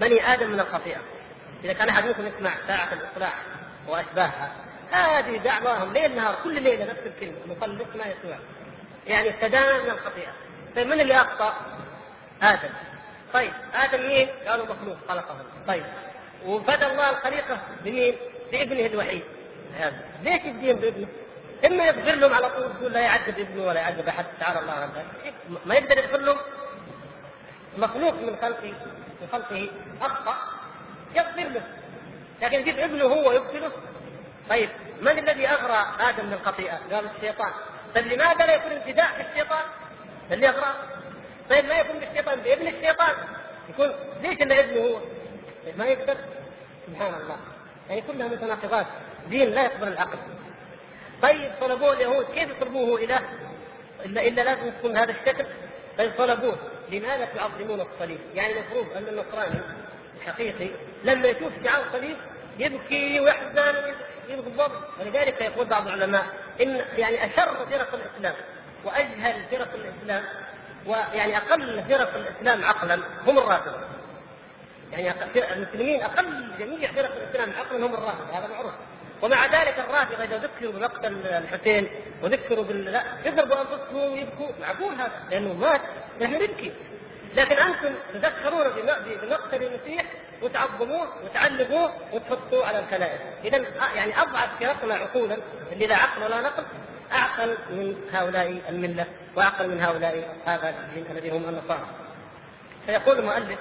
بني 0.00 0.32
آدم 0.32 0.50
من 0.50 0.60
الخطيئة. 0.60 1.00
إذا 1.64 1.72
كان 1.72 1.88
أحد 1.88 2.04
منكم 2.04 2.26
يسمع 2.26 2.50
ساعة 2.66 2.92
الإصلاح 2.92 3.34
وأشباهها 3.88 4.52
هذه 4.90 5.36
دعواهم 5.36 5.92
ليل 5.92 6.16
نهار 6.16 6.34
كل 6.44 6.62
ليلة 6.62 6.84
نفس 6.84 7.00
الكلمة 7.06 7.38
مخلص 7.46 7.96
ما 7.96 8.04
يسوع 8.04 8.38
يعني 9.06 9.28
ابتدانا 9.28 9.82
من 9.82 9.90
الخطيئة 9.90 10.32
طيب 10.76 10.86
من 10.86 11.00
اللي 11.00 11.14
أخطأ؟ 11.14 11.54
آدم 12.42 12.68
طيب 13.34 13.52
آدم 13.74 14.08
مين؟ 14.08 14.28
قالوا 14.48 14.66
مخلوق 14.66 14.96
خلقه 15.08 15.36
طيب 15.68 15.84
وبدا 16.46 16.92
الله 16.92 17.10
الخليقة 17.10 17.58
بمين؟ 17.84 18.14
بابنه 18.52 18.86
الوحيد 18.86 19.22
هذا 19.76 20.04
ليش 20.22 20.44
الدين 20.44 20.76
بابنه؟ 20.76 21.06
إما 21.66 21.84
يغفر 21.84 22.14
لهم 22.14 22.34
على 22.34 22.50
طول 22.50 22.62
يقول 22.62 22.92
لا 22.92 23.00
يعذب 23.00 23.38
ابنه 23.38 23.66
ولا 23.66 23.80
يعذب 23.80 24.08
أحد 24.08 24.24
تعالى 24.40 24.60
الله 24.60 24.72
عن 24.72 24.88
ما 25.66 25.74
يقدر 25.74 25.98
يغفر 25.98 26.18
لهم 26.18 26.38
مخلوق 27.78 28.14
من 28.14 28.36
خلقه 28.42 28.72
من 29.20 29.28
خلقه 29.32 29.68
أخطأ 30.02 30.36
يغفر 31.14 31.48
له 31.48 31.62
لكن 32.42 32.58
يجيب 32.60 32.78
ابنه 32.78 33.04
هو 33.04 33.32
يقتله 33.32 33.72
طيب 34.50 34.68
من 35.00 35.18
الذي 35.18 35.46
أغرى 35.48 35.86
آدم 36.00 36.26
من 36.26 36.32
الخطيئه؟ 36.32 36.78
قال 36.92 37.10
الشيطان 37.16 37.52
طيب 37.94 38.06
لماذا 38.06 38.46
لا 38.46 38.54
يكون 38.54 38.72
ابتداء 38.72 39.06
في 39.06 39.30
الشيطان؟ 39.30 39.64
اللي 40.30 40.48
أغرى 40.48 40.74
طيب 41.50 41.64
ما 41.64 41.74
يكون 41.74 42.00
بالشيطان. 42.00 42.40
بابن 42.40 42.66
الشيطان؟ 42.66 43.14
يكون 43.68 43.92
ليش 44.22 44.40
الا 44.40 44.60
ابنه 44.60 44.80
هو؟ 44.80 45.00
طيب 45.64 45.78
ما 45.78 45.84
يقدر؟ 45.84 46.16
سبحان 46.86 47.14
الله. 47.14 47.36
يعني 47.88 48.00
كلها 48.00 48.28
متناقضات. 48.28 48.86
دين 49.28 49.50
لا 49.50 49.64
يقبل 49.64 49.88
العقل. 49.88 50.18
طيب 51.22 51.52
طلبوه 51.60 51.92
اليهود. 51.92 52.24
كيف 52.24 52.50
يطلبوه 52.50 53.00
إله؟ 53.00 53.20
الا 54.04 54.22
الا 54.22 54.42
لازم 54.42 54.68
يكون 54.68 54.96
هذا 54.96 55.10
الشكل؟ 55.10 55.46
طيب 55.98 56.12
طلبوه. 56.18 56.56
لماذا 56.90 57.24
تعظمون 57.24 57.80
الصليب؟ 57.80 58.18
يعني 58.34 58.52
المفروض 58.52 58.86
أن 58.96 59.08
النصراني 59.08 59.60
الحقيقي 60.16 60.70
لما 61.04 61.28
يشوف 61.28 61.52
شعار 61.64 61.82
الصليب 61.86 62.16
يبكي 62.58 63.20
ويحزن 63.20 63.74
ويغضب 64.28 64.72
ولذلك 65.00 65.40
يقول 65.40 65.66
بعض 65.66 65.86
العلماء 65.86 66.26
إن 66.60 66.84
يعني 66.96 67.24
أشر 67.24 67.66
فرق 67.66 67.94
الإسلام 67.94 68.34
وأجهل 68.84 69.42
فرق 69.50 69.68
الإسلام 69.74 70.24
ويعني 70.86 71.36
أقل 71.36 71.84
فرق 71.88 72.14
الإسلام 72.14 72.64
عقلا 72.64 72.98
هم 73.26 73.38
الرافضة. 73.38 73.76
يعني 74.92 75.14
المسلمين 75.36 76.02
أقل 76.02 76.50
جميع 76.58 76.92
فرق 76.92 77.12
الإسلام 77.16 77.52
عقلا 77.58 77.86
هم 77.86 77.94
الرافضة 77.94 78.38
هذا 78.38 78.46
معروف. 78.46 78.72
ومع 79.22 79.46
ذلك 79.46 79.78
الرافضة 79.78 80.24
إذا 80.24 80.38
ذكروا 80.38 80.72
بمقتل 80.72 81.26
الحسين 81.26 81.88
وذكروا 82.22 82.64
بال 82.64 82.84
لا 82.84 83.02
يضربوا 83.24 83.60
انفسهم 83.60 84.12
ويبكوا. 84.12 84.48
معقول 84.60 84.94
هذا؟ 84.94 85.12
لأنه 85.30 85.52
مات. 85.52 85.80
نحن 86.20 86.34
نبكي. 86.34 86.72
لكن 87.34 87.56
أنتم 87.56 87.94
تذكرون 88.14 88.66
بمقتل 89.22 89.62
المسيح 89.62 90.04
وتعظموه 90.42 91.08
وتعلقوه 91.24 91.92
وتحطوه 92.12 92.66
على 92.66 92.78
الكنائس، 92.78 93.20
اذا 93.44 93.64
يعني 93.94 94.20
أضعف 94.20 94.58
فرقنا 94.60 94.94
عقولا 94.94 95.36
اللي 95.72 95.86
لا 95.86 95.96
عقل 95.96 96.22
ولا 96.22 96.40
نقل 96.40 96.64
اعقل 97.12 97.56
من 97.70 97.96
هؤلاء 98.12 98.62
الملة 98.68 99.06
واعقل 99.36 99.68
من 99.68 99.82
هؤلاء 99.82 100.36
أصحاب 100.36 100.74
الدين 100.74 101.04
الذي 101.10 101.30
هم 101.30 101.44
النصارى. 101.48 101.86
فيقول 102.86 103.18
المؤلف 103.18 103.58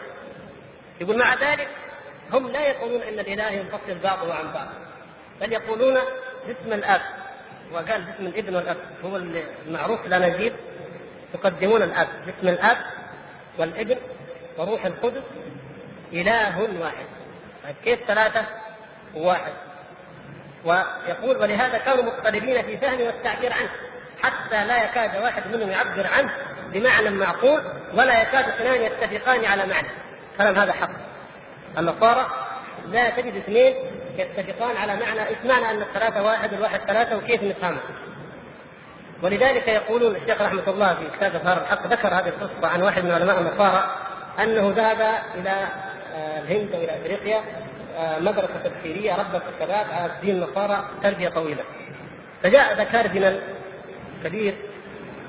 يقول 1.02 1.18
مع 1.18 1.34
ذلك 1.34 1.68
هم 2.32 2.48
لا 2.48 2.68
يقولون 2.68 3.02
إن 3.02 3.20
الاله 3.20 3.50
ينفصل 3.50 4.00
بعضه 4.04 4.34
عن 4.34 4.54
بعض 4.54 4.68
بل 5.42 5.54
يقولون 5.54 5.98
باسم 6.48 6.74
الأب. 6.74 7.02
وقال 7.72 8.02
باسم 8.02 8.26
الابن 8.26 8.56
والأب 8.56 8.78
هو 9.06 9.18
المعروف 9.68 10.06
لا 10.06 10.30
نجيب 10.30 10.54
يقدمون 11.34 11.84
الأب 11.84 12.08
باسم 12.26 12.48
الأب 12.48 12.78
والابن 13.58 13.98
وروح 14.58 14.86
القدس 14.86 15.24
إله 16.14 16.82
واحد. 16.82 17.06
طيب 17.64 17.76
كيف 17.84 18.08
ثلاثة؟ 18.08 18.46
وواحد 19.16 19.54
ويقول 20.66 21.38
ولهذا 21.38 21.78
كانوا 21.78 22.04
مضطربين 22.04 22.62
في 22.62 22.78
فهم 22.78 23.02
والتعبير 23.02 23.54
عنه 23.54 23.70
حتى 24.24 24.66
لا 24.66 24.84
يكاد 24.84 25.24
واحد 25.24 25.56
منهم 25.56 25.70
يعبر 25.70 26.08
عنه 26.18 26.30
بمعنى 26.74 27.10
معقول 27.10 27.62
ولا 27.94 28.22
يكاد 28.22 28.48
اثنان 28.48 28.82
يتفقان 28.82 29.46
على 29.46 29.66
معنى. 29.66 29.88
كلام 30.38 30.56
هذا 30.56 30.74
حق؟ 30.74 30.90
النصارى 31.78 32.28
لا 32.88 33.10
تجد 33.10 33.36
اثنين 33.36 33.74
يتفقان 34.18 34.78
على 34.78 34.96
معنى 34.96 35.28
إيش 35.28 35.38
معنى 35.46 35.72
أن 35.72 35.82
الثلاثه 35.82 36.24
واحد 36.24 36.54
والواحد 36.54 36.80
ثلاثة 36.80 37.18
وكيف 37.18 37.44
نفهمها 37.44 37.82
ولذلك 39.24 39.68
يقولون 39.68 40.16
الشيخ 40.16 40.42
رحمة 40.42 40.64
الله 40.68 40.94
في 40.94 41.18
كتاب 41.18 41.36
إظهار 41.36 41.62
الحق 41.62 41.88
ذكر 41.88 42.08
هذه 42.08 42.28
القصة 42.30 42.68
عن 42.68 42.82
واحد 42.82 43.06
من 43.06 43.12
علماء 43.12 43.40
النصارى 43.40 43.96
أنه 44.40 44.74
ذهب 44.76 45.02
إلى 45.36 45.68
آه، 46.16 46.40
الهند 46.40 46.70
وإلى 46.76 47.02
إفريقيا 47.02 47.42
مدرسة 48.00 48.58
تفسيريه 48.64 49.16
ربت 49.16 49.42
الشباب 49.54 49.86
على 49.92 50.12
دين 50.22 50.36
النصارى 50.44 50.86
تربية 51.04 51.30
طويلة. 51.30 51.64
فجاء 52.44 52.78
ذا 52.78 52.84
كاردينال 52.84 53.40
كبير 54.24 54.56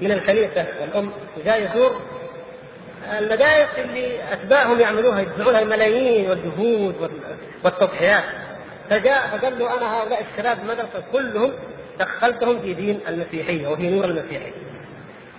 من 0.01 0.13
الكنيسة 0.13 0.67
والأم 0.81 1.13
وجاء 1.37 1.63
يزور 1.63 2.01
المدارس 3.19 3.79
اللي 3.79 4.33
أتباعهم 4.33 4.81
يعملوها 4.81 5.21
يدفعونها 5.21 5.61
الملايين 5.61 6.31
والجهود 6.31 7.11
والتضحيات. 7.65 8.25
فجاء 8.91 9.27
فقال 9.27 9.59
له 9.59 9.79
أنا 9.79 9.97
هؤلاء 9.97 10.25
الشباب 10.31 10.59
المدرسة 10.59 11.03
كلهم 11.13 11.53
دخلتهم 11.99 12.61
في 12.61 12.75
دين 12.75 13.01
المسيحية 13.09 13.69
وفي 13.69 13.91
نور 13.91 14.05
المسيحية. 14.05 14.53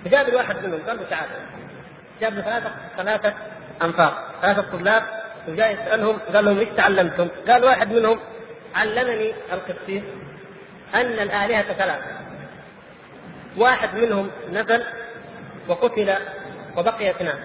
فجاب 0.06 0.30
الواحد 0.30 0.66
منهم 0.66 0.80
قال 0.88 0.98
له 0.98 1.04
تعال. 1.10 1.30
جاب 2.22 2.34
له 2.34 2.42
ثلاثة 2.42 2.72
ثلاثة 2.98 3.34
أنفار 3.82 4.14
ثلاثة 4.42 4.78
طلاب 4.78 5.04
وجاء 5.48 5.74
يسألهم 5.74 6.20
قال 6.34 6.46
لهم 6.46 6.60
إيش 6.60 6.70
تعلمتم؟ 6.78 7.28
قال 7.48 7.64
واحد 7.66 7.92
منهم 7.92 8.20
علمني 8.76 9.34
القسيس 9.54 10.04
أن 10.96 11.20
الآلهة 11.20 11.74
ثلاثة. 11.74 12.08
واحد 13.58 13.96
منهم 13.96 14.32
نزل 14.52 14.84
وقتل 15.68 16.16
وبقي 16.78 17.10
اثنان. 17.10 17.40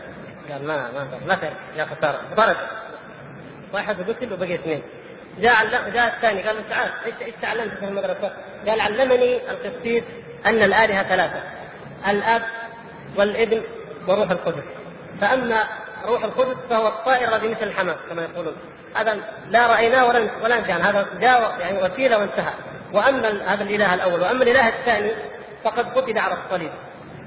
قال 0.50 0.66
ما 0.66 0.90
ما 0.92 1.08
ما 1.26 1.52
يا 1.76 1.84
خسارة 1.84 2.20
ضرب. 2.34 2.56
واحد 3.72 4.10
قتل 4.10 4.32
وبقي 4.32 4.54
اثنين. 4.54 4.82
جاء 5.38 5.90
جاء 5.94 6.14
الثاني 6.14 6.42
قال 6.42 6.56
له 6.56 6.62
تعال 6.70 6.90
إيش 7.06 7.14
إيش 7.22 7.34
تعلمت 7.42 7.74
في 7.74 7.84
المدرسة؟ 7.84 8.30
قال 8.68 8.80
علمني 8.80 9.50
القسيس 9.50 10.04
أن 10.46 10.62
الآلهة 10.62 11.02
ثلاثة 11.02 11.40
الأب 12.08 12.42
والابن 13.16 13.62
وروح 14.08 14.30
القدس. 14.30 14.64
فأما 15.20 15.64
روح 16.04 16.24
القدس 16.24 16.56
فهو 16.70 16.88
الطائر 16.88 17.36
الذي 17.36 17.48
مثل 17.48 17.62
الحمام 17.62 17.96
كما 18.10 18.22
يقولون. 18.22 18.56
هذا 18.94 19.18
لا 19.50 19.66
رأيناه 19.66 20.06
ولا 20.06 20.28
ولا 20.44 20.60
كان 20.60 20.82
هذا 20.82 21.06
جاء 21.20 21.56
يعني 21.60 21.82
وسيلة 21.82 22.18
وانتهى. 22.18 22.52
وأما 22.92 23.52
هذا 23.52 23.62
الإله 23.62 23.94
الأول. 23.94 24.20
وأما 24.20 24.42
الإله 24.42 24.68
الثاني 24.68 25.10
فقد 25.64 25.98
قتل 25.98 26.18
على 26.18 26.34
الصليب. 26.34 26.70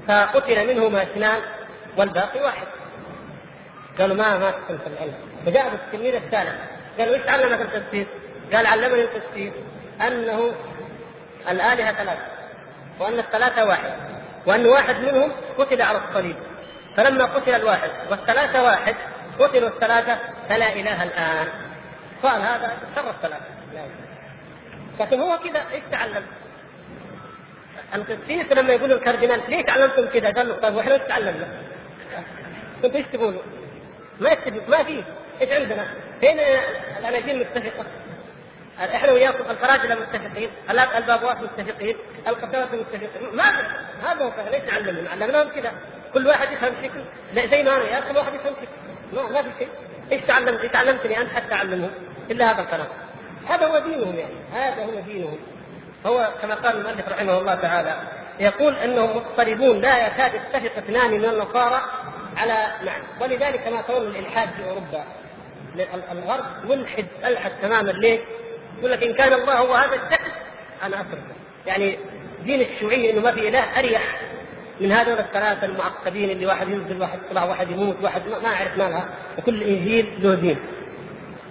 فقتل 0.08 0.74
منهما 0.74 1.02
اثنان 1.02 1.40
والباقي 1.96 2.40
واحد. 2.42 2.66
قالوا 3.98 4.16
ما 4.16 4.38
ما 4.38 4.50
تكون 4.50 4.78
في 4.78 4.86
العلم. 4.86 5.14
فجاء 5.46 5.72
التلميذ 5.74 6.14
الثالث. 6.14 6.54
قالوا 6.98 7.14
إيش 7.14 7.26
علمك 7.28 7.60
التفسير؟ 7.60 8.06
قال 8.54 8.66
علمني 8.66 9.02
التفسير 9.02 9.52
أنه 10.00 10.52
الآلهة 11.50 11.92
ثلاثة 11.92 12.26
وأن 13.00 13.18
الثلاثة 13.18 13.64
واحد 13.64 13.92
وأن 14.46 14.66
واحد 14.66 14.96
منهم 14.96 15.32
قتل 15.58 15.82
على 15.82 15.98
الصليب. 15.98 16.36
فلما 16.96 17.24
قتل 17.24 17.54
الواحد 17.54 17.90
والثلاثة 18.10 18.62
واحد 18.62 18.94
قتلوا 19.38 19.68
الثلاثة 19.68 20.18
فلا 20.48 20.72
إله 20.72 21.02
الآن 21.02 21.46
قال 22.22 22.42
هذا 22.42 22.72
شر 22.96 23.10
الثلاثة 23.10 23.44
لا 23.74 23.84
لكن 25.00 25.20
هو 25.20 25.38
كذا 25.38 25.64
إيش 25.72 25.82
تعلم؟ 25.90 26.22
القسيس 27.94 28.52
لما 28.52 28.72
يقولوا 28.72 28.96
الكاردينال 28.96 29.40
ليه 29.48 29.64
تعلمتم 29.64 30.06
كذا؟ 30.06 30.30
قال 30.30 30.48
له 30.48 30.54
طيب 30.54 30.74
وإحنا 30.74 30.94
إيش 30.94 31.02
تعلمنا؟ 31.02 31.48
كنتوا 32.82 32.98
إيش 32.98 33.06
تقولوا؟ 33.12 33.42
ما 34.20 34.30
يتفق 34.30 34.68
ما 34.68 34.84
في 34.84 35.04
إيش 35.40 35.50
عندنا؟ 35.50 35.86
فين 36.20 36.40
الأناجيل 36.98 37.38
متفقة؟ 37.38 37.84
إحنا 38.80 39.12
وياكم 39.12 39.50
الفراجلة 39.50 39.94
متفقين، 39.94 40.50
البابوات 40.70 41.36
متفقين، 41.40 41.96
القساوسه 42.28 42.76
متفقين، 42.76 43.36
ما 43.36 43.44
هذا 44.02 44.24
هو 44.24 44.32
ليش 44.50 44.74
علمنا؟ 44.74 45.10
علمناهم 45.10 45.48
كذا 45.48 45.72
كل 46.14 46.26
واحد 46.26 46.52
يفهم 46.52 46.72
شكل. 46.82 47.00
زي 47.50 47.62
ما 47.62 47.76
أنا 47.76 48.00
كل 48.00 48.16
واحد 48.16 48.34
يفهم 48.34 48.54
شكل. 48.54 49.16
ما, 49.16 49.22
ما 49.22 49.42
في 49.42 49.48
شيء. 49.58 49.68
إيش 50.12 50.22
تعلمت؟ 50.22 50.66
تعلمتني 50.72 51.20
انت 51.20 51.30
حتى 51.30 51.54
اعلمهم؟ 51.54 51.90
إلا 52.30 52.52
هذا 52.52 52.62
الكلام. 52.62 52.86
هذا 53.48 53.66
هو 53.66 53.78
دينهم 53.78 54.16
يعني. 54.16 54.34
هذا 54.52 54.84
هو 54.84 55.00
دينهم. 55.00 55.38
هو 56.06 56.28
كما 56.42 56.54
قال 56.54 56.76
المؤلف 56.76 57.08
رحمه 57.08 57.38
الله 57.38 57.54
تعالى 57.54 57.94
يقول 58.40 58.74
أنهم 58.74 59.16
مضطربون 59.16 59.80
لا 59.80 60.06
يكاد 60.06 60.34
يتفق 60.34 60.76
اثنان 60.76 61.10
من 61.10 61.24
النصارى 61.24 61.80
على 62.36 62.72
معنى. 62.82 63.02
ولذلك 63.20 63.68
ما 63.68 63.82
ترون 63.82 64.06
الإلحاد 64.06 64.48
في 64.48 64.64
أوروبا. 64.68 65.04
الغرب 66.12 66.44
ملحد 66.64 67.06
الحد 67.24 67.52
تماما. 67.62 67.90
ليه؟ 67.90 68.20
يقول 68.78 68.90
لك 68.90 69.02
إن 69.02 69.14
كان 69.14 69.32
الله 69.32 69.58
هو 69.58 69.74
هذا 69.74 69.94
الشكل 69.94 70.30
أنا 70.82 71.00
أتركه. 71.00 71.34
يعني 71.66 71.98
دين 72.44 72.60
الشيوعية 72.60 73.12
إنه 73.12 73.20
ما 73.20 73.32
في 73.32 73.48
إله 73.48 73.78
أريح. 73.78 74.02
من 74.80 74.92
هذول 74.92 75.18
الثلاثة 75.18 75.66
المعقدين 75.66 76.30
اللي 76.30 76.46
واحد 76.46 76.68
ينزل 76.68 77.00
واحد 77.00 77.18
يطلع 77.26 77.44
واحد 77.44 77.70
يموت 77.70 77.96
واحد 78.02 78.22
ما 78.28 78.48
أعرف 78.48 78.78
مالها. 78.78 79.08
وكل 79.38 79.62
إنجيل 79.62 80.06
له 80.18 80.34
دين. 80.34 80.58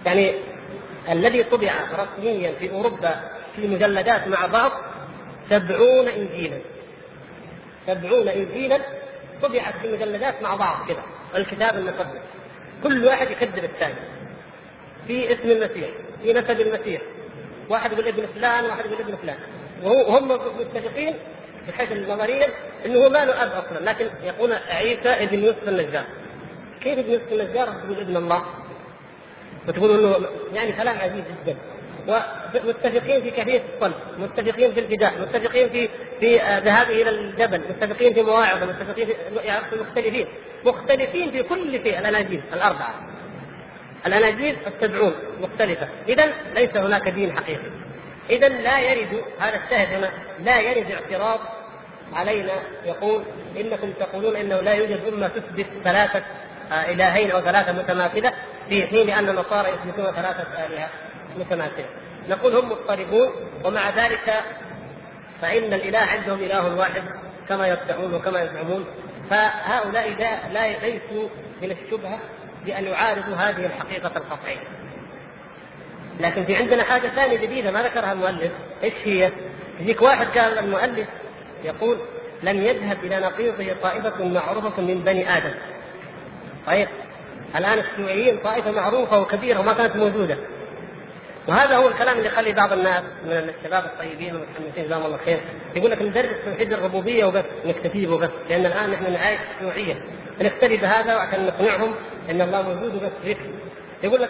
يعني 0.05 0.33
الذي 1.09 1.43
طبع 1.43 1.73
رسميا 1.99 2.51
في 2.59 2.71
أوروبا 2.71 3.15
في 3.55 3.67
مجلدات 3.67 4.27
مع 4.27 4.45
بعض 4.45 4.71
سبعون 5.49 6.07
انجيلا. 6.07 6.57
سبعون 7.87 8.27
انجيلا 8.27 8.79
طبعت 9.41 9.73
في 9.81 9.91
مجلدات 9.91 10.41
مع 10.41 10.55
بعض 10.55 10.87
كذا 10.87 11.03
الكتاب 11.35 11.75
المقدس. 11.75 12.21
كل 12.83 13.05
واحد 13.05 13.31
يكذب 13.31 13.63
الثاني. 13.63 13.95
في 15.07 15.33
اسم 15.33 15.51
المسيح 15.51 15.89
في 16.23 16.33
نسب 16.33 16.61
المسيح. 16.61 17.01
واحد 17.69 17.91
يقول 17.91 18.07
ابن 18.07 18.25
فلان 18.35 18.65
واحد 18.65 18.85
يقول 18.85 19.01
ابن 19.01 19.15
فلان. 19.15 19.37
وهم 19.83 20.31
متفقين 20.31 21.15
من 21.69 21.75
حيث 21.77 21.91
النظريه 21.91 22.45
إنه 22.85 23.09
ما 23.09 23.25
له 23.25 23.43
أب 23.43 23.51
أصلا 23.51 23.89
لكن 23.89 24.09
يقول 24.23 24.53
عيسى 24.53 25.09
ابن 25.09 25.43
يوسف 25.43 25.69
النجار. 25.69 26.03
كيف 26.81 26.99
ابن 26.99 27.11
يوسف 27.11 27.31
النجار؟ 27.31 27.67
تقول 27.67 27.99
ابن 27.99 28.17
الله. 28.17 28.45
وتقول 29.67 29.99
إنه 29.99 30.27
يعني 30.53 30.71
كلام 30.71 30.97
عجيب 30.99 31.23
جدا. 31.45 31.57
ومتفقين 32.07 33.21
في 33.21 33.31
كيفيه 33.31 33.61
الصلب، 33.75 33.93
متفقين 34.19 34.73
في 34.73 34.79
الفداء، 34.79 35.13
متفقين 35.21 35.69
في 35.69 35.89
في 36.19 36.37
ذهابه 36.37 37.01
إلى 37.01 37.09
الجبل، 37.09 37.61
متفقين 37.69 38.13
في 38.13 38.21
مواعظة، 38.21 38.65
متفقين 38.65 39.05
في 39.05 39.15
يعني 39.43 39.65
مختلفين، 39.81 40.27
مختلفين 40.65 41.31
في 41.31 41.43
كل 41.43 41.71
شيء 41.71 41.99
الأناجيل 41.99 42.41
الأربعة. 42.53 42.93
الأناجيل 44.07 44.57
السبعون 44.67 45.13
مختلفة، 45.41 45.87
اذا 46.07 46.33
ليس 46.55 46.77
هناك 46.77 47.09
دين 47.09 47.37
حقيقي. 47.37 47.71
اذا 48.29 48.47
لا 48.47 48.79
يرد 48.79 49.23
هذا 49.39 49.55
الشاهد 49.65 49.93
هنا 49.93 50.11
لا 50.43 50.61
يرد 50.61 50.91
اعتراض 50.91 51.39
علينا 52.13 52.53
يقول 52.85 53.23
إنكم 53.59 53.91
تقولون 53.91 54.35
إنه 54.35 54.61
لا 54.61 54.73
يوجد 54.73 55.13
أمة 55.13 55.27
تثبت 55.27 55.65
ثلاثة 55.83 56.23
إلهين 56.71 57.31
أو 57.31 57.41
ثلاثة 57.41 57.71
متماثلة 57.71 58.33
في 58.69 58.87
حين 58.87 59.09
أن 59.09 59.29
النصارى 59.29 59.69
يثبتون 59.69 60.05
ثلاثة 60.05 60.65
آلهة 60.65 60.89
متماثلة. 61.39 61.85
نقول 62.29 62.55
هم 62.55 62.69
مضطربون 62.69 63.29
ومع 63.65 63.89
ذلك 63.89 64.43
فإن 65.41 65.73
الإله 65.73 65.99
عندهم 65.99 66.39
إله 66.39 66.75
واحد 66.75 67.03
كما 67.49 67.67
يدعون 67.67 68.13
وكما 68.13 68.41
يزعمون 68.41 68.85
فهؤلاء 69.29 70.09
لا, 70.09 70.53
لا 70.53 70.79
ليسوا 70.79 71.29
من 71.61 71.71
الشبهه 71.71 72.19
بأن 72.65 72.85
يعارضوا 72.85 73.35
هذه 73.35 73.65
الحقيقة 73.65 74.11
القطعيه. 74.17 74.63
لكن 76.19 76.45
في 76.45 76.55
عندنا 76.55 76.83
حاجة 76.83 77.07
ثانية 77.07 77.37
جديدة 77.37 77.71
ما 77.71 77.81
ذكرها 77.81 78.13
المؤلف، 78.13 78.51
إيش 78.83 78.93
هي؟ 79.03 79.31
يجيك 79.79 80.01
واحد 80.01 80.27
قال 80.37 80.59
المؤلف 80.59 81.07
يقول 81.63 81.97
لم 82.43 82.63
يذهب 82.65 82.97
إلى 83.03 83.19
نقيضه 83.19 83.73
طائفة 83.83 84.25
معروفة 84.25 84.81
من 84.81 85.01
بني 85.05 85.37
آدم. 85.37 85.53
طيب 86.67 86.87
الآن 87.55 87.79
الشيوعيين 87.79 88.37
طائفة 88.37 88.71
معروفة 88.71 89.19
وكبيرة 89.19 89.59
وما 89.59 89.73
كانت 89.73 89.95
موجودة. 89.95 90.37
وهذا 91.47 91.75
هو 91.75 91.87
الكلام 91.87 92.17
اللي 92.17 92.27
يخلي 92.27 92.51
بعض 92.51 92.73
الناس 92.73 93.03
من 93.25 93.31
الشباب 93.31 93.85
الطيبين 93.85 94.35
والمتحمسين 94.35 94.85
جزاهم 94.85 95.05
الله 95.05 95.17
خير 95.17 95.39
يقول 95.75 95.91
لك 95.91 96.01
ندرس 96.01 96.45
توحيد 96.45 96.73
الربوبية 96.73 97.25
وبس 97.25 97.43
نكتفي 97.65 98.07
وبس 98.07 98.29
لأن 98.49 98.65
الآن 98.65 98.89
نحن 98.89 99.13
نعايش 99.13 99.39
الشيوعيه 99.55 100.01
فنكتفي 100.39 100.77
بهذا 100.77 101.13
عشان 101.13 101.45
نقنعهم 101.45 101.95
إن 102.29 102.41
الله 102.41 102.61
موجود 102.61 102.95
وبس 102.95 103.11
يكفي 103.23 103.49
يقول 104.03 104.21
لك 104.21 104.29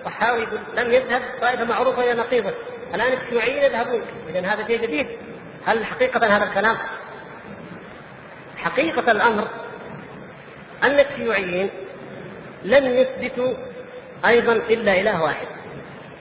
الصحاوي 0.00 0.42
يقول 0.42 0.58
لم 0.76 0.92
يذهب 0.92 1.22
طائفة 1.40 1.64
معروفة 1.64 2.02
إلى 2.02 2.14
نقيضه. 2.20 2.50
الآن 2.94 3.12
الشيوعيين 3.12 3.62
يذهبون. 3.64 4.00
اذا 4.28 4.40
هذا 4.40 4.66
شيء 4.66 4.82
جديد. 4.82 5.06
هل 5.68 5.84
حقيقة 5.84 6.36
هذا 6.36 6.44
الكلام؟ 6.44 6.76
حقيقة 8.56 9.12
الأمر 9.12 9.48
ان 10.84 11.00
الشيوعيين 11.00 11.70
لم 12.64 12.86
يثبتوا 12.86 13.54
أيضا 14.26 14.52
إلا 14.52 15.00
إله 15.00 15.22
واحد. 15.22 15.46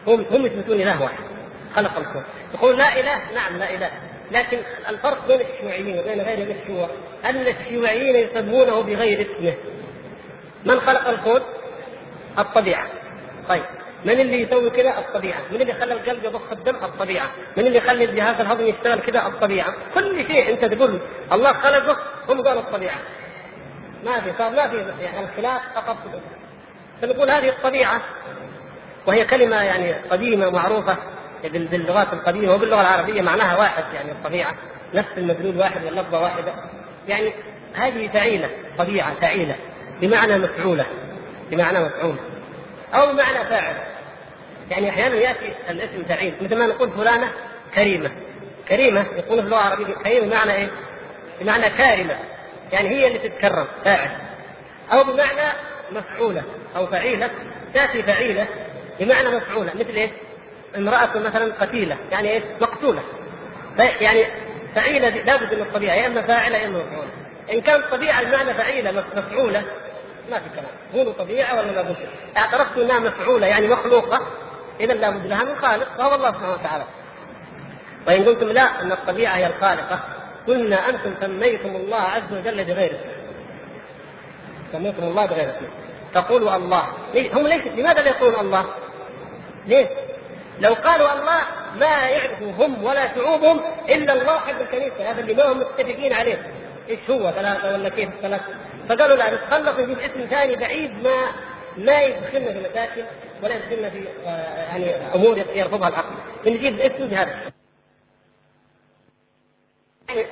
هم 0.07 0.25
هم 0.31 0.45
يثبتون 0.45 0.81
إله 0.81 1.01
واحد. 1.01 1.23
خلق 1.75 1.97
الكون. 1.97 2.23
يقول 2.53 2.77
لا 2.77 2.99
إله 2.99 3.31
نعم 3.35 3.57
لا 3.57 3.73
إله. 3.73 3.91
لكن 4.31 4.59
الفرق 4.89 5.27
بين 5.27 5.41
الشيوعيين 5.41 5.99
وبين 5.99 6.21
غير 6.21 6.55
الشيوع 6.61 6.89
ان 7.25 7.47
الشيوعيين 7.47 8.15
يسمونه 8.15 8.81
بغير 8.81 9.21
اسمه. 9.21 9.53
من 10.65 10.79
خلق 10.79 11.07
الكون؟ 11.07 11.41
الطبيعة. 12.39 12.87
طيب. 13.49 13.63
من 14.05 14.19
اللي 14.19 14.41
يسوي 14.41 14.69
كذا؟ 14.69 14.97
الطبيعة، 14.99 15.39
من 15.51 15.61
اللي 15.61 15.73
خلى 15.73 15.93
القلب 15.93 16.23
يضخ 16.23 16.51
الدم؟ 16.51 16.75
الطبيعة، 16.75 17.29
من 17.57 17.67
اللي 17.67 17.77
يخلي 17.77 18.03
الجهاز 18.03 18.41
الهضمي 18.41 18.69
يشتغل 18.69 18.99
كذا؟ 18.99 19.27
الطبيعة، 19.27 19.73
كل 19.93 20.25
شيء 20.27 20.49
انت 20.49 20.65
تقول 20.65 20.99
الله 21.31 21.53
خلقه 21.53 21.97
هم 22.29 22.41
قالوا 22.41 22.61
الطبيعة. 22.61 22.97
ما 24.05 24.19
في 24.19 24.33
صار 24.37 24.51
ما 24.51 24.67
في 24.67 25.03
يعني 25.03 25.25
الخلاف 25.25 25.61
فقط 25.75 25.97
فنقول 27.01 27.29
هذه 27.29 27.49
الطبيعة 27.49 28.01
وهي 29.05 29.25
كلمة 29.25 29.55
يعني 29.55 29.93
قديمة 29.93 30.49
معروفة 30.49 30.97
باللغات 31.43 32.13
القديمة 32.13 32.53
وباللغة 32.53 32.81
العربية 32.81 33.21
معناها 33.21 33.57
واحد 33.57 33.83
يعني 33.93 34.11
الطبيعة 34.11 34.53
نفس 34.93 35.09
المدلول 35.17 35.57
واحد 35.57 35.85
واللفظة 35.85 36.21
واحدة 36.21 36.53
يعني 37.07 37.33
هذه 37.73 38.07
فعيلة 38.07 38.49
طبيعة 38.77 39.13
فعيلة 39.13 39.55
بمعنى 40.01 40.37
مفعولة 40.37 40.85
بمعنى 41.51 41.79
مفعول 41.79 42.15
أو 42.93 43.13
بمعنى 43.13 43.45
فاعل. 43.49 43.75
يعني 44.71 44.89
أحيانا 44.89 45.15
يأتي 45.15 45.53
الاسم 45.69 46.03
فعيل 46.09 46.35
مثل 46.41 46.55
ما 46.55 46.67
نقول 46.67 46.91
فلانة 46.91 47.31
كريمة. 47.75 48.11
كريمة 48.69 49.05
يقول 49.17 49.39
في 49.39 49.45
اللغة 49.45 49.67
العربية 49.67 49.93
كريمة 49.93 50.27
بمعنى 50.27 50.53
إيه؟ 50.55 50.67
بمعنى 51.41 51.69
كارمة. 51.69 52.17
يعني 52.71 52.89
هي 52.89 53.07
اللي 53.07 53.19
تتكرم 53.29 53.67
فاعل. 53.85 54.09
أو 54.93 55.03
بمعنى 55.03 55.53
مفعولة 55.91 56.43
أو 56.75 56.87
فعيلة. 56.87 57.29
تأتي 57.73 58.03
فعيلة 58.03 58.47
بمعنى 58.99 59.29
مفعولة 59.29 59.71
مثل 59.75 59.89
إيه؟ 59.89 60.09
امرأة 60.77 61.17
مثلا 61.17 61.53
قتيلة 61.59 61.97
يعني 62.11 62.29
إيه؟ 62.29 62.41
مقتولة. 62.61 63.03
يعني 63.79 64.25
فعيلة 64.75 65.09
لابد 65.09 65.53
من 65.53 65.61
الطبيعة 65.61 65.93
يا 65.95 66.07
إما 66.07 66.21
فاعلة 66.21 66.57
يا 66.57 66.67
إما 66.67 66.77
مفعولة. 66.77 67.09
إن 67.53 67.61
كانت 67.61 67.83
طبيعة 67.85 68.23
بمعنى 68.23 68.53
فعيلة 68.53 69.03
مفعولة 69.15 69.63
ما 70.31 70.39
في 70.39 70.49
كلام. 70.49 70.71
قولوا 70.93 71.13
طبيعة 71.13 71.59
ولا 71.59 71.71
لابد 71.71 71.95
اعترفتوا 72.37 72.83
إنها 72.83 72.99
مفعولة 72.99 73.47
يعني 73.47 73.67
مخلوقة. 73.67 74.21
اذا 74.79 74.93
لابد 74.93 75.27
لها 75.27 75.43
من 75.43 75.55
خالق 75.55 75.87
فهو 75.97 76.15
الله 76.15 76.31
سبحانه 76.31 76.53
وتعالى. 76.53 76.83
وإن 78.07 78.25
قلتم 78.25 78.47
لا 78.47 78.81
إن 78.81 78.91
الطبيعة 78.91 79.35
هي 79.35 79.47
الخالقة 79.47 79.99
قلنا 80.47 80.89
أنتم 80.89 81.13
سميتم 81.21 81.75
الله 81.75 82.01
عز 82.01 82.33
وجل 82.33 82.65
بغير 82.65 82.91
اسمه 82.91 83.17
سميتم 84.71 85.03
الله 85.03 85.25
بغير 85.25 85.49
اسمه 85.49 85.67
تقولوا 86.13 86.55
الله. 86.55 86.83
هم 87.33 87.47
ليس 87.47 87.65
لماذا 87.65 88.01
لا 88.01 88.09
يقولون 88.09 88.39
الله؟ 88.39 88.65
ليه؟ 89.65 89.89
لو 90.59 90.73
قالوا 90.73 91.13
الله 91.13 91.41
ما 91.79 91.85
يعرفوا 91.85 92.51
هم 92.51 92.83
ولا 92.83 93.15
شعوبهم 93.15 93.61
إلا 93.89 94.13
الله 94.13 94.39
حق 94.39 94.59
الكنيسة 94.59 95.11
هذا 95.11 95.19
اللي 95.19 95.33
ما 95.33 95.51
هم 95.51 95.59
متفقين 95.59 96.13
عليه. 96.13 96.51
إيش 96.89 96.99
هو؟ 97.09 97.31
ثلاثة 97.31 97.73
ولا 97.73 97.89
كيف 97.89 98.09
ثلاثة 98.21 98.53
فقالوا 98.89 99.15
لا 99.15 99.35
نتخلص 99.35 99.79
نجيب 99.79 99.99
اسم 99.99 100.25
ثاني 100.29 100.55
بعيد 100.55 101.03
ما 101.03 101.31
لا 101.77 102.01
يدخلنا 102.01 102.53
في 102.53 102.59
مشاكل 102.59 103.03
ولا 103.43 103.55
يدخلنا 103.55 103.89
في 103.89 104.07
آه، 104.25 104.63
يعني 104.67 105.15
أمور 105.15 105.37
يرفضها 105.37 105.89
العقل 105.89 106.15
بنجيب 106.45 106.79
اسم 106.79 107.07
بهذا. 107.07 107.39
يعني 110.09 110.25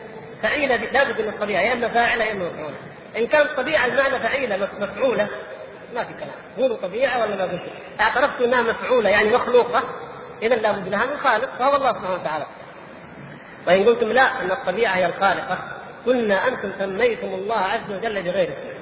فعيلة 0.43 0.76
لابد 0.76 1.22
من 1.22 1.28
الطبيعة 1.28 1.62
يا 1.62 1.74
إما 1.74 1.88
فاعلة 1.88 2.26
يا 2.26 2.32
إما 2.32 2.49
مفعولة. 2.49 2.76
إن 3.18 3.28
كانت 3.28 3.51
طبيعة 3.51 3.86
المعنى 3.86 4.20
فعيلة 4.20 4.70
مفعولة. 4.80 5.28
ما 5.95 6.03
في 6.03 6.14
كلام. 6.14 6.36
قولوا 6.58 6.78
طبيعة 6.78 7.22
ولا 7.22 7.36
ما 7.36 7.43
قلتوا 7.43 7.74
اعترفت 8.01 8.41
أنها 8.41 8.62
مفعولة 8.62 9.10
يعني 9.10 9.30
مخلوقة. 9.30 9.84
إذا 10.41 10.56
لابد 10.56 10.88
لها 10.88 11.06
من 11.06 11.18
خالق 11.18 11.49
فهو 11.60 11.76
الله 11.76 11.89
سبحانه 11.89 12.14
وتعالى. 12.14 12.45
وإن 13.68 13.86
قلتم 13.86 14.12
لا 14.12 14.41
أن 14.41 14.51
الطبيعة 14.51 14.95
هي 14.95 15.06
الخالقة 15.06 15.74
قلنا 16.06 16.47
أنتم 16.47 16.72
سميتم 16.80 17.28
الله 17.28 17.56
عز 17.58 17.91
وجل 17.91 18.24
بغير 18.24 18.49
اسمه 18.49 18.74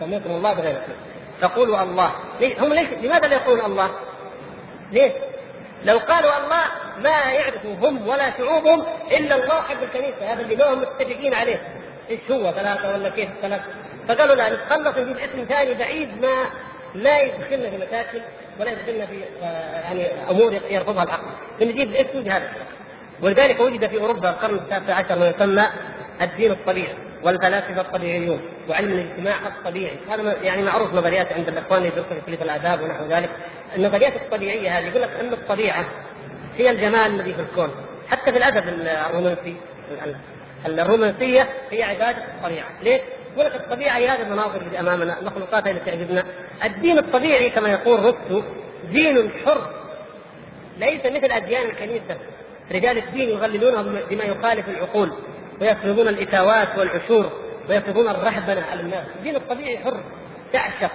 سميتم 0.00 0.30
الله 0.30 0.54
بغير 0.54 0.70
اسمه 0.72 0.94
تقولوا 1.40 1.82
الله. 1.82 2.12
ليه؟ 2.40 2.60
هم 2.60 2.72
ليش 2.72 2.88
لماذا 2.88 3.26
لا 3.26 3.36
يقولون 3.36 3.64
الله؟ 3.64 3.90
ليش؟ 4.92 5.12
لو 5.84 5.98
قالوا 5.98 6.30
الله 6.44 6.64
ما 7.02 7.10
يعرفوا 7.10 7.74
هم 7.82 8.08
ولا 8.08 8.30
شعوبهم 8.38 8.84
إلا 9.10 9.34
الله 9.34 9.60
حق 9.60 9.82
الكنيسه 9.82 10.32
هذا 10.32 10.40
اللي 10.40 10.56
ما 10.56 10.72
هم 10.72 10.80
متفقين 10.80 11.34
عليه. 11.34 11.60
إيش 12.10 12.20
هو؟ 12.30 12.52
ثلاثة 12.52 12.94
ولا 12.94 13.08
كيف؟ 13.08 13.28
ثلاثة. 13.42 13.64
فقالوا 14.08 14.34
لا 14.34 14.54
نتخلص 14.54 14.98
نجيب 14.98 15.18
اسم 15.18 15.44
ثاني 15.44 15.74
بعيد 15.74 16.20
ما 16.22 16.44
لا 16.94 17.20
يدخلنا 17.20 17.70
في 17.70 17.76
مشاكل 17.76 18.20
ولا 18.60 18.70
يدخلنا 18.70 19.06
في 19.06 19.20
آه، 19.42 19.80
يعني 19.80 20.30
أمور 20.30 20.52
يرفضها 20.70 21.02
العقل. 21.02 21.30
بنجيب 21.60 21.94
اسم 21.94 22.22
بهذا 22.22 22.52
ولذلك 23.22 23.60
وجد 23.60 23.88
في 23.88 24.00
أوروبا 24.00 24.30
القرن 24.30 24.54
التاسع 24.54 24.94
عشر 24.94 25.18
ما 25.18 25.28
يسمى 25.28 25.64
الدين 26.22 26.50
الطبيعي 26.50 26.94
والفلاسفة 27.22 27.80
الطبيعيون 27.80 28.40
وعلم 28.68 28.92
الاجتماع 28.92 29.34
الطبيعي. 29.46 29.96
هذا 30.10 30.36
يعني 30.42 30.62
معروف 30.62 30.94
نظريات 30.94 31.32
عند 31.32 31.48
الإخوان 31.48 31.78
اللي 31.78 31.88
يدرسوا 31.88 32.14
في 32.14 32.20
كلية 32.26 32.42
الآداب 32.42 32.82
ونحو 32.82 33.04
ذلك. 33.04 33.30
النظريات 33.76 34.16
الطبيعية 34.16 34.78
هذه 34.78 34.84
يقول 34.86 35.02
لك 35.02 35.10
أن 35.20 35.32
الطبيعة 35.32 35.84
هي 36.56 36.70
الجمال 36.70 37.20
الذي 37.20 37.34
في 37.34 37.40
الكون. 37.40 37.70
حتى 38.08 38.32
في 38.32 38.38
الأدب 38.38 38.64
الرومانسي 38.68 39.56
الرومانسية 40.66 41.48
هي 41.70 41.82
عبادة 41.82 42.24
الطبيعة. 42.24 42.68
ليش؟ 42.82 43.00
يقول 43.34 43.46
لك 43.46 43.54
الطبيعة 43.54 43.96
هي 43.96 44.08
هذه 44.08 44.22
المناظر 44.22 44.60
اللي 44.60 44.80
أمامنا. 44.80 45.20
المخلوقات 45.20 45.66
التي 45.66 45.90
تعجبنا. 45.90 46.24
الدين 46.64 46.98
الطبيعي 46.98 47.50
كما 47.50 47.68
يقول 47.68 48.04
رستو 48.04 48.42
دين 48.92 49.30
حر. 49.46 49.70
ليس 50.78 51.06
مثل 51.06 51.32
أديان 51.32 51.68
الكنيسة. 51.68 52.16
رجال 52.72 52.98
الدين 52.98 53.28
يغللونهم 53.28 54.00
بما 54.10 54.24
يخالف 54.24 54.68
العقول 54.68 55.12
ويفرضون 55.60 56.08
الإتاوات 56.08 56.78
والعشور 56.78 57.32
ويفرضون 57.68 58.08
الرهبنه 58.08 58.64
على 58.70 58.80
الناس، 58.80 59.06
الدين 59.18 59.36
الطبيعي 59.36 59.78
حر 59.78 60.00
تعشق 60.52 60.90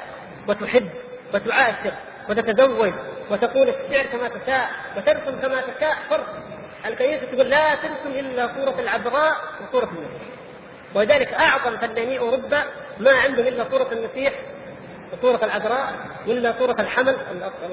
وتحب 0.48 0.90
وتعاشق 1.34 1.94
وتتزوج 2.30 2.94
وتقول 3.32 3.70
الشعر 3.70 4.06
كما 4.06 4.28
تشاء 4.28 4.70
وترسم 4.98 5.40
كما 5.42 5.62
تشاء 5.62 5.94
حر. 6.10 6.24
الكنيسه 6.86 7.26
تقول 7.26 7.50
لا 7.50 7.76
ترسم 7.76 8.20
إلا 8.20 8.48
صورة 8.48 8.80
العذراء 8.80 9.34
وصورة 9.64 9.86
المسيح 9.86 10.22
ولذلك 10.96 11.34
أعظم 11.34 11.78
فناني 11.78 12.20
أوروبا 12.20 12.64
ما 13.00 13.12
عندهم 13.12 13.48
إلا 13.48 13.66
صورة 13.72 13.88
المسيح 13.92 14.34
وصورة 15.14 15.46
العذراء 15.46 15.94
ولا 16.28 16.54
صورة 16.60 16.76
الحمل 16.80 17.16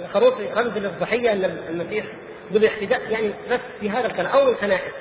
الخروف 0.04 0.40
رمز 0.40 0.76
للضحية 0.78 1.32
ان 1.32 1.44
المسيح 1.68 2.06
بالاحتداء 2.50 3.10
يعني 3.10 3.32
بس 3.50 3.60
في 3.80 3.90
هذا 3.90 4.06
الكلام 4.06 4.32
أو 4.32 4.48
الكنائس 4.48 4.92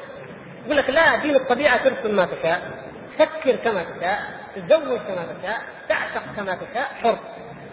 يقول 0.66 0.78
لك 0.78 0.90
لا 0.90 1.16
دين 1.16 1.36
الطبيعة 1.36 1.84
ترسم 1.84 2.16
ما 2.16 2.26
تشاء 2.26 2.88
فكر 3.20 3.56
كما 3.56 3.84
تشاء 3.84 4.20
تتزوج 4.56 5.00
كما 5.00 5.28
تشاء 5.42 5.62
تعشق 5.90 6.24
كما 6.36 6.56
تشاء 6.56 6.92
حر. 7.02 7.20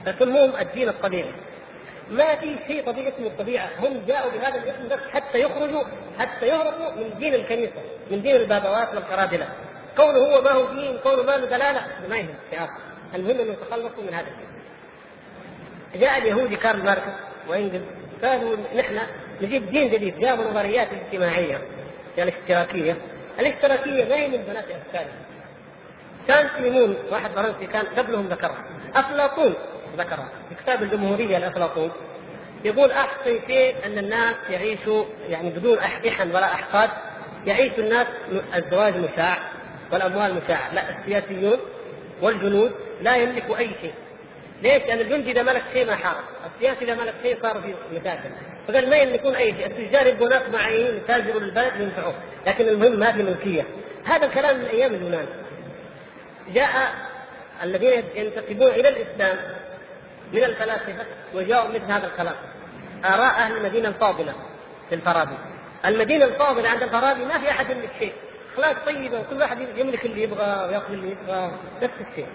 فسموهم 0.06 0.56
الدين 0.60 0.88
الطبيعي. 0.88 1.32
ما 2.10 2.34
في 2.34 2.56
شيء 2.66 2.86
طبيعي 2.86 3.08
اسمه 3.08 3.26
الطبيعة. 3.26 3.70
هم 3.78 4.02
جاءوا 4.06 4.32
بهذا 4.32 4.54
الاسم 4.62 4.88
بس 4.88 5.00
حتى 5.12 5.40
يخرجوا 5.40 5.82
حتى 6.18 6.46
يهربوا 6.46 6.90
من 6.90 7.18
دين 7.18 7.34
الكنيسة 7.34 7.82
من 8.10 8.22
دين 8.22 8.36
البابوات 8.36 8.94
والكرادلة 8.94 9.48
كونه 9.96 10.18
هو 10.18 10.42
ما 10.42 10.50
هو 10.50 10.74
دين 10.74 10.98
كونه 10.98 11.22
ما 11.22 11.36
له 11.36 11.46
دلالة 11.46 11.86
ما 12.10 12.16
يهم 12.16 12.34
في 12.50 12.56
آخر. 12.56 12.80
المهم 13.14 13.40
أنه 13.40 13.52
يتخلصوا 13.52 14.02
من 14.02 14.14
هذا 14.14 14.26
الدين. 14.26 14.46
جاء 15.94 16.18
اليهودي 16.18 16.56
كارل 16.56 16.84
ماركس 16.84 17.12
وانجلز 17.48 17.82
قالوا 18.24 18.56
نحن 18.76 18.98
نجيب 19.42 19.70
دين 19.70 19.90
جديد 19.90 20.18
جابوا 20.18 20.44
نظريات 20.44 20.88
اجتماعية 20.92 21.62
الاشتراكية. 22.18 22.96
الاشتراكية 23.38 24.04
ما 24.04 24.14
هي 24.14 24.28
من 24.28 24.44
بنات 24.48 24.64
افكار 24.64 25.06
كان 26.28 26.48
سيمون 26.56 26.96
واحد 27.10 27.30
فرنسي 27.30 27.66
كان 27.66 27.84
قبلهم 27.86 28.26
ذكرها. 28.26 28.64
أفلاطون 28.94 29.54
ذكرها. 29.98 30.28
في 30.48 30.54
كتاب 30.54 30.82
الجمهورية 30.82 31.38
لافلاطون 31.38 31.90
يقول 32.64 32.90
احسن 32.90 33.38
شيء 33.46 33.74
أن 33.86 33.98
الناس 33.98 34.34
يعيشوا 34.50 35.04
يعني 35.28 35.50
بدون 35.50 35.78
احن 35.78 36.28
ولا 36.30 36.54
احقاد 36.54 36.90
يعيش 37.46 37.72
الناس 37.78 38.06
الزواج 38.54 38.96
مشاع 38.96 39.36
والأموال 39.92 40.34
مشاعه، 40.34 40.74
لا 40.74 40.82
السياسيون 40.98 41.58
والجنود 42.22 42.72
لا 43.02 43.16
يملكوا 43.16 43.58
أي 43.58 43.70
شيء. 43.80 43.94
ليش؟ 44.62 44.82
لأن 44.82 45.00
الجندي 45.00 45.30
إذا 45.30 45.42
ملك 45.42 45.62
شيء 45.72 45.86
ما 45.86 45.96
حارب، 45.96 46.24
السياسي 46.54 46.84
إذا 46.84 46.94
ملك 46.94 47.14
شيء 47.22 47.36
صار 47.42 47.60
في 47.60 47.74
مشاكل، 47.92 48.30
فقال 48.68 48.90
ما 48.90 48.96
يملكون 48.96 49.34
أي 49.34 49.52
شيء، 49.52 49.66
التجار 49.66 50.06
يبقوا 50.06 50.28
ناس 50.28 50.42
معينين 50.52 50.96
يتاجروا 50.96 51.40
للبلد 51.40 51.80
ينفعوه، 51.80 52.14
لكن 52.46 52.68
المهم 52.68 52.98
ما 52.98 53.12
في 53.12 53.22
ملكية. 53.22 53.64
هذا 54.04 54.26
الكلام 54.26 54.56
من 54.58 54.64
أيام 54.64 54.94
اليونان. 54.94 55.26
جاء 56.52 56.70
الذين 57.62 58.04
ينتسبون 58.14 58.68
إلى 58.68 58.88
الإسلام 58.88 59.36
من 60.32 60.44
الفلاسفة 60.44 61.06
وجاءوا 61.34 61.68
مثل 61.68 61.84
هذا 61.84 62.06
الكلام. 62.06 62.36
آراء 63.04 63.34
أهل 63.38 63.56
المدينة 63.56 63.88
الفاضلة 63.88 64.34
في 64.88 64.94
الفارابي. 64.94 65.36
المدينة 65.86 66.24
الفاضلة 66.24 66.68
عند 66.68 66.82
الفارابي 66.82 67.24
ما 67.24 67.38
في 67.38 67.50
أحد 67.50 67.70
يملك 67.70 67.90
شيء. 67.98 68.12
اخلاق 68.54 68.84
طيبة 68.86 69.20
وكل 69.20 69.36
واحد 69.36 69.58
يملك 69.76 70.04
اللي 70.04 70.22
يبغى 70.22 70.66
وياخذ 70.68 70.92
اللي 70.92 71.10
يبغى 71.10 71.52
نفس 71.82 71.94
الشيء. 72.10 72.26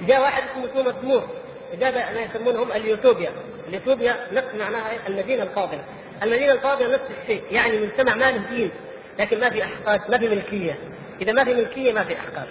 جاء 0.00 0.20
واحد 0.20 0.42
اسمه 0.42 0.66
توماس 0.66 0.94
مور 1.02 1.28
جاب 1.74 1.94
ما 1.94 2.20
يسمونهم 2.20 2.72
اليوتوبيا، 2.72 3.30
اليوتوبيا 3.68 4.16
نفس 4.32 4.54
معناها 4.54 5.08
المدينة 5.08 5.42
الفاضله. 5.42 5.84
المدينة 6.22 6.52
الفاضله 6.52 6.94
نفس 6.94 7.04
الشيء، 7.22 7.42
يعني 7.50 7.78
مجتمع 7.78 8.14
ما 8.14 8.30
له 8.30 8.42
دين 8.50 8.70
لكن 9.18 9.40
ما 9.40 9.50
في 9.50 9.64
احقاد، 9.64 10.00
ما 10.10 10.18
في 10.18 10.28
ملكية. 10.28 10.78
إذا 11.20 11.32
ما 11.32 11.44
في 11.44 11.54
ملكية 11.54 11.92
ما 11.92 12.04
في 12.04 12.16
احقاد. 12.16 12.46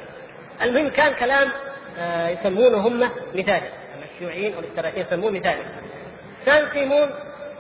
المهم 0.62 0.90
كان 0.90 1.14
كلام 1.14 1.50
آه، 2.00 2.30
يسمونه 2.30 2.78
هم 2.78 3.00
مثالي، 3.36 3.70
الشيوعيين 4.14 4.54
الاشتراكيين 4.60 5.06
يسموه 5.06 5.32
مثالي. 5.32 5.64
سان 6.46 6.68
سيمون 6.74 7.10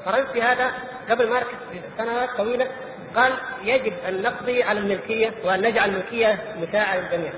فرنسي 0.05 0.41
هذا 0.41 0.71
قبل 1.09 1.29
ماركس 1.29 1.49
بسنوات 1.97 2.29
طويلة 2.37 2.67
قال 3.15 3.33
يجب 3.63 3.93
أن 4.07 4.21
نقضي 4.21 4.63
على 4.63 4.79
الملكية 4.79 5.33
وأن 5.45 5.61
نجعل 5.61 5.89
الملكية 5.89 6.37
مشاعة 6.61 6.99
للجميع. 6.99 7.31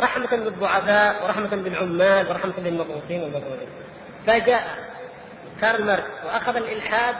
رحمة 0.00 0.28
بالضعفاء 0.30 1.24
ورحمة 1.24 1.48
بالعمال 1.48 2.28
ورحمة 2.28 2.52
بالمضغوطين 2.58 3.22
والمضغوطين. 3.22 3.68
فجاء 4.26 4.78
كارل 5.60 5.84
ماركس 5.84 6.24
وأخذ 6.26 6.56
الإلحاد 6.56 7.14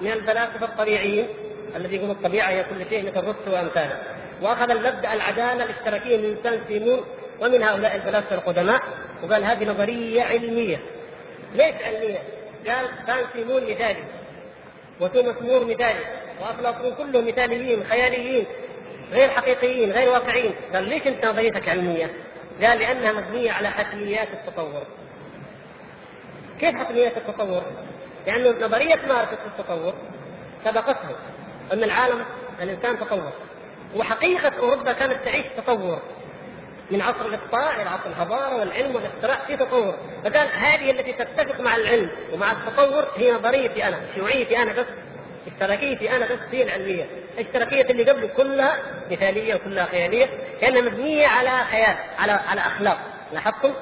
من 0.00 0.12
الفلاسفة 0.12 0.66
الطبيعيين 0.66 1.26
الذي 1.76 1.96
يقول 1.96 2.10
الطبيعة 2.10 2.48
هي 2.50 2.64
كل 2.64 2.90
شيء 2.90 3.06
مثل 3.06 3.18
الرسل 3.18 3.50
وامثاله. 3.52 3.98
وأخذ 4.42 4.70
المبدا 4.70 5.12
العدالة 5.12 5.64
الاشتراكية 5.64 6.16
من 6.16 6.36
سان 6.42 6.60
سيمون 6.68 7.04
ومن 7.40 7.62
هؤلاء 7.62 7.96
الفلاسفة 7.96 8.34
القدماء 8.34 8.80
وقال 9.22 9.44
هذه 9.44 9.64
نظرية 9.64 10.22
علمية. 10.22 10.80
ليش 11.54 11.74
علمية؟ 11.82 12.18
قال 12.68 12.86
سان 13.06 13.24
سيمون 13.32 13.62
مثالي 13.70 14.04
وتوماس 15.00 15.42
مور 15.42 15.64
مثالي 15.64 16.04
وافلاطون 16.40 16.94
كلهم 16.94 17.28
مثاليين 17.28 17.84
خياليين 17.84 18.46
غير 19.12 19.28
حقيقيين 19.28 19.92
غير 19.92 20.08
واقعيين. 20.08 20.54
قال 20.74 20.88
ليش 20.88 21.06
أنت 21.06 21.26
نظريتك 21.26 21.68
علمية؟ 21.68 22.10
قال 22.62 22.78
لأنها 22.78 23.12
مبنية 23.12 23.52
على 23.52 23.70
حتميات 23.70 24.28
التطور. 24.32 24.82
كيف 26.60 26.76
حتميات 26.76 27.16
التطور؟ 27.16 27.62
لأن 28.26 28.44
يعني 28.44 28.64
نظرية 28.64 29.00
ماركس 29.08 29.38
التطور 29.46 29.94
سبقته 30.64 31.16
أن 31.72 31.84
العالم 31.84 32.24
الإنسان 32.62 32.98
تطور. 32.98 33.32
وحقيقة 33.96 34.58
أوروبا 34.58 34.92
كانت 34.92 35.24
تعيش 35.24 35.46
تطور. 35.56 36.02
من 36.90 37.02
عصر 37.02 37.26
الإقطاع 37.26 37.82
إلى 37.82 37.90
عصر 37.90 38.06
الحضارة 38.06 38.56
والعلم 38.56 38.94
والاختراع 38.94 39.46
في 39.46 39.56
تطور. 39.56 39.94
فقال 40.24 40.48
هذه 40.52 40.90
التي 40.90 41.12
تتفق 41.12 41.60
مع 41.60 41.76
العلم 41.76 42.10
ومع 42.32 42.52
التطور 42.52 43.04
هي 43.16 43.32
نظريتي 43.32 43.88
أنا 43.88 44.00
شيوعيتي 44.14 44.58
أنا 44.62 44.72
بس 44.72 44.86
اشتراكيتي 45.46 46.16
أنا 46.16 46.24
بس 46.24 46.40
هي 46.52 46.62
العلمية، 46.62 47.06
الاشتراكيه 47.38 47.90
اللي 47.90 48.10
قبل 48.10 48.28
كلها 48.36 48.78
مثالية 49.10 49.54
وكلها 49.54 49.86
خيالية 49.86 50.26
لانها 50.62 50.82
مبنية 50.82 51.26
على 51.26 51.64
خيال 51.70 51.96
على 52.18 52.32
على 52.32 52.60
أخلاق، 52.60 52.98
لاحظتم؟ 53.32 53.72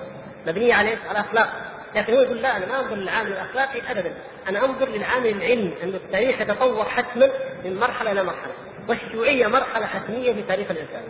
مبنية 0.47 0.75
على 0.75 0.97
على 1.09 1.21
أخلاق، 1.21 1.49
لكن 1.95 2.15
هو 2.15 2.21
يقول 2.21 2.43
لا 2.43 2.57
أنا 2.57 2.67
ما 2.67 2.81
أنظر 2.81 2.95
للعامل 2.95 3.33
الأخلاقي 3.33 3.81
ابدا، 3.91 4.15
أنا 4.49 4.65
أنظر 4.65 4.89
للعامل 4.89 5.27
العلمي 5.27 5.75
انه 5.83 5.97
التاريخ 5.97 6.41
يتطور 6.41 6.85
حتما 6.85 7.29
من 7.65 7.77
مرحلة 7.81 8.13
إلى 8.13 8.23
مرحلة، 8.23 8.53
والشيوعية 8.89 9.47
مرحلة 9.47 9.87
حتمية 9.87 10.33
في 10.33 10.43
تاريخ 10.43 10.71
الإنسان. 10.71 11.03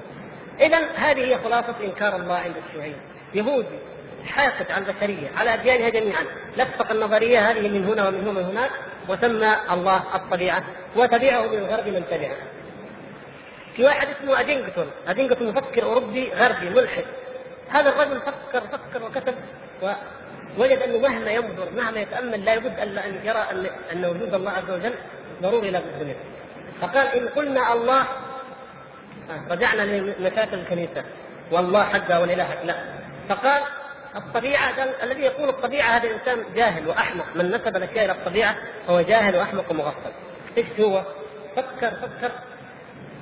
اذا 0.60 0.78
هذه 0.94 1.18
هي 1.18 1.38
خلاصة 1.38 1.74
إنكار 1.84 2.16
الله 2.16 2.34
عند 2.34 2.54
الشيوعية. 2.66 2.96
يهودي 3.34 3.78
حاسد 4.26 4.70
على 4.70 4.84
البشرية 4.86 5.28
على 5.36 5.54
أديانها 5.54 5.88
جميعا. 5.88 6.24
لفق 6.56 6.90
النظرية 6.90 7.50
هذه 7.50 7.68
من 7.68 7.84
هنا 7.84 8.08
ومن 8.08 8.20
هنا 8.20 8.30
ومن 8.30 8.44
هناك. 8.44 8.70
وسمى 9.08 9.56
الله 9.70 10.02
الطبيعة 10.14 10.64
وتبعه 10.96 11.46
من 11.46 11.58
الغرب 11.58 11.88
من 11.88 12.04
تبعه. 12.10 12.36
في 13.76 13.84
واحد 13.84 14.08
اسمه 14.08 14.40
ادينجتون، 14.40 14.90
ادينجتون 15.08 15.48
مفكر 15.48 15.82
أوروبي 15.82 16.32
غربي 16.34 16.70
ملحد. 16.70 17.04
هذا 17.68 17.90
الرجل 17.90 18.20
فكر 18.20 18.60
فكر 18.60 19.04
وكتب 19.04 19.34
ووجد 19.82 20.78
أنه 20.78 20.98
مهما 20.98 21.30
ينظر 21.30 21.68
مهما 21.76 22.00
يتأمل 22.00 22.44
لا 22.44 22.54
يبد 22.54 22.80
الا 22.80 23.06
أن 23.06 23.20
يرى 23.24 23.46
ان 23.92 24.04
وجود 24.04 24.34
الله 24.34 24.50
عز 24.50 24.70
وجل 24.70 24.94
ضروري 25.42 25.70
له 25.70 25.78
في 25.78 25.86
الدنيا. 25.86 26.16
فقال 26.80 27.06
إن 27.06 27.28
قلنا 27.28 27.72
الله 27.72 28.02
رجعنا 29.50 29.82
لمشاكل 29.82 30.58
الكنيسة 30.58 31.04
والله 31.50 31.84
حقها 31.84 32.18
والاله 32.18 32.44
حق 32.44 32.64
لا 32.64 32.74
فقال 33.28 33.62
الطبيعة 34.16 34.74
الذي 35.02 35.22
يقول 35.22 35.48
الطبيعة 35.48 35.96
هذا 35.96 36.10
انسان 36.10 36.44
جاهل 36.54 36.88
وأحمق. 36.88 37.24
من 37.34 37.50
نسب 37.50 37.76
الاشياء 37.76 38.04
إلى 38.04 38.12
الطبيعة 38.12 38.56
هو 38.88 39.00
جاهل 39.00 39.36
وأحمق 39.36 39.70
ومغفل. 39.70 40.10
إيش 40.58 40.66
هو؟ 40.80 41.04
فكر 41.56 41.90
فكر. 41.90 42.32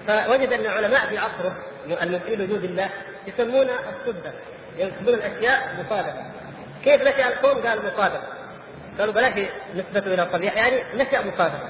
فوجد 0.07 0.53
أن 0.53 0.61
العلماء 0.61 1.07
في 1.07 1.18
عصره 1.18 1.57
المؤمنين 1.86 2.39
بوجود 2.39 2.64
الله 2.64 2.91
يسمون 3.26 3.66
الصدة 3.70 4.32
ينسبون 4.78 5.14
الأشياء 5.14 5.84
مصادفه 5.84 6.24
كيف 6.84 7.03
نشأ 7.03 7.28
الكون؟ 7.28 7.66
قال 7.66 7.78
مصادفه 7.78 8.28
قالوا 8.99 9.14
بلاش 9.14 9.49
نسبته 9.74 10.14
إلى 10.14 10.22
الطبيعة 10.22 10.55
يعني 10.55 10.82
نشأ 10.95 11.26
مصادفه 11.26 11.68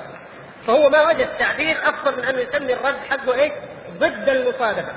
فهو 0.67 0.91
ما 0.91 1.03
وجد 1.03 1.29
تعبير 1.39 1.77
افضل 1.77 2.19
من 2.19 2.25
أنه 2.25 2.39
يسمي 2.41 2.73
الرد 2.73 2.97
حقه 3.11 3.35
إيش؟ 3.35 3.53
ضد 3.99 4.29
المصادفه 4.29 4.93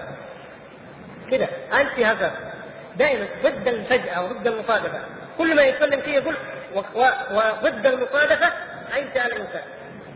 كده. 1.32 1.50
أنت 1.74 2.00
هذا. 2.00 2.51
دائما 2.98 3.28
ضد 3.44 3.68
الفجأة 3.68 4.26
وضد 4.26 4.48
المصادفة 4.48 5.00
كل 5.38 5.56
ما 5.56 5.62
يتكلم 5.62 6.02
فيه 6.02 6.12
يقول 6.12 6.36
وضد 7.64 7.88
المصادفة 7.88 8.48
أنشأ 8.98 9.26
الإنسان 9.26 9.64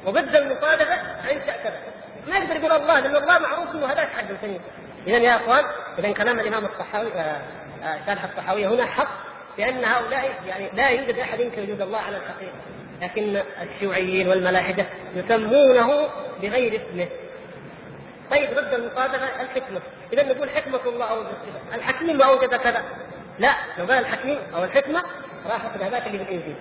وضد 0.06 0.36
المصادفة 0.36 0.94
أنشأ 1.32 1.64
كذا. 1.64 1.80
ما 2.28 2.38
يقدر 2.38 2.56
يقول 2.56 2.72
الله 2.72 3.00
لأن 3.00 3.16
الله 3.16 3.40
معروف 3.40 3.76
أنه 3.76 3.86
هذاك 3.86 4.10
حد 4.10 4.32
الثاني 4.32 4.60
إذا 5.08 5.18
يا 5.18 5.36
أخوان 5.36 5.64
إذا 6.00 6.12
كلام 6.12 6.40
الإمام 6.40 6.66
الصحاوي 6.66 7.14
آه، 7.14 7.42
آه، 7.84 8.06
شارح 8.06 8.24
الصحاوية 8.24 8.68
هنا 8.68 8.86
حق 8.86 9.26
لأن 9.58 9.86
هؤلاء 9.86 10.34
يعني 10.48 10.70
لا 10.74 10.90
يوجد 10.90 11.18
أحد 11.18 11.40
ينكر 11.40 11.62
وجود 11.62 11.82
الله 11.82 12.00
على 12.00 12.18
الحقيقة. 12.18 12.54
لكن 13.02 13.42
الشيوعيين 13.62 14.28
والملاحدة 14.28 14.86
يسمونه 15.16 16.10
بغير 16.42 16.82
اسمه. 16.82 17.08
طيب 18.32 18.50
ضد 18.50 18.74
المصادفة 18.74 19.42
الحكمة. 19.42 19.82
إذا 20.14 20.24
نقول 20.24 20.50
حكمة 20.50 20.80
الله 20.86 21.06
أوجد 21.06 21.28
كذا 21.28 21.76
الحكيم 21.76 22.22
أوجد 22.22 22.56
كذا 22.56 22.84
لا 23.40 23.56
لو 23.78 23.86
قال 23.86 24.00
الحكيم 24.00 24.38
أو 24.56 24.64
الحكمة 24.64 25.04
راحت 25.46 25.82
هذاك 25.82 26.08
اللي 26.08 26.18
بالإنجيل 26.18 26.56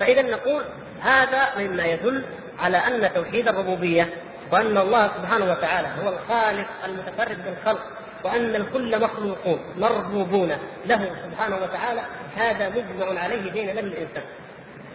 فإذا 0.00 0.22
نقول 0.22 0.62
هذا 1.02 1.48
مما 1.58 1.84
يدل 1.86 2.24
على 2.58 2.76
أن 2.76 3.12
توحيد 3.14 3.48
الربوبية 3.48 4.08
وأن 4.52 4.78
الله 4.78 5.06
سبحانه 5.06 5.50
وتعالى 5.52 5.88
هو 6.02 6.08
الخالق 6.08 6.66
المتفرد 6.84 7.44
بالخلق 7.44 7.86
وأن 8.24 8.54
الكل 8.54 9.00
مخلوقون 9.00 9.60
مربوبون 9.76 10.56
له 10.86 11.10
سبحانه 11.24 11.56
وتعالى 11.56 12.00
هذا 12.36 12.68
مجمع 12.68 13.20
عليه 13.20 13.50
بين 13.52 13.72
من 13.72 13.78
الإنسان. 13.78 14.22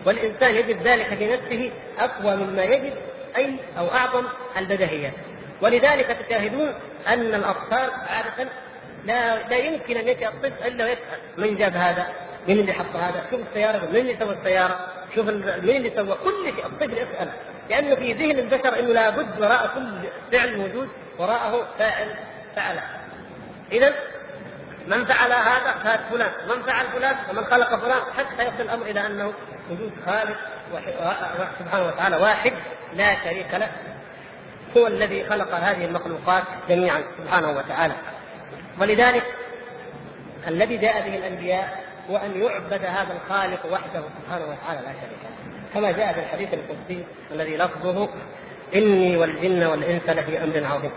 والإنسان 0.05 0.55
يجد 0.55 0.87
ذلك 0.87 1.05
في 1.05 1.33
نفسه 1.33 1.71
أقوى 1.99 2.35
مما 2.35 2.63
يجد 2.63 2.93
أي 3.37 3.55
أو 3.77 3.87
أعظم 3.87 4.23
البدهيات 4.57 5.13
ولذلك 5.61 6.17
تشاهدون 6.27 6.73
أن 7.07 7.35
الأطفال 7.35 7.91
عادة 8.09 8.49
لا 9.05 9.47
لا 9.47 9.57
يمكن 9.57 9.97
أن 9.97 10.07
يأتي 10.07 10.27
الطفل 10.27 10.67
إلا 10.67 10.85
ويسأل 10.85 11.19
من 11.37 11.57
جاب 11.57 11.75
هذا؟ 11.75 12.07
من 12.47 12.59
اللي 12.59 12.73
حط 12.73 12.95
هذا؟ 12.95 13.25
شوف 13.31 13.39
السيارة 13.49 13.77
من 13.77 13.95
اللي 13.95 14.15
سوى 14.19 14.33
السيارة؟ 14.33 14.79
شوف 15.15 15.25
من 15.27 15.69
اللي 15.69 15.91
سوى 15.95 16.17
كل 16.23 16.53
شيء 16.55 16.65
الطفل 16.65 16.93
يسأل 16.93 17.29
لأنه 17.69 17.95
في 17.95 18.13
ذهن 18.13 18.39
البشر 18.39 18.79
إنه 18.79 18.93
لابد 18.93 19.41
وراء 19.41 19.71
كل 19.75 19.91
فعل 20.31 20.57
موجود 20.57 20.89
وراءه 21.19 21.67
فاعل 21.79 22.07
فعله. 22.55 22.83
إذا 23.71 23.93
من 24.87 25.05
فعل 25.05 25.31
هذا 25.31 25.71
فهذا 25.83 26.03
فلان، 26.11 26.31
من 26.49 26.63
فعل 26.63 26.85
فلان 26.85 27.15
ومن 27.29 27.45
خلق 27.45 27.75
فلان 27.75 28.01
حتى 28.17 28.43
يصل 28.43 28.61
الأمر 28.61 28.85
إلى 28.85 29.05
أنه 29.05 29.33
وجود 29.71 29.91
خالق 30.05 30.37
سبحانه 31.59 31.87
وتعالى 31.87 32.15
واحد 32.15 32.53
لا 32.93 33.23
شريك 33.23 33.53
له 33.53 33.71
هو 34.77 34.87
الذي 34.87 35.23
خلق 35.23 35.55
هذه 35.55 35.85
المخلوقات 35.85 36.43
جميعا 36.69 37.03
سبحانه 37.17 37.51
وتعالى. 37.51 37.93
ولذلك 38.81 39.23
الذي 40.47 40.77
جاء 40.77 41.09
به 41.09 41.17
الأنبياء 41.17 41.83
هو 42.09 42.17
أن 42.17 42.41
يعبد 42.41 42.85
هذا 42.85 43.13
الخالق 43.13 43.65
وحده 43.65 44.03
سبحانه 44.21 44.45
وتعالى 44.45 44.81
لا 44.81 44.93
شريك 44.93 45.19
له. 45.23 45.63
كما 45.73 45.91
جاء 45.91 46.13
في 46.13 46.19
الحديث 46.19 46.53
القدسي 46.53 47.05
الذي 47.31 47.57
لفظه 47.57 48.09
إني 48.75 49.17
والجن 49.17 49.63
والإنس 49.63 50.09
لفي 50.09 50.43
أمر 50.43 50.65
عظيم. 50.65 50.91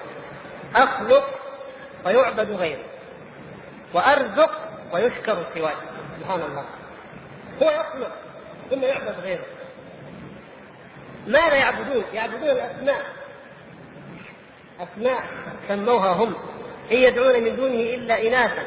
أخلق 0.77 1.25
ويعبد 2.05 2.51
غيري 2.51 2.85
وأرزق 3.95 4.51
ويشكر 4.93 5.45
سواي 5.55 5.75
سبحان 6.21 6.43
الله. 6.43 6.65
هو 7.63 7.71
يخلق 7.71 8.13
ثم 8.71 8.83
يعبد 8.83 9.15
غيره. 9.23 9.45
ماذا 11.27 11.55
يعبدون؟ 11.55 12.05
يعبدون 12.15 12.51
الأسماء. 12.51 13.05
أسماء 14.81 15.23
سموها 15.69 16.13
هم. 16.13 16.35
إن 16.93 16.97
يدعون 16.97 17.45
من 17.45 17.57
دونه 17.57 17.81
إلا 17.95 18.27
إناثا 18.27 18.67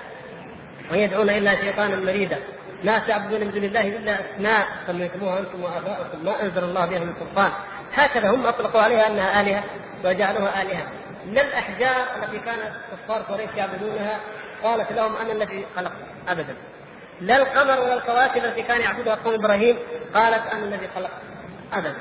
وإن 0.92 1.00
يدعون 1.00 1.30
إلا 1.30 1.56
شيطانا 1.56 1.96
مريدا. 1.96 2.40
لا 2.84 3.00
تعبدون 3.00 3.40
من 3.40 3.52
دون 3.52 3.64
الله 3.64 3.82
إلا 3.82 4.14
أسماء. 4.14 4.68
سميتموها 4.88 5.40
أنتم 5.40 5.64
وآباؤكم. 5.64 6.26
ما 6.26 6.42
أنزل 6.42 6.64
الله 6.64 6.86
بها 6.86 7.00
من 7.00 7.14
سلطان. 7.20 7.52
هكذا 7.94 8.30
هم 8.30 8.46
أطلقوا 8.46 8.82
عليها 8.82 9.08
أنها 9.08 9.42
آلهة 9.42 9.64
وجعلوها 10.06 10.62
آلهة. 10.62 10.88
لا 11.26 11.42
الأحجار 11.42 12.06
التي 12.24 12.40
كانت 12.40 12.72
كفار 12.92 13.22
قريش 13.22 13.50
يعبدونها 13.58 14.20
قالت 14.64 14.92
لهم 14.92 15.16
أنا 15.16 15.32
الذي 15.32 15.66
خلقت 15.76 15.96
أبدا. 16.30 16.56
لا 17.22 17.38
القمر 17.38 17.80
ولا 17.80 17.94
الكواكب 17.94 18.46
التي 18.46 18.62
كان 18.62 18.82
يعبدها 18.82 19.16
قوم 19.16 19.34
إبراهيم 19.34 19.78
قالت 20.14 20.54
أنا 20.54 20.64
الذي 20.64 20.88
خلقت 20.96 21.22
أبدا. 21.74 21.96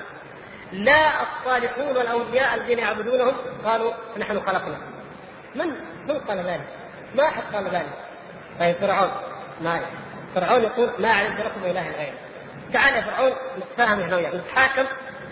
لا 0.73 1.11
الصالحون 1.23 1.97
والاولياء 1.97 2.55
الذين 2.55 2.79
يعبدونهم 2.79 3.35
قالوا 3.65 3.93
نحن 4.19 4.41
خلقنا. 4.41 4.79
من؟ 5.55 5.67
من 6.09 6.19
قال 6.19 6.39
ذلك؟ 6.39 6.67
ما 7.15 7.29
أحد 7.29 7.43
قال 7.55 7.65
ذلك. 7.65 7.99
طيب 8.61 8.77
فرعون. 8.77 9.11
ما 9.61 9.81
فرعون 10.35 10.63
يقول 10.63 10.91
ما 10.99 11.13
علمت 11.13 11.41
لكم 11.41 11.65
إله 11.65 11.91
غيره 11.91 12.15
تعال 12.73 12.95
يا 12.95 13.01
فرعون 13.01 13.33
نتفاهم 13.59 14.01
إحنا 14.01 14.17
وياك. 14.17 14.35
نتحاكم 14.35 14.85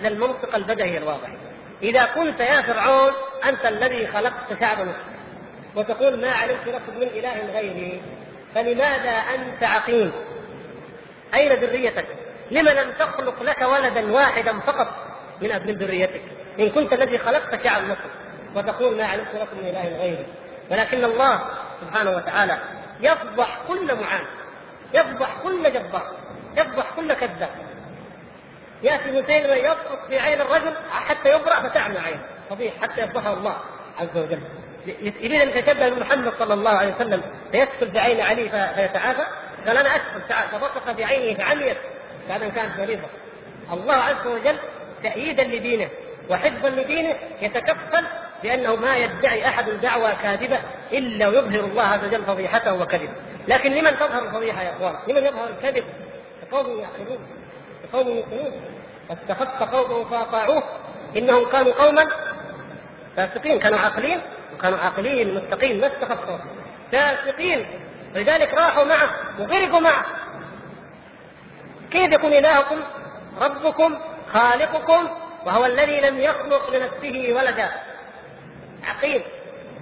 للمنطق 0.02 0.54
البدهي 0.54 0.98
الواضح. 0.98 1.28
إذا 1.82 2.04
قلت 2.04 2.40
يا 2.40 2.62
فرعون 2.62 3.12
أنت 3.48 3.66
الذي 3.66 4.06
خلقت 4.06 4.60
شعب 4.60 4.80
مصر 4.80 5.16
وتقول 5.74 6.20
ما 6.20 6.30
علمت 6.30 6.66
لكم 6.66 6.96
من 6.96 7.02
إله 7.02 7.52
غيري 7.52 8.02
فلماذا 8.54 9.10
أنت 9.10 9.62
عقيم؟ 9.62 10.12
أين 11.34 11.52
ذريتك؟ 11.52 12.06
لم 12.50 12.68
لم 12.68 12.90
تخلق 12.98 13.42
لك 13.42 13.62
ولدا 13.62 14.12
واحدا 14.12 14.60
فقط؟ 14.60 15.05
من 15.40 15.52
ابن 15.52 15.70
ذريتك. 15.70 16.22
إن 16.58 16.70
كنت 16.70 16.92
الذي 16.92 17.18
خلقت 17.18 17.64
شعب 17.64 17.82
مصر 17.82 18.10
وتقول 18.54 18.96
ما 18.96 19.06
علمت 19.06 19.34
لكم 19.34 19.56
من 19.56 19.68
إله 19.68 19.98
غيري. 19.98 20.26
ولكن 20.70 21.04
الله 21.04 21.40
سبحانه 21.80 22.10
وتعالى 22.10 22.58
يفضح 23.00 23.58
كل 23.68 23.94
معاند 23.94 24.26
يفضح 24.94 25.36
كل 25.42 25.72
جبار 25.72 26.12
يفضح 26.56 26.90
كل 26.96 27.12
كذاب. 27.12 27.50
يأتي 28.82 29.10
مسيلمه 29.10 29.54
يسقط 29.54 29.98
في 30.08 30.18
عين 30.18 30.40
الرجل 30.40 30.76
حتى 30.90 31.28
يبرأ 31.28 31.54
فتعمى 31.54 31.98
عينه. 31.98 32.22
فضيح 32.50 32.74
حتى 32.82 33.00
يفضحه 33.00 33.32
الله 33.32 33.56
عز 33.98 34.16
وجل. 34.16 34.40
يريد 35.02 35.40
أن 35.40 35.48
يتشبه 35.48 35.88
بمحمد 35.88 36.32
صلى 36.38 36.54
الله 36.54 36.70
عليه 36.70 36.94
وسلم 36.94 37.22
فيدخل 37.52 37.90
بعين 37.90 38.20
علي 38.20 38.48
فيتعافى. 38.48 39.22
قال 39.66 39.76
أنا 39.76 39.90
تعال 40.28 40.48
فبصق 40.48 40.90
بعينه 40.90 41.38
فعميت. 41.38 41.76
بعد 42.28 42.42
ان 42.42 42.50
كانت 42.50 42.80
مريضه 42.80 43.08
الله 43.72 43.94
عز 43.94 44.26
وجل 44.26 44.56
تأييدا 45.02 45.44
لدينه 45.44 45.88
وحفظا 46.30 46.68
لدينه 46.68 47.16
يتكفل 47.42 48.04
بأنه 48.42 48.76
ما 48.76 48.96
يدعي 48.96 49.48
أحد 49.48 49.70
دعوى 49.70 50.12
كاذبة 50.22 50.58
إلا 50.92 51.28
ويظهر 51.28 51.60
الله 51.60 51.82
عز 51.82 52.04
وجل 52.04 52.22
فضيحته 52.22 52.74
وكذبه. 52.74 53.12
لكن 53.48 53.72
لمن 53.72 53.90
تظهر 53.90 54.22
الفضيحة 54.22 54.62
يا 54.62 54.72
إخوان؟ 54.72 54.94
لمن 55.08 55.26
يظهر 55.26 55.48
الكذب؟ 55.48 55.84
لقوم 56.42 56.80
يعقلون 56.80 57.18
لقوم 57.84 58.08
يوقنون. 58.08 58.52
فاستخف 59.08 59.62
قومه 59.62 60.04
فأطاعوه. 60.10 60.62
إنهم 61.16 61.48
كانوا 61.48 61.72
قوما 61.72 62.04
فاسقين 63.16 63.58
كانوا 63.58 63.78
عاقلين 63.78 64.20
وكانوا 64.54 64.78
عاقلين 64.78 65.34
متقين 65.34 65.80
ما 65.80 65.86
استخفوا 65.86 66.38
فاسقين 66.92 67.66
لذلك 68.14 68.54
راحوا 68.54 68.84
معه 68.84 69.08
وغرقوا 69.38 69.80
معه. 69.80 70.04
كيف 71.90 72.12
يكون 72.12 72.32
إلهكم؟ 72.32 72.76
ربكم 73.40 73.98
خالقكم 74.36 75.08
وهو 75.46 75.66
الذي 75.66 76.00
لم 76.00 76.20
يخلق 76.20 76.70
لنفسه 76.70 77.32
ولدا. 77.32 77.70
عقيم 78.84 79.22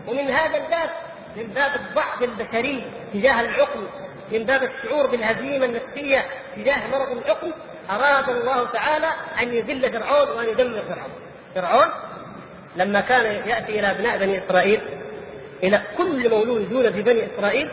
ومن 0.07 0.31
هذا 0.31 0.57
الباب 0.57 0.91
من 1.37 1.47
باب 1.47 1.71
الضعف 1.75 2.23
البشري 2.23 2.85
تجاه 3.15 3.41
العقل 3.41 3.87
من 4.33 4.45
باب 4.45 4.63
الشعور 4.63 5.07
بالهزيمة 5.07 5.65
النفسية 5.65 6.27
تجاه 6.57 6.87
مرض 6.87 7.11
العقل 7.17 7.53
أراد 7.91 8.29
الله 8.29 8.65
تعالى 8.65 9.07
أن 9.43 9.55
يذل 9.55 9.93
فرعون 9.93 10.29
وأن 10.29 10.49
يدمر 10.49 10.83
فرعون. 10.83 11.13
فرعون 11.55 11.93
لما 12.77 13.01
كان 13.01 13.49
يأتي 13.49 13.81
إلى 13.81 13.91
أبناء 13.91 14.19
بني 14.19 14.47
إسرائيل 14.47 14.81
إلى 15.63 15.83
كل 15.99 16.31
مولود 16.31 16.73
يولد 16.73 16.93
في 16.93 17.03
بني 17.03 17.29
إسرائيل 17.35 17.71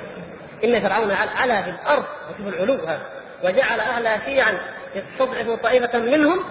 إن 0.63 0.81
فرعون 0.81 1.11
علا 1.11 1.61
في 1.61 1.69
الأرض. 1.69 2.05
وشوف 2.29 2.53
العلو 2.53 2.73
هذا. 2.73 3.05
وجعل 3.43 3.79
اهلها 3.79 4.25
شيعا 4.25 4.57
يستضعف 4.95 5.59
طائفة 5.63 5.99
منهم 5.99 6.43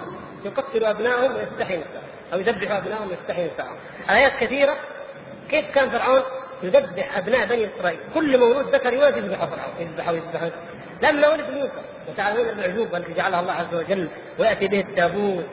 يقتل 0.45 0.85
أبنائهم 0.85 1.35
ويستحي 1.35 1.77
نساءهم 1.77 2.07
أو 2.33 2.39
يذبح 2.39 2.71
أبنائهم 2.71 3.09
ويستحي 3.09 3.49
نساءهم. 3.53 3.75
آيات 4.09 4.31
كثيرة. 4.39 4.75
كيف 5.49 5.65
كان 5.75 5.89
فرعون؟ 5.89 6.21
يذبح 6.63 7.17
أبناء 7.17 7.45
بني 7.45 7.67
إسرائيل، 7.75 7.99
كل 8.13 8.37
مولود 8.37 8.75
ذكر 8.75 8.93
يولد 8.93 9.17
يذبحه 9.17 9.47
فرعون 9.47 9.73
يذبحه 9.79 10.11
يذبحه. 10.11 10.51
لما 11.01 11.27
ولد 11.27 11.49
موسى. 11.49 11.81
وتعلمون 12.09 12.49
المعجوب 12.49 12.95
التي 12.95 13.13
جعلها 13.13 13.39
الله 13.39 13.53
عز 13.53 13.75
وجل 13.75 14.07
ويأتي 14.39 14.67
به 14.67 14.79
التابوت. 14.79 15.45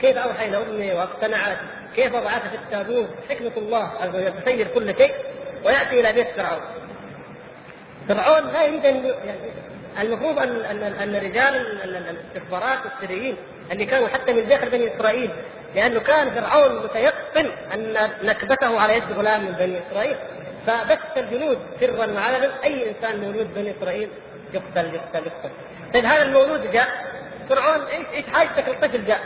كيف 0.00 0.16
اوحى 0.16 0.48
إلى 0.48 0.56
امه 0.56 0.98
واقتنعت؟ 0.98 1.58
كيف 1.96 2.14
وضعته 2.14 2.48
في 2.48 2.54
التابوت؟ 2.54 3.08
حكمة 3.30 3.52
الله 3.56 3.88
عز 4.00 4.08
وجل 4.08 4.42
تسير 4.42 4.66
كل 4.66 4.96
شيء 4.96 5.14
ويأتي 5.64 6.00
إلى 6.00 6.12
بيت 6.12 6.28
فرعون. 6.36 6.62
فرعون 8.08 8.52
لا 8.52 8.64
يريد 8.64 8.86
أن 8.86 9.04
يعني 9.04 9.38
المفروض 10.02 10.38
ان 10.38 10.60
ان 10.60 10.82
ان 10.82 11.16
رجال 11.16 11.82
الاستخبارات 11.84 12.78
السريين 12.86 13.36
اللي 13.72 13.84
كانوا 13.84 14.08
حتى 14.08 14.32
من 14.32 14.48
داخل 14.48 14.70
بني 14.70 14.96
إسرائيل 14.96 15.30
لأنه 15.74 16.00
كان 16.00 16.30
فرعون 16.30 16.84
متيقن 16.84 17.50
أن 17.74 18.10
نكبته 18.22 18.80
على 18.80 18.96
يد 18.96 19.12
غلام 19.12 19.44
من 19.44 19.52
بني 19.52 19.80
إسرائيل. 19.88 20.16
فبث 20.66 20.98
الجنود 21.16 21.58
سرا 21.80 21.96
وعلنا 21.96 22.50
أي 22.64 22.90
إنسان 22.90 23.20
مولود 23.20 23.54
بني 23.54 23.74
إسرائيل 23.78 24.08
يقتل 24.52 24.94
يقتل 24.94 25.26
يقتل. 25.26 25.50
طيب 25.94 26.04
هذا 26.04 26.22
المولود 26.22 26.72
جاء. 26.72 26.88
فرعون 27.48 27.82
إيش 27.82 28.06
إيش 28.14 28.24
حاجتك 28.32 28.68
الطفل 28.68 29.04
جاء. 29.04 29.20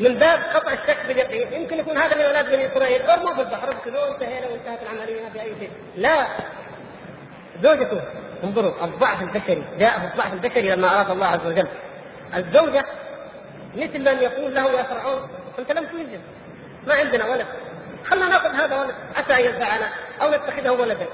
من 0.00 0.14
باب 0.14 0.40
قطع 0.54 0.72
الشك 0.72 1.06
باليقين. 1.08 1.52
يمكن 1.52 1.78
يكون 1.78 1.98
هذا 1.98 2.16
من 2.16 2.22
أولاد 2.22 2.50
بني 2.50 2.66
إسرائيل 2.66 3.02
ارموا 3.02 3.34
في 3.34 3.40
البحر 3.40 3.70
ابتلوه 3.70 4.14
انتهينا 4.14 4.46
وانتهت 4.46 4.78
العملية 4.82 5.22
ما 5.22 5.30
في 5.30 5.40
أي 5.40 5.52
شيء. 5.60 5.70
لا. 5.96 6.26
زوجته 7.62 8.00
انظروا 8.44 8.84
الضعف 8.84 9.22
البشري 9.22 9.64
جاء 9.78 9.98
في 9.98 10.04
الضعف 10.04 10.32
البشري 10.32 10.70
لما 10.70 10.94
أراد 10.94 11.10
الله 11.10 11.26
عز 11.26 11.46
وجل. 11.46 11.68
الزوجة 12.36 12.84
مثل 13.76 13.98
من 13.98 14.22
يقول 14.22 14.54
له 14.54 14.70
يا 14.70 14.82
فرعون 14.82 15.28
أنت 15.58 15.72
لم 15.72 15.84
تنجز 15.84 16.20
ما 16.86 16.94
عندنا 16.94 17.24
ولد. 17.24 17.46
خلنا 18.04 18.28
نأخذ 18.28 18.54
هذا 18.54 18.80
ولد. 18.80 18.94
عسى 19.16 19.34
أن 19.34 19.52
ينفعنا 19.52 19.88
أو 20.22 20.30
نتخذه 20.30 20.70
ولدا. 20.70 21.06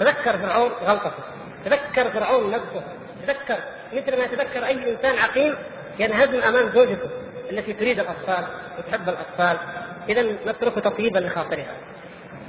تذكر 0.00 0.38
فرعون 0.38 0.70
غلطته. 0.70 1.24
تذكر 1.64 2.10
فرعون 2.10 2.50
نفسه 2.50 2.82
تذكر 3.26 3.58
مثل 3.92 4.18
ما 4.18 4.24
يتذكر 4.24 4.66
أي 4.66 4.92
إنسان 4.92 5.18
عقيم 5.18 5.56
ينهزم 5.98 6.42
أمام 6.42 6.68
زوجته 6.68 7.10
التي 7.50 7.72
تريد 7.72 8.00
الأطفال 8.00 8.44
وتحب 8.78 9.08
الأطفال. 9.08 9.56
اذا 10.08 10.22
نترك 10.22 10.74
تطيبا 10.74 11.18
لخاطرها. 11.18 11.74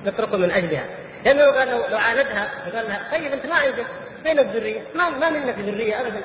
نتركه 0.05 0.37
من 0.37 0.51
أجلها. 0.51 0.85
لأنه 1.25 1.43
لو, 1.43 1.83
لو 1.91 1.97
عاندها 1.97 2.47
وقال 2.67 2.85
لها 2.87 3.11
طيب 3.11 3.33
أنت 3.33 3.45
ما 3.45 3.55
عندك. 3.55 3.85
فين 4.23 4.39
الذرية؟ 4.39 4.81
ما 4.95 5.09
ما 5.09 5.29
منك 5.29 5.59
ذريه 5.59 6.01
ابدا. 6.01 6.21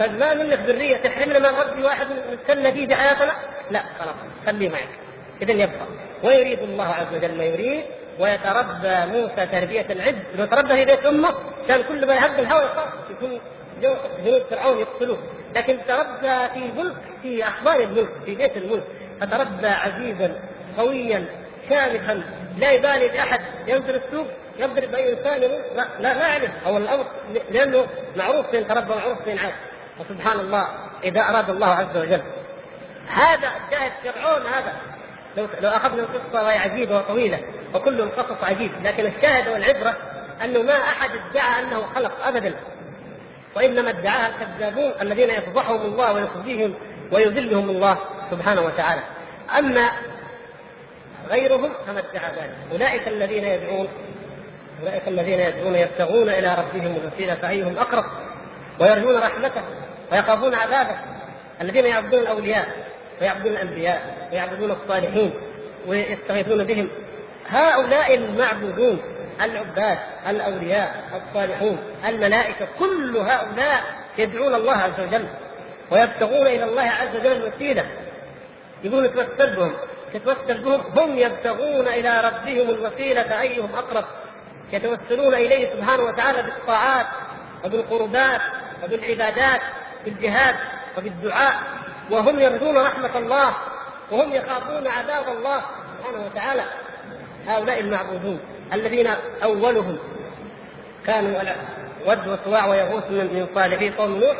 فما 0.00 0.34
منك 0.34 0.58
ذرية 0.58 0.96
تحرمنا 0.96 1.38
من 1.38 1.58
ربي 1.58 1.82
واحد 1.82 2.06
نتسلى 2.32 2.70
به 2.70 2.86
بحياتنا؟ 2.86 3.32
لا 3.70 3.82
خلاص 3.98 4.14
خليه 4.46 4.68
معك 4.68 4.88
اذا 5.42 5.52
يبقى. 5.52 5.86
ويريد 6.22 6.58
الله 6.58 6.84
عز 6.84 7.14
وجل 7.14 7.36
ما 7.36 7.44
يريد 7.44 7.84
ويتربى 8.18 9.06
موسى 9.06 9.46
تربية 9.46 9.86
العز. 9.90 10.14
لو 10.38 10.44
تربى 10.44 10.68
في 10.68 10.84
بيت 10.84 11.06
أمه 11.06 11.34
كان 11.68 11.82
كل 11.82 12.06
ما 12.06 12.14
يهب 12.14 12.38
الهوى 12.38 12.70
يكون 13.10 13.40
جنود 13.82 14.42
فرعون 14.50 14.78
يقتلوه. 14.78 15.18
لكن 15.56 15.78
تربى 15.88 16.48
في 16.54 16.80
ملك 16.80 16.96
في 17.22 17.44
أحضان 17.44 17.80
الملك 17.80 18.08
في 18.24 18.34
بيت 18.34 18.56
الملك 18.56 18.84
فتربى 19.20 19.66
عزيزا 19.66 20.40
قويا 20.78 21.24
شامخا 21.68 22.22
لا 22.58 22.70
يبالي 22.70 23.08
بأحد. 23.08 23.40
ينزل 23.66 23.94
السوق 23.94 24.26
يضرب 24.58 24.94
إنسان 24.94 25.42
يموت. 25.42 25.62
لا 25.76 25.84
لا, 26.00 26.14
لا 26.14 26.28
يعرف. 26.28 26.50
أو 26.66 26.76
الأمر 26.76 27.06
لأنه 27.50 27.86
معروف 28.16 28.50
فين 28.50 28.68
تربى 28.68 28.94
معروف 28.94 29.22
فين 29.22 29.38
عاش 29.38 29.52
وسبحان 30.00 30.40
الله 30.40 30.68
إذا 31.04 31.20
أراد 31.20 31.50
الله 31.50 31.66
عز 31.66 31.96
وجل. 31.96 32.22
هذا 33.08 33.48
الشاهد 33.48 33.92
فرعون 34.04 34.42
هذا. 34.46 34.72
لو 35.36 35.46
لو 35.60 35.68
أخذنا 35.68 36.02
القصة 36.02 36.44
وهي 36.44 36.58
عجيبة 36.58 36.98
وطويلة 36.98 37.38
وكل 37.74 38.00
القصص 38.00 38.44
عجيب 38.44 38.72
لكن 38.82 39.06
الشاهد 39.06 39.48
والعبرة 39.48 39.96
أنه 40.44 40.62
ما 40.62 40.74
أحد 40.74 41.10
ادعى 41.30 41.62
أنه 41.62 41.86
خلق 41.94 42.26
ابدا. 42.26 42.54
وإنما 43.56 43.90
ادعاها 43.90 44.28
الكذابون 44.28 44.92
الذين 45.00 45.30
يفضحهم 45.30 45.80
الله 45.80 46.12
ويخزيهم 46.12 46.74
ويذلهم 47.12 47.70
الله 47.70 47.98
سبحانه 48.30 48.60
وتعالى. 48.60 49.00
أما 49.58 49.90
غيرهم 51.30 51.72
فما 51.86 51.98
ادعى 51.98 52.32
ذلك. 52.32 52.56
أولئك 52.72 53.08
الذين 53.08 53.44
يدعون 53.44 53.88
أولئك 54.82 55.08
الذين 55.08 55.40
يدعون 55.40 55.74
يبتغون 55.74 56.28
إلى 56.28 56.54
ربهم 56.54 56.96
الوسيلة 56.96 57.34
فأيهم 57.34 57.78
اقرب 57.78 58.04
ويرجون 58.80 59.16
رحمته. 59.16 59.62
ويخافون 60.12 60.54
عذابه. 60.54 60.96
الذين 61.60 61.86
يعبدون 61.86 62.20
الأولياء 62.20 62.66
ويعبدون 63.20 63.52
الأنبياء 63.52 64.28
ويعبدون 64.32 64.70
الصالحين 64.70 65.32
ويستغيثون 65.86 66.64
بهم. 66.64 66.88
هؤلاء 67.48 68.14
المعبودون 68.14 69.02
العباد 69.40 69.98
الأولياء 70.28 71.04
الصالحون 71.16 71.78
الملائكة 72.04 72.68
كل 72.78 73.16
هؤلاء 73.16 73.82
يدعون 74.18 74.54
الله 74.54 74.76
عز 74.76 75.00
وجل 75.00 75.26
ويبتغون 75.90 76.46
إلى 76.46 76.64
الله 76.64 76.82
عز 76.82 77.16
وجل 77.16 77.32
الوسيلة. 77.32 77.86
يقولون 78.84 79.04
نتوسل 79.04 79.56
بهم 79.56 79.72
تتوسل 80.14 80.64
بهم. 80.64 80.80
هم 80.98 81.18
يبتغون 81.18 81.88
إلى 81.88 82.20
ربهم 82.20 82.70
الوسيلة 82.70 83.40
أيهم 83.40 83.74
أقرب. 83.74 84.04
يتوسلون 84.72 85.34
إليه 85.34 85.74
سبحانه 85.74 86.02
وتعالى 86.02 86.42
بالطاعات 86.42 87.06
وبالقربات 87.64 88.40
وبالعبادات. 88.84 89.60
بالجهاد 90.04 90.54
وبالدعاء 90.98 91.54
وهم 92.10 92.40
يرجون 92.40 92.76
رحمة 92.78 93.18
الله 93.18 93.54
وهم 94.10 94.34
يخافون 94.34 94.86
عذاب 94.86 95.28
الله 95.28 95.62
سبحانه 95.98 96.26
وتعالى 96.26 96.62
هؤلاء 97.46 97.80
المعبودون 97.80 98.40
الذين 98.72 99.08
أولهم 99.42 99.98
كانوا 101.06 101.40
ود 102.06 102.28
وسواع 102.28 102.66
ويغوث 102.66 103.10
من 103.10 103.46
صالحي 103.54 103.90
قوم 103.90 104.16
نوح 104.16 104.36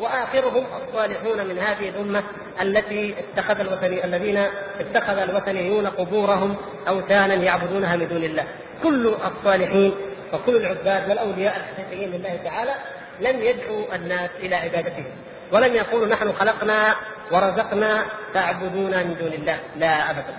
وآخرهم 0.00 0.66
الصالحون 0.82 1.46
من 1.46 1.58
هذه 1.58 1.88
الأمة 1.88 2.22
التي 2.60 3.14
اتخذ 3.18 3.60
الوثني 3.60 4.04
الذين 4.04 4.38
اتخذ 4.80 5.18
الوثنيون 5.18 5.86
قبورهم 5.86 6.56
أوثانا 6.88 7.34
يعبدونها 7.34 7.96
من 7.96 8.08
دون 8.08 8.24
الله. 8.24 8.44
كل 8.82 9.14
الصالحين 9.24 9.94
وكل 10.32 10.56
العباد 10.56 11.08
والأولياء 11.08 11.56
الحقيقيين 11.56 12.10
لله 12.10 12.40
تعالى 12.44 12.74
لم 13.20 13.42
يدعوا 13.42 13.94
الناس 13.94 14.30
إلى 14.38 14.54
عبادتهم 14.54 15.04
ولم 15.52 15.74
يقولوا 15.74 16.06
نحن 16.06 16.32
خلقنا 16.32 16.94
ورزقنا 17.32 18.04
تعبدون 18.34 18.90
من 18.90 19.16
دون 19.20 19.32
الله 19.32 19.58
لا 19.76 20.10
أبدا. 20.10 20.36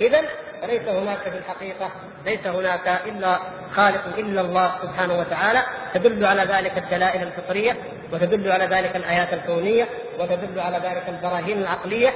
إذا 0.00 0.22
فليس 0.62 0.82
هناك 0.82 1.18
في 1.18 1.38
الحقيقة 1.38 1.90
ليس 2.24 2.46
هناك 2.46 3.02
إلا 3.06 3.38
خالق 3.72 4.16
إلا 4.18 4.40
الله 4.40 4.72
سبحانه 4.82 5.18
وتعالى 5.18 5.62
تدل 5.94 6.24
على 6.24 6.42
ذلك 6.42 6.78
الدلائل 6.78 7.22
الفطرية 7.22 7.76
وتدل 8.12 8.52
على 8.52 8.64
ذلك 8.64 8.96
الآيات 8.96 9.34
الكونية 9.34 9.88
وتدل 10.18 10.60
على 10.60 10.76
ذلك 10.76 11.04
البراهين 11.08 11.58
العقلية. 11.58 12.14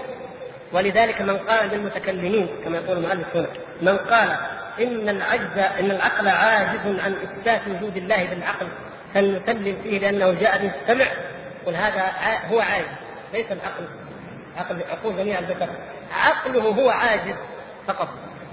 ولذلك 0.72 1.22
من 1.22 1.36
قال 1.36 1.70
للمتكلمين 1.70 2.48
كما 2.64 2.78
يقول 2.78 2.96
المؤلف 2.96 3.36
هنا 3.36 3.48
من 3.82 3.96
قال 3.96 4.36
إن 4.80 5.08
العجز 5.08 5.58
إن 5.80 5.90
العقل 5.90 6.28
عاجز 6.28 7.00
عن 7.04 7.12
إثبات 7.12 7.60
وجود 7.68 7.96
الله 7.96 8.24
بالعقل 8.24 8.66
فلنسلم 9.14 9.82
فيه 9.82 9.98
لأنه 9.98 10.32
جاء 10.32 10.58
به 10.58 10.72
السمع 10.82 11.06
قل 11.66 11.74
هذا 11.74 12.12
هو 12.50 12.60
عاجز. 12.60 12.86
ليس 13.32 13.46
العقل. 13.52 13.88
عقل 14.56 14.82
عقول 14.90 15.16
جميع 15.16 15.38
البشر 15.38 15.68
عقله 16.12 16.62
هو 16.62 16.90
عاجز 16.90 17.36
فقط. 17.88 18.08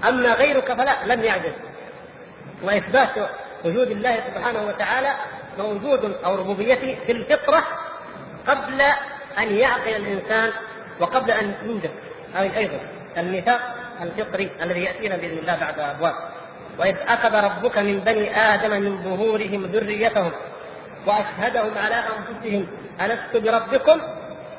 أما 0.08 0.34
غيرك 0.34 0.72
فلا 0.72 1.14
لم 1.14 1.24
يعجز. 1.24 1.52
وإثبات 2.62 3.30
وجود 3.64 3.90
الله 3.90 4.16
سبحانه 4.16 4.66
وتعالى 4.66 5.14
موجود 5.58 6.16
أو 6.24 6.34
ربوبيته 6.34 6.98
في 7.06 7.12
الفطرة 7.12 7.64
قبل 8.46 8.80
أن 9.38 9.56
يعقل 9.56 9.88
الإنسان 9.88 10.50
وقبل 11.00 11.30
أن 11.30 11.54
يوجد. 11.66 11.90
أيضا 12.36 12.80
الميثاق 13.16 13.60
الفطري 14.02 14.50
الذي 14.62 14.80
يأتينا 14.80 15.16
بإذن 15.16 15.38
الله 15.38 15.60
بعد 15.60 15.78
أبواب. 15.78 16.14
وإذ 16.78 16.96
أخذ 17.08 17.44
ربك 17.44 17.78
من 17.78 18.00
بني 18.00 18.36
آدم 18.36 18.70
من 18.70 19.02
ظهورهم 19.02 19.66
ذريتهم 19.66 20.32
وأشهدهم 21.06 21.78
على 21.78 21.94
أنفسهم 21.94 22.66
ألست 23.00 23.36
بربكم؟ 23.36 24.00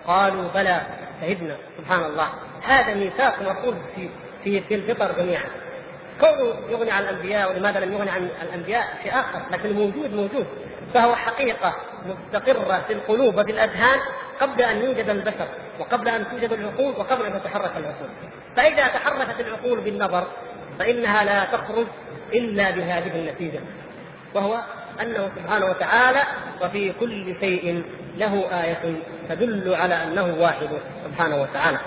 قالوا 0.07 0.47
بلى 0.55 0.81
شهدنا 1.21 1.57
سبحان 1.77 2.03
الله. 2.05 2.27
هذا 2.63 2.93
ميثاق 2.93 3.41
مقول 3.41 3.75
في 3.95 4.09
في 4.43 4.61
في 4.61 4.75
الفطر 4.75 5.11
جميعا. 5.17 5.45
كونه 6.19 6.55
يغني 6.69 6.91
عن 6.91 7.03
الأنبياء 7.03 7.51
ولماذا 7.51 7.79
لم 7.79 7.93
يغني 7.93 8.09
عن 8.09 8.29
الأنبياء؟ 8.43 8.83
شيء 9.03 9.13
آخر 9.13 9.39
لكن 9.51 9.73
موجود 9.73 10.13
موجود. 10.13 10.45
فهو 10.93 11.15
حقيقة 11.15 11.75
مستقرة 12.05 12.83
في 12.87 12.93
القلوب 12.93 13.37
وفي 13.37 13.51
الأذهان 13.51 13.99
قبل 14.41 14.61
أن 14.61 14.81
يوجد 14.81 15.09
البشر 15.09 15.47
وقبل 15.79 16.07
أن 16.07 16.25
توجد 16.31 16.51
العقول 16.51 16.93
وقبل 16.97 17.25
أن 17.25 17.41
تتحرك 17.41 17.71
العقول. 17.77 18.09
فإذا 18.55 18.87
تحركت 18.87 19.39
العقول 19.39 19.81
بالنظر 19.81 20.27
فإنها 20.79 21.23
لا 21.23 21.45
تخرج 21.45 21.87
إلا 22.33 22.71
بهذه 22.71 23.15
النتيجة 23.15 23.59
وهو 24.33 24.61
أنه 25.01 25.31
سبحانه 25.35 25.65
وتعالى 25.65 26.23
وفي 26.61 26.93
كل 26.99 27.35
شيء 27.39 27.83
له 28.17 28.63
آية 28.63 28.95
تدل 29.29 29.75
على 29.75 30.03
أنه 30.03 30.35
واحد 30.39 30.69
سبحانه 31.05 31.41
وتعالى 31.41 31.77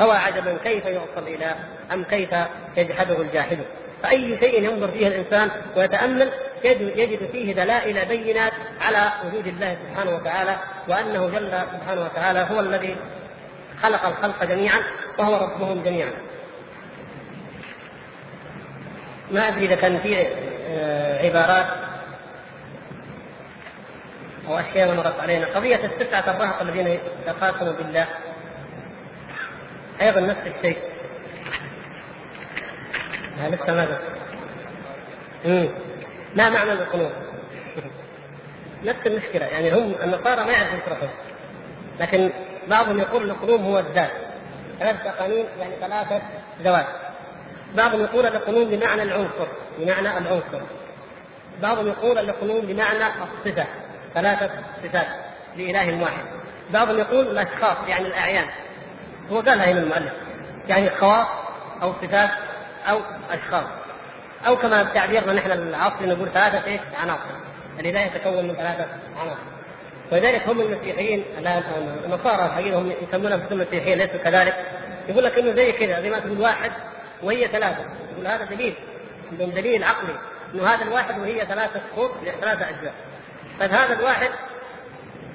هو 0.00 0.10
عجبا 0.10 0.56
كيف 0.64 0.84
يعصى 0.84 1.18
الإله 1.18 1.54
أم 1.92 2.04
كيف 2.04 2.30
يجحده 2.76 3.22
الجاحد 3.22 3.58
فأي 4.02 4.38
شيء 4.40 4.64
ينظر 4.64 4.88
فيه 4.88 5.08
الإنسان 5.08 5.50
ويتأمل 5.76 6.30
يجد 6.64 7.28
فيه 7.32 7.54
دلائل 7.54 8.06
بينات 8.08 8.52
على 8.80 9.12
وجود 9.26 9.46
الله 9.46 9.76
سبحانه 9.88 10.16
وتعالى 10.16 10.56
وأنه 10.88 11.26
جل 11.28 11.50
سبحانه 11.72 12.04
وتعالى 12.04 12.46
هو 12.50 12.60
الذي 12.60 12.96
خلق 13.82 14.06
الخلق 14.06 14.44
جميعا 14.44 14.80
وهو 15.18 15.36
ربهم 15.36 15.82
جميعا. 15.82 16.12
ما 19.30 19.48
أدري 19.48 19.66
إذا 19.66 19.74
كان 19.74 20.00
في 20.00 20.26
آه، 20.68 21.26
عبارات 21.26 21.66
أو 24.48 24.58
أشياء 24.58 24.94
مرت 24.94 25.20
علينا. 25.20 25.46
قضية 25.46 25.84
التسعة 25.84 26.30
الرهط 26.30 26.62
الذين 26.62 26.98
تقاسموا 27.26 27.72
بالله. 27.72 28.06
أيضا 30.00 30.20
نفس 30.20 30.40
الشيء. 30.46 30.78
لسه 33.38 33.74
ماذا؟ 33.74 34.00
ما 36.34 36.50
معنى 36.50 36.72
القنوط؟ 36.72 37.12
نفس 38.84 39.06
المشكلة. 39.06 39.46
يعني 39.46 39.72
هم 39.72 39.94
النصارى 40.04 40.44
ما 40.44 40.52
يعرفوا 40.52 40.78
يشرحوا 40.78 41.08
لكن 42.00 42.30
بعضهم 42.68 42.98
يقول 42.98 43.30
القلوب 43.30 43.60
هو 43.60 43.78
الذات. 43.78 44.10
ثلاثة 44.78 45.10
قانون 45.10 45.44
يعني 45.60 45.74
ثلاثة 45.80 46.22
ذوات 46.62 46.86
بعضهم 47.76 48.00
يقول 48.00 48.26
القنوم 48.26 48.64
بمعنى 48.64 49.02
العنصر 49.02 49.46
بمعنى 49.78 50.18
العنصر. 50.18 50.60
بعضهم 51.62 51.86
يقول 51.86 52.18
القنوم 52.18 52.60
بمعنى 52.60 53.04
الصفة 53.06 53.66
ثلاثة 54.14 54.50
صفات 54.84 55.06
لإله 55.56 56.02
واحد. 56.02 56.24
بعضهم 56.70 56.98
يقول 56.98 57.26
الأشخاص 57.26 57.88
يعني 57.88 58.06
الأعيان. 58.06 58.46
هو 59.30 59.40
قالها 59.40 59.72
هنا 59.72 59.80
المؤلف. 59.80 60.12
يعني 60.68 60.90
خواص 60.90 61.26
أو 61.82 61.92
صفات 62.02 62.30
أو 62.90 63.00
أشخاص 63.30 63.64
أو 64.46 64.56
كما 64.56 64.82
تعبيرنا 64.82 65.32
نحن 65.32 65.52
العصر 65.52 66.06
نقول 66.06 66.28
ثلاثة 66.28 66.66
إيش؟ 66.66 66.80
عناصر. 67.02 67.38
الإله 67.80 68.00
يتكون 68.00 68.48
من 68.48 68.54
ثلاثة 68.54 68.86
عناصر. 69.20 69.40
ولذلك 70.12 70.48
هم 70.48 70.60
المسيحيين 70.60 71.24
النصارى 72.06 72.46
الحقيقة 72.46 72.78
هم 72.78 72.92
يسمون 73.08 73.32
انفسهم 73.32 73.58
مسيحيين 73.58 73.98
ليسوا 73.98 74.18
كذلك. 74.18 74.56
يقول 75.08 75.24
لك 75.24 75.38
إنه 75.38 75.52
زي 75.52 75.72
كذا 75.72 76.00
زي 76.00 76.10
ما 76.10 76.18
تقول 76.18 76.40
واحد 76.40 76.70
وهي 77.22 77.48
ثلاثة. 77.48 77.84
يقول 78.12 78.26
هذا 78.26 78.44
دليل. 78.44 78.74
عندهم 79.32 79.50
دليل 79.50 79.84
عقلي 79.84 80.14
إنه 80.54 80.66
هذا 80.66 80.82
الواحد 80.82 81.18
وهي 81.18 81.46
ثلاثة 81.46 81.80
صفوف 81.92 82.10
ثلاثة 82.40 82.68
أجزاء. 82.68 82.94
طيب 83.60 83.70
هذا 83.70 83.98
الواحد 83.98 84.30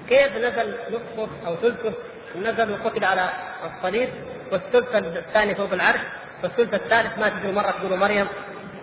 كيف 0.10 0.38
نزل 0.38 0.76
نصفه 0.92 1.30
أو 1.48 1.56
ثلثه؟ 1.56 1.94
نزل 2.42 2.72
وقتل 2.72 3.06
على 3.06 3.30
الصليب 3.66 4.10
والثلث 4.52 4.96
الثاني 4.96 5.56
فوق 5.56 5.74
العرش 5.74 6.00
والثلث 6.44 6.74
الثالث 6.74 7.20
ما 7.20 7.30
تقول 7.30 7.56
مرة 7.56 7.72
تقول 7.72 8.00
مريم 8.00 8.28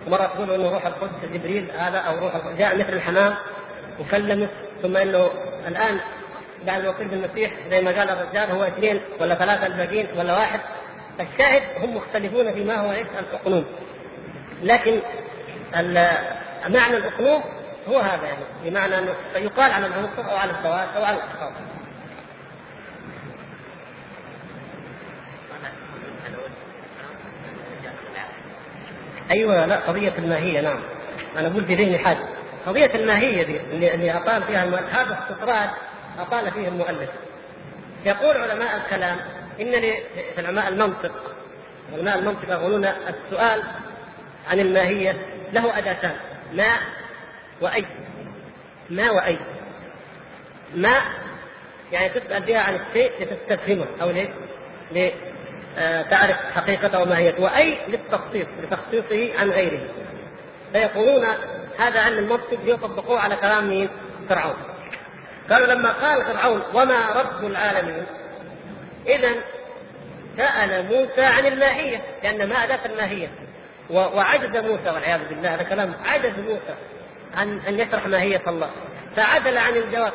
ومره 0.07 0.25
تقول 0.25 0.51
إنه 0.51 0.71
روح 0.71 0.85
القدس 0.85 1.25
جبريل 1.33 1.71
هذا 1.77 1.97
أو 1.97 2.19
روح 2.19 2.33
جاء 2.57 2.77
مثل 2.77 2.93
الحمام 2.93 3.33
وكلمه 3.99 4.47
ثم 4.81 4.97
إنه 4.97 5.31
الآن 5.67 5.99
بعد 6.65 6.85
وقت 6.85 7.01
المسيح 7.01 7.51
زي 7.69 7.81
ما 7.81 7.91
قال 7.91 8.09
الرجال 8.09 8.51
هو 8.51 8.63
اثنين 8.63 9.01
ولا 9.19 9.35
ثلاثة 9.35 9.65
الباقيين 9.65 10.07
ولا 10.17 10.33
واحد. 10.33 10.59
الشاهد 11.19 11.61
هم 11.83 11.95
مختلفون 11.95 12.53
في 12.53 12.63
ما 12.63 12.75
هو 12.75 12.91
إيش 12.91 13.07
الاقنوم 13.19 13.65
لكن 14.63 14.99
معنى 16.69 16.97
الاقنوم 16.97 17.43
هو 17.89 17.99
هذا 17.99 18.25
يعني 18.25 18.43
بمعنى 18.63 18.99
أنه 18.99 19.15
يقال 19.35 19.71
على 19.71 19.85
العنصر 19.85 20.31
أو 20.31 20.37
على 20.37 20.51
الذوات 20.51 20.87
أو 20.95 21.03
على 21.03 21.17
الاشخاص 21.17 21.51
أيوه 29.31 29.65
لا 29.65 29.75
قضية 29.75 30.13
الماهيه 30.17 30.61
نعم. 30.61 30.79
أنا 31.37 31.47
أقول 31.47 31.65
في 31.65 31.75
ذهني 31.75 31.97
حاجة. 31.97 32.23
قضية 32.65 32.95
الماهيه 32.95 33.43
دي 33.43 33.57
اللي, 33.57 33.93
اللي 33.93 34.11
أطال 34.17 34.43
فيها 34.43 34.63
المؤلف 34.63 34.95
هذا 34.95 35.19
استطراد 35.19 35.69
أطال 36.19 36.51
فيه 36.51 36.67
المؤلف. 36.67 37.09
يقول 38.05 38.37
علماء 38.37 38.77
الكلام 38.77 39.17
ان 39.59 39.81
في 40.35 40.47
علماء 40.47 40.67
المنطق. 40.67 41.35
علماء 41.93 42.19
المنطق 42.19 42.49
يقولون 42.49 42.85
السؤال 42.85 43.63
عن 44.49 44.59
الماهية 44.59 45.17
له 45.53 45.77
أداتان 45.77 46.15
ما 46.53 46.73
وأي. 47.61 47.85
ما 48.89 49.11
وأي. 49.11 49.37
ما 50.75 50.93
يعني 51.91 52.09
تسأل 52.09 52.43
بها 52.43 52.61
عن 52.61 52.75
الشيء 52.75 53.11
لتستفهمه 53.19 53.85
أو 54.01 54.11
لتعرف 54.91 56.37
حقيقته 56.55 57.01
وماهيته. 57.01 57.43
وأي 57.43 57.77
للتخصيص 57.87 58.47
لتخصيصه 58.63 59.39
عن 59.39 59.49
غيره. 59.49 59.87
فيقولون 60.73 61.25
هذا 61.79 62.01
عن 62.01 62.11
المنطق 62.11 62.59
يطبقوه 62.65 63.19
على 63.19 63.35
كلام؟ 63.35 63.89
فرعون. 64.29 64.55
قالوا 65.49 65.73
لما 65.73 65.91
قال 65.91 66.23
فرعون 66.23 66.61
وما 66.73 67.11
رب 67.15 67.45
العالمين 67.45 68.05
اذا 69.07 69.31
سأل 70.37 70.85
موسى 70.85 71.21
عن 71.21 71.45
الماهية 71.45 72.01
لأن 72.23 72.49
ما 72.49 72.63
اداه 72.63 72.79
الماهية؟ 72.85 73.27
وعجز 73.89 74.57
موسى 74.57 74.89
والعياذ 74.89 75.19
بالله 75.29 75.55
هذا 75.55 75.63
كلام 75.63 75.93
عجز 76.05 76.39
موسى 76.39 76.75
عن 77.37 77.59
أن 77.67 77.79
يشرح 77.79 78.07
ماهية 78.07 78.41
الله. 78.47 78.69
فعدل 79.15 79.57
عن 79.57 79.75
الجواب. 79.75 80.13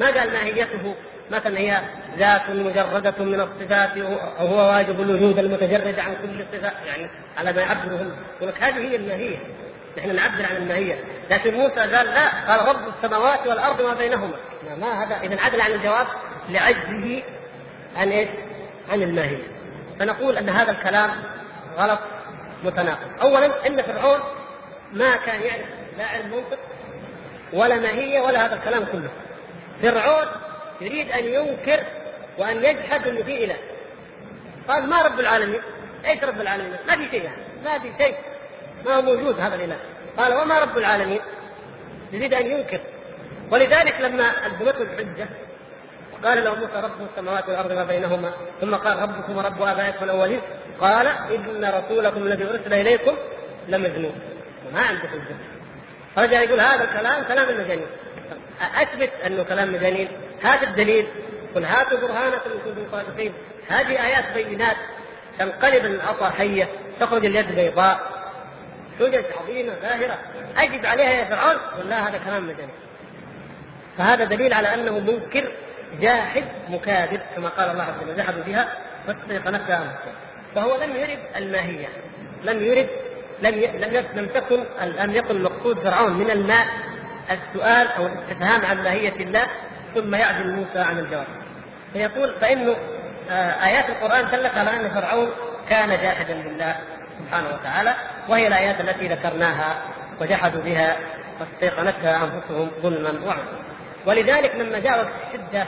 ما 0.00 0.06
قال 0.06 0.32
ماهيته؟ 0.32 0.94
مثلا 1.30 1.58
هي 1.58 1.80
ذات 2.18 2.50
مجردة 2.50 3.24
من 3.24 3.40
الصفات 3.40 3.98
وهو 3.98 4.56
واجب 4.56 5.00
الوجود 5.00 5.38
المتجرد 5.38 5.98
عن 5.98 6.14
كل 6.14 6.58
صفة 6.58 6.72
يعني 6.86 7.10
على 7.38 7.52
ما 7.52 7.60
يعبرهم. 7.60 8.12
يقول 8.40 8.54
هذه 8.60 8.78
هي 8.78 8.96
الماهية. 8.96 9.36
نحن 9.98 10.16
نعبر 10.16 10.46
عن 10.50 10.56
الماهية. 10.56 11.04
لكن 11.30 11.54
موسى 11.54 11.74
قال 11.74 11.90
لا 11.90 12.28
قال 12.48 12.68
رب 12.68 12.94
السماوات 12.96 13.46
والأرض 13.46 13.80
وما 13.80 13.94
بينهما. 13.94 14.36
ما 14.80 15.04
هذا؟ 15.04 15.20
إذا 15.22 15.40
عدل 15.40 15.60
عن 15.60 15.72
الجواب. 15.72 16.06
لعجزه 16.48 17.22
عن 17.96 18.10
إيش؟ 18.10 18.28
عن 18.88 19.02
الماهية. 19.02 19.48
فنقول 20.00 20.36
أن 20.36 20.48
هذا 20.48 20.70
الكلام 20.70 21.10
غلط 21.76 21.98
متناقض. 22.64 23.20
أولا 23.22 23.66
إن 23.66 23.82
فرعون 23.82 24.20
ما 24.92 25.16
كان 25.16 25.42
يعرف 25.42 25.66
لا 25.98 26.06
علم 26.06 26.26
منطق 26.26 26.58
ولا 27.52 27.76
ماهية 27.76 28.20
ولا 28.20 28.46
هذا 28.46 28.54
الكلام 28.54 28.84
كله. 28.84 29.08
فرعون 29.82 30.26
يريد 30.80 31.10
أن 31.10 31.24
ينكر 31.24 31.84
وأن 32.38 32.64
يجحد 32.64 33.06
انه 33.06 33.22
في 33.22 33.44
اله 33.44 33.56
قال 34.68 34.86
ما 34.86 35.02
رب 35.02 35.20
العالمين؟ 35.20 35.60
إيش 36.04 36.24
رب 36.24 36.40
العالمين؟ 36.40 36.76
ما 36.86 36.96
في 36.96 37.10
شيء 37.10 37.22
يعني. 37.22 37.42
ما 37.64 37.78
في 37.78 37.92
شيء. 37.98 38.14
ما 38.86 38.94
هو 38.94 39.02
موجود 39.02 39.40
هذا 39.40 39.54
الإله. 39.54 39.78
قال 40.18 40.34
وما 40.34 40.58
رب 40.58 40.78
العالمين؟ 40.78 41.20
يريد 42.12 42.34
أن 42.34 42.46
ينكر. 42.46 42.80
ولذلك 43.50 44.00
لما 44.00 44.46
الزمته 44.46 44.82
الحجة 44.82 45.28
قال 46.24 46.44
له 46.44 46.54
موسى 46.54 46.72
رب 46.74 47.08
السماوات 47.10 47.48
والأرض 47.48 47.72
ما 47.72 47.84
بينهما. 47.84 48.32
ثم 48.60 48.74
قال 48.74 49.02
ربكم 49.02 49.36
ورب 49.36 49.62
آبائكم 49.62 50.04
الأولين. 50.04 50.40
قال 50.80 51.06
إن 51.06 51.64
رسولكم 51.64 52.22
الذي 52.22 52.44
أرسل 52.44 52.72
إليكم 52.74 53.16
لمجنون. 53.68 54.20
وما 54.68 54.80
عنده 54.80 55.08
حجه 55.08 55.36
رجع 56.18 56.40
يقول 56.40 56.60
هذا 56.60 56.84
الكلام 56.84 57.24
كلام 57.24 57.48
المجانين. 57.48 57.86
أثبت 58.60 59.10
أنه 59.26 59.42
كلام 59.42 59.72
مجانين 59.72 60.08
هذا 60.42 60.62
الدليل. 60.62 61.06
قل 61.54 61.64
هاتوا 61.64 61.98
برهانكم 61.98 62.50
إن 62.50 62.58
كنتم 62.64 62.90
صادقين. 62.92 63.32
هذه 63.68 64.06
آيات 64.06 64.24
بينات 64.34 64.76
تنقلب 65.38 65.84
العصا 65.84 66.30
حية 66.30 66.68
تخرج 67.00 67.24
اليد 67.24 67.54
بيضاء. 67.54 68.00
حجج 69.00 69.24
عظيمة 69.42 69.74
ظاهرة. 69.82 70.18
أجب 70.56 70.86
عليها 70.86 71.10
يا 71.10 71.24
فرعون. 71.24 71.56
ولا 71.78 72.08
هذا 72.08 72.18
كلام 72.18 72.44
مجانين. 72.44 72.74
فهذا 73.98 74.24
دليل 74.24 74.52
على 74.52 74.74
أنه 74.74 74.98
منكر 74.98 75.52
جاحد 76.00 76.44
مكابر 76.68 77.20
كما 77.36 77.48
قال 77.48 77.70
الله 77.70 77.82
عز 77.82 78.02
وجل 78.02 78.16
جحدوا 78.16 78.42
بها 78.42 78.68
فاستيقنتها 79.06 79.76
انفسهم 79.76 80.14
فهو 80.54 80.76
لم 80.76 80.96
يرد 80.96 81.18
الماهية 81.36 81.88
لم 82.44 82.62
يرد 82.62 82.88
لم 83.42 83.54
لم 83.54 84.04
لم 84.14 84.26
تكن 84.26 84.64
لم 84.82 85.14
يكن 85.14 85.42
مقصود 85.42 85.78
فرعون 85.78 86.12
من 86.12 86.30
الماء 86.30 86.66
السؤال 87.30 87.88
أو 87.88 88.06
الاستفهام 88.06 88.66
عن 88.66 88.84
ماهية 88.84 89.16
الله 89.16 89.46
ثم 89.94 90.14
يعزل 90.14 90.56
موسى 90.56 90.78
عن 90.78 90.98
الجواب. 90.98 91.26
فيقول 91.92 92.34
فإنه 92.40 92.76
آه، 93.30 93.64
آيات 93.66 93.90
القرآن 93.90 94.30
دلت 94.30 94.58
على 94.58 94.70
أن 94.70 94.90
فرعون 94.90 95.30
كان 95.68 95.88
جاحدا 95.88 96.34
لله 96.34 96.76
سبحانه 97.18 97.48
وتعالى 97.48 97.94
وهي 98.28 98.46
الآيات 98.46 98.80
التي 98.80 99.08
ذكرناها 99.08 99.76
وجحدوا 100.20 100.62
بها 100.62 100.96
واستيقنتها 101.40 102.24
أنفسهم 102.24 102.70
ظلما 102.82 103.10
وعلوا. 103.26 103.65
ولذلك 104.06 104.54
لما 104.54 104.78
جاء 104.78 104.98
وقت 104.98 105.12
الشدة 105.28 105.66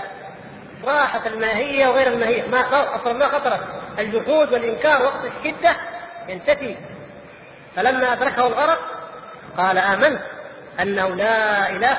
راحت 0.84 1.26
الماهية 1.26 1.88
وغير 1.88 2.06
الماهية 2.06 2.46
ما 2.48 2.60
أصلا 2.96 3.12
ما 3.12 3.28
خطرت. 3.28 3.60
الجحود 3.98 4.52
والإنكار 4.52 5.02
وقت 5.02 5.24
الشدة 5.24 5.76
ينتفي 6.28 6.76
فلما 7.76 8.12
أدركه 8.12 8.46
الغرق 8.46 8.78
قال 9.56 9.78
آمنت 9.78 10.20
أنه 10.80 11.08
لا 11.08 11.70
إله 11.70 11.98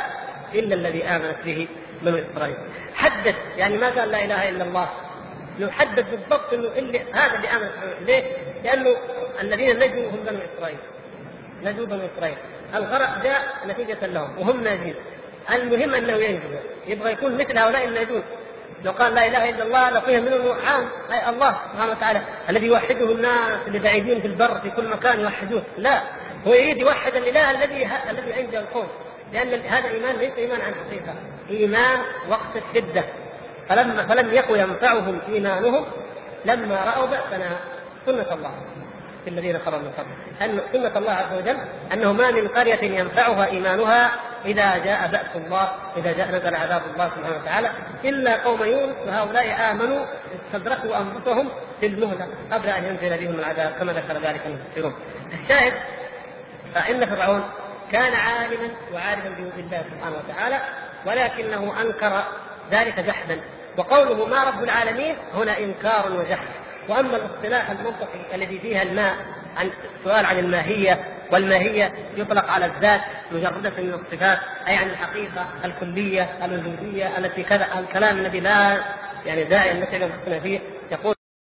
إلا 0.53 0.75
الذي 0.75 1.03
آمنت 1.03 1.35
به 1.45 1.67
بنو 2.01 2.17
إسرائيل. 2.17 2.57
حدد 2.95 3.35
يعني 3.57 3.77
ما 3.77 3.89
قال 3.89 4.11
لا 4.11 4.25
إله 4.25 4.49
إلا 4.49 4.63
الله. 4.63 4.89
يحدد 5.59 6.05
بالضبط 6.11 6.53
إنه 6.53 6.67
اللي 6.67 7.01
هذا 7.13 7.35
اللي 7.35 7.47
امن 7.47 7.69
ليه؟ 8.05 8.23
لأنه 8.63 8.95
الذين 9.41 9.79
نجوا 9.79 10.09
هم 10.09 10.19
بنو 10.27 10.39
إسرائيل. 10.55 10.77
نجوا 11.63 11.85
بنو 11.85 12.01
إسرائيل. 12.15 12.37
الغرق 12.75 13.23
جاء 13.23 13.41
نتيجة 13.67 14.05
لهم 14.05 14.37
وهم 14.39 14.63
ناجين. 14.63 14.95
المهم 15.53 15.93
أنه 15.93 16.13
ينجو 16.13 16.47
يبغى 16.87 17.11
يكون 17.11 17.37
مثل 17.37 17.57
هؤلاء 17.57 17.85
الناجون 17.85 18.23
لو 18.83 18.91
قال 18.91 19.15
لا 19.15 19.27
إله 19.27 19.49
إلا 19.49 19.63
الله 19.63 19.89
لقيه 19.89 20.19
منه 20.19 20.55
عام 20.67 20.89
الله 21.29 21.57
سبحانه 21.73 21.91
وتعالى 21.91 22.21
الذي 22.49 22.65
يوحده 22.65 23.11
الناس 23.11 23.67
اللي 23.67 23.79
بعيدين 23.79 24.21
في 24.21 24.27
البر 24.27 24.59
في 24.59 24.69
كل 24.69 24.89
مكان 24.89 25.19
يوحدوه. 25.19 25.63
لا 25.77 26.01
هو 26.47 26.53
يريد 26.53 26.77
يوحد 26.77 27.15
الإله 27.15 27.51
الذي 27.51 27.89
الذي 28.09 28.33
عند 28.33 28.55
القوم. 28.55 28.87
لأن 29.33 29.61
هذا 29.61 29.87
الايمان 29.87 30.15
ليس 30.15 30.33
إيمان 30.37 30.61
عن 30.61 30.73
حقيقة. 30.75 31.13
إيمان 31.49 31.99
وقت 32.29 32.55
الشدة. 32.55 33.03
فلما 33.69 34.07
فلم 34.07 34.33
يكن 34.33 34.59
ينفعهم 34.59 35.19
إيمانهم 35.29 35.85
لما 36.45 36.75
رأوا 36.75 37.05
بأسنا 37.05 37.59
سنة 38.05 38.33
الله. 38.33 38.51
الذين 39.29 39.59
خرجوا 39.59 39.79
من 39.79 39.91
قبل. 39.91 40.07
ان 40.41 40.61
سنة 40.73 40.97
الله 40.97 41.11
عز 41.11 41.37
وجل 41.37 41.57
أنه 41.93 42.13
ما 42.13 42.31
من 42.31 42.47
قرية 42.47 42.99
ينفعها 42.99 43.45
إيمانها 43.45 44.11
إذا 44.45 44.77
جاء 44.77 45.07
بأس 45.07 45.35
الله 45.35 45.69
إذا 45.97 46.11
جاء 46.11 46.27
نزل 46.27 46.55
عذاب 46.55 46.81
الله 46.93 47.09
سبحانه 47.09 47.37
وتعالى؟ 47.41 47.69
إلا 48.05 48.43
قوم 48.43 48.63
يونس 48.63 48.95
وهؤلاء 49.07 49.71
آمنوا 49.71 50.05
استدركوا 50.45 50.97
أنفسهم 50.97 51.49
في 51.79 51.85
المهله 51.85 52.27
قبل 52.51 52.69
أن 52.69 52.83
ينزل 52.83 53.17
بهم 53.17 53.39
العذاب 53.39 53.71
كما 53.79 53.93
ذكر 53.93 54.13
ذلك 54.13 54.41
المفسرون. 54.45 54.93
الشاهد 55.41 55.73
فإن 56.75 57.05
فرعون 57.05 57.43
كان 57.91 58.13
عالما 58.13 58.69
وعارفا 58.93 59.29
بوجود 59.29 59.57
الله 59.57 59.83
سبحانه 59.91 60.15
وتعالى 60.17 60.59
ولكنه 61.05 61.81
أنكر 61.81 62.23
ذلك 62.71 62.99
جحدا. 62.99 63.41
وقوله 63.77 64.25
ما 64.25 64.43
رب 64.43 64.63
العالمين 64.63 65.17
هنا 65.33 65.57
إنكار 65.59 66.11
وجحد. 66.11 66.47
وأما 66.89 67.17
الاصطلاح 67.17 67.69
المنطقي 67.69 68.35
الذي 68.35 68.59
فيها 68.59 68.83
الماء 68.83 69.15
عن 69.57 69.69
السؤال 69.99 70.25
عن 70.25 70.39
الماهية 70.39 71.05
والماهية 71.31 71.93
يطلق 72.17 72.51
على 72.51 72.65
الذات 72.65 73.01
مجردة 73.31 73.69
من 73.69 73.93
الصفات 73.93 74.39
أي 74.67 74.75
عن 74.75 74.89
الحقيقة 74.89 75.47
الكلية 75.65 76.45
الوجودية 76.45 77.17
التي 77.17 77.43
كذا 77.43 77.79
الكلام 77.79 78.17
الذي 78.17 78.39
لا 78.39 78.77
يعني 79.25 79.43
داعي 79.43 79.71
أن 79.71 79.79
نتكلم 79.79 80.11
فيه 80.43 80.59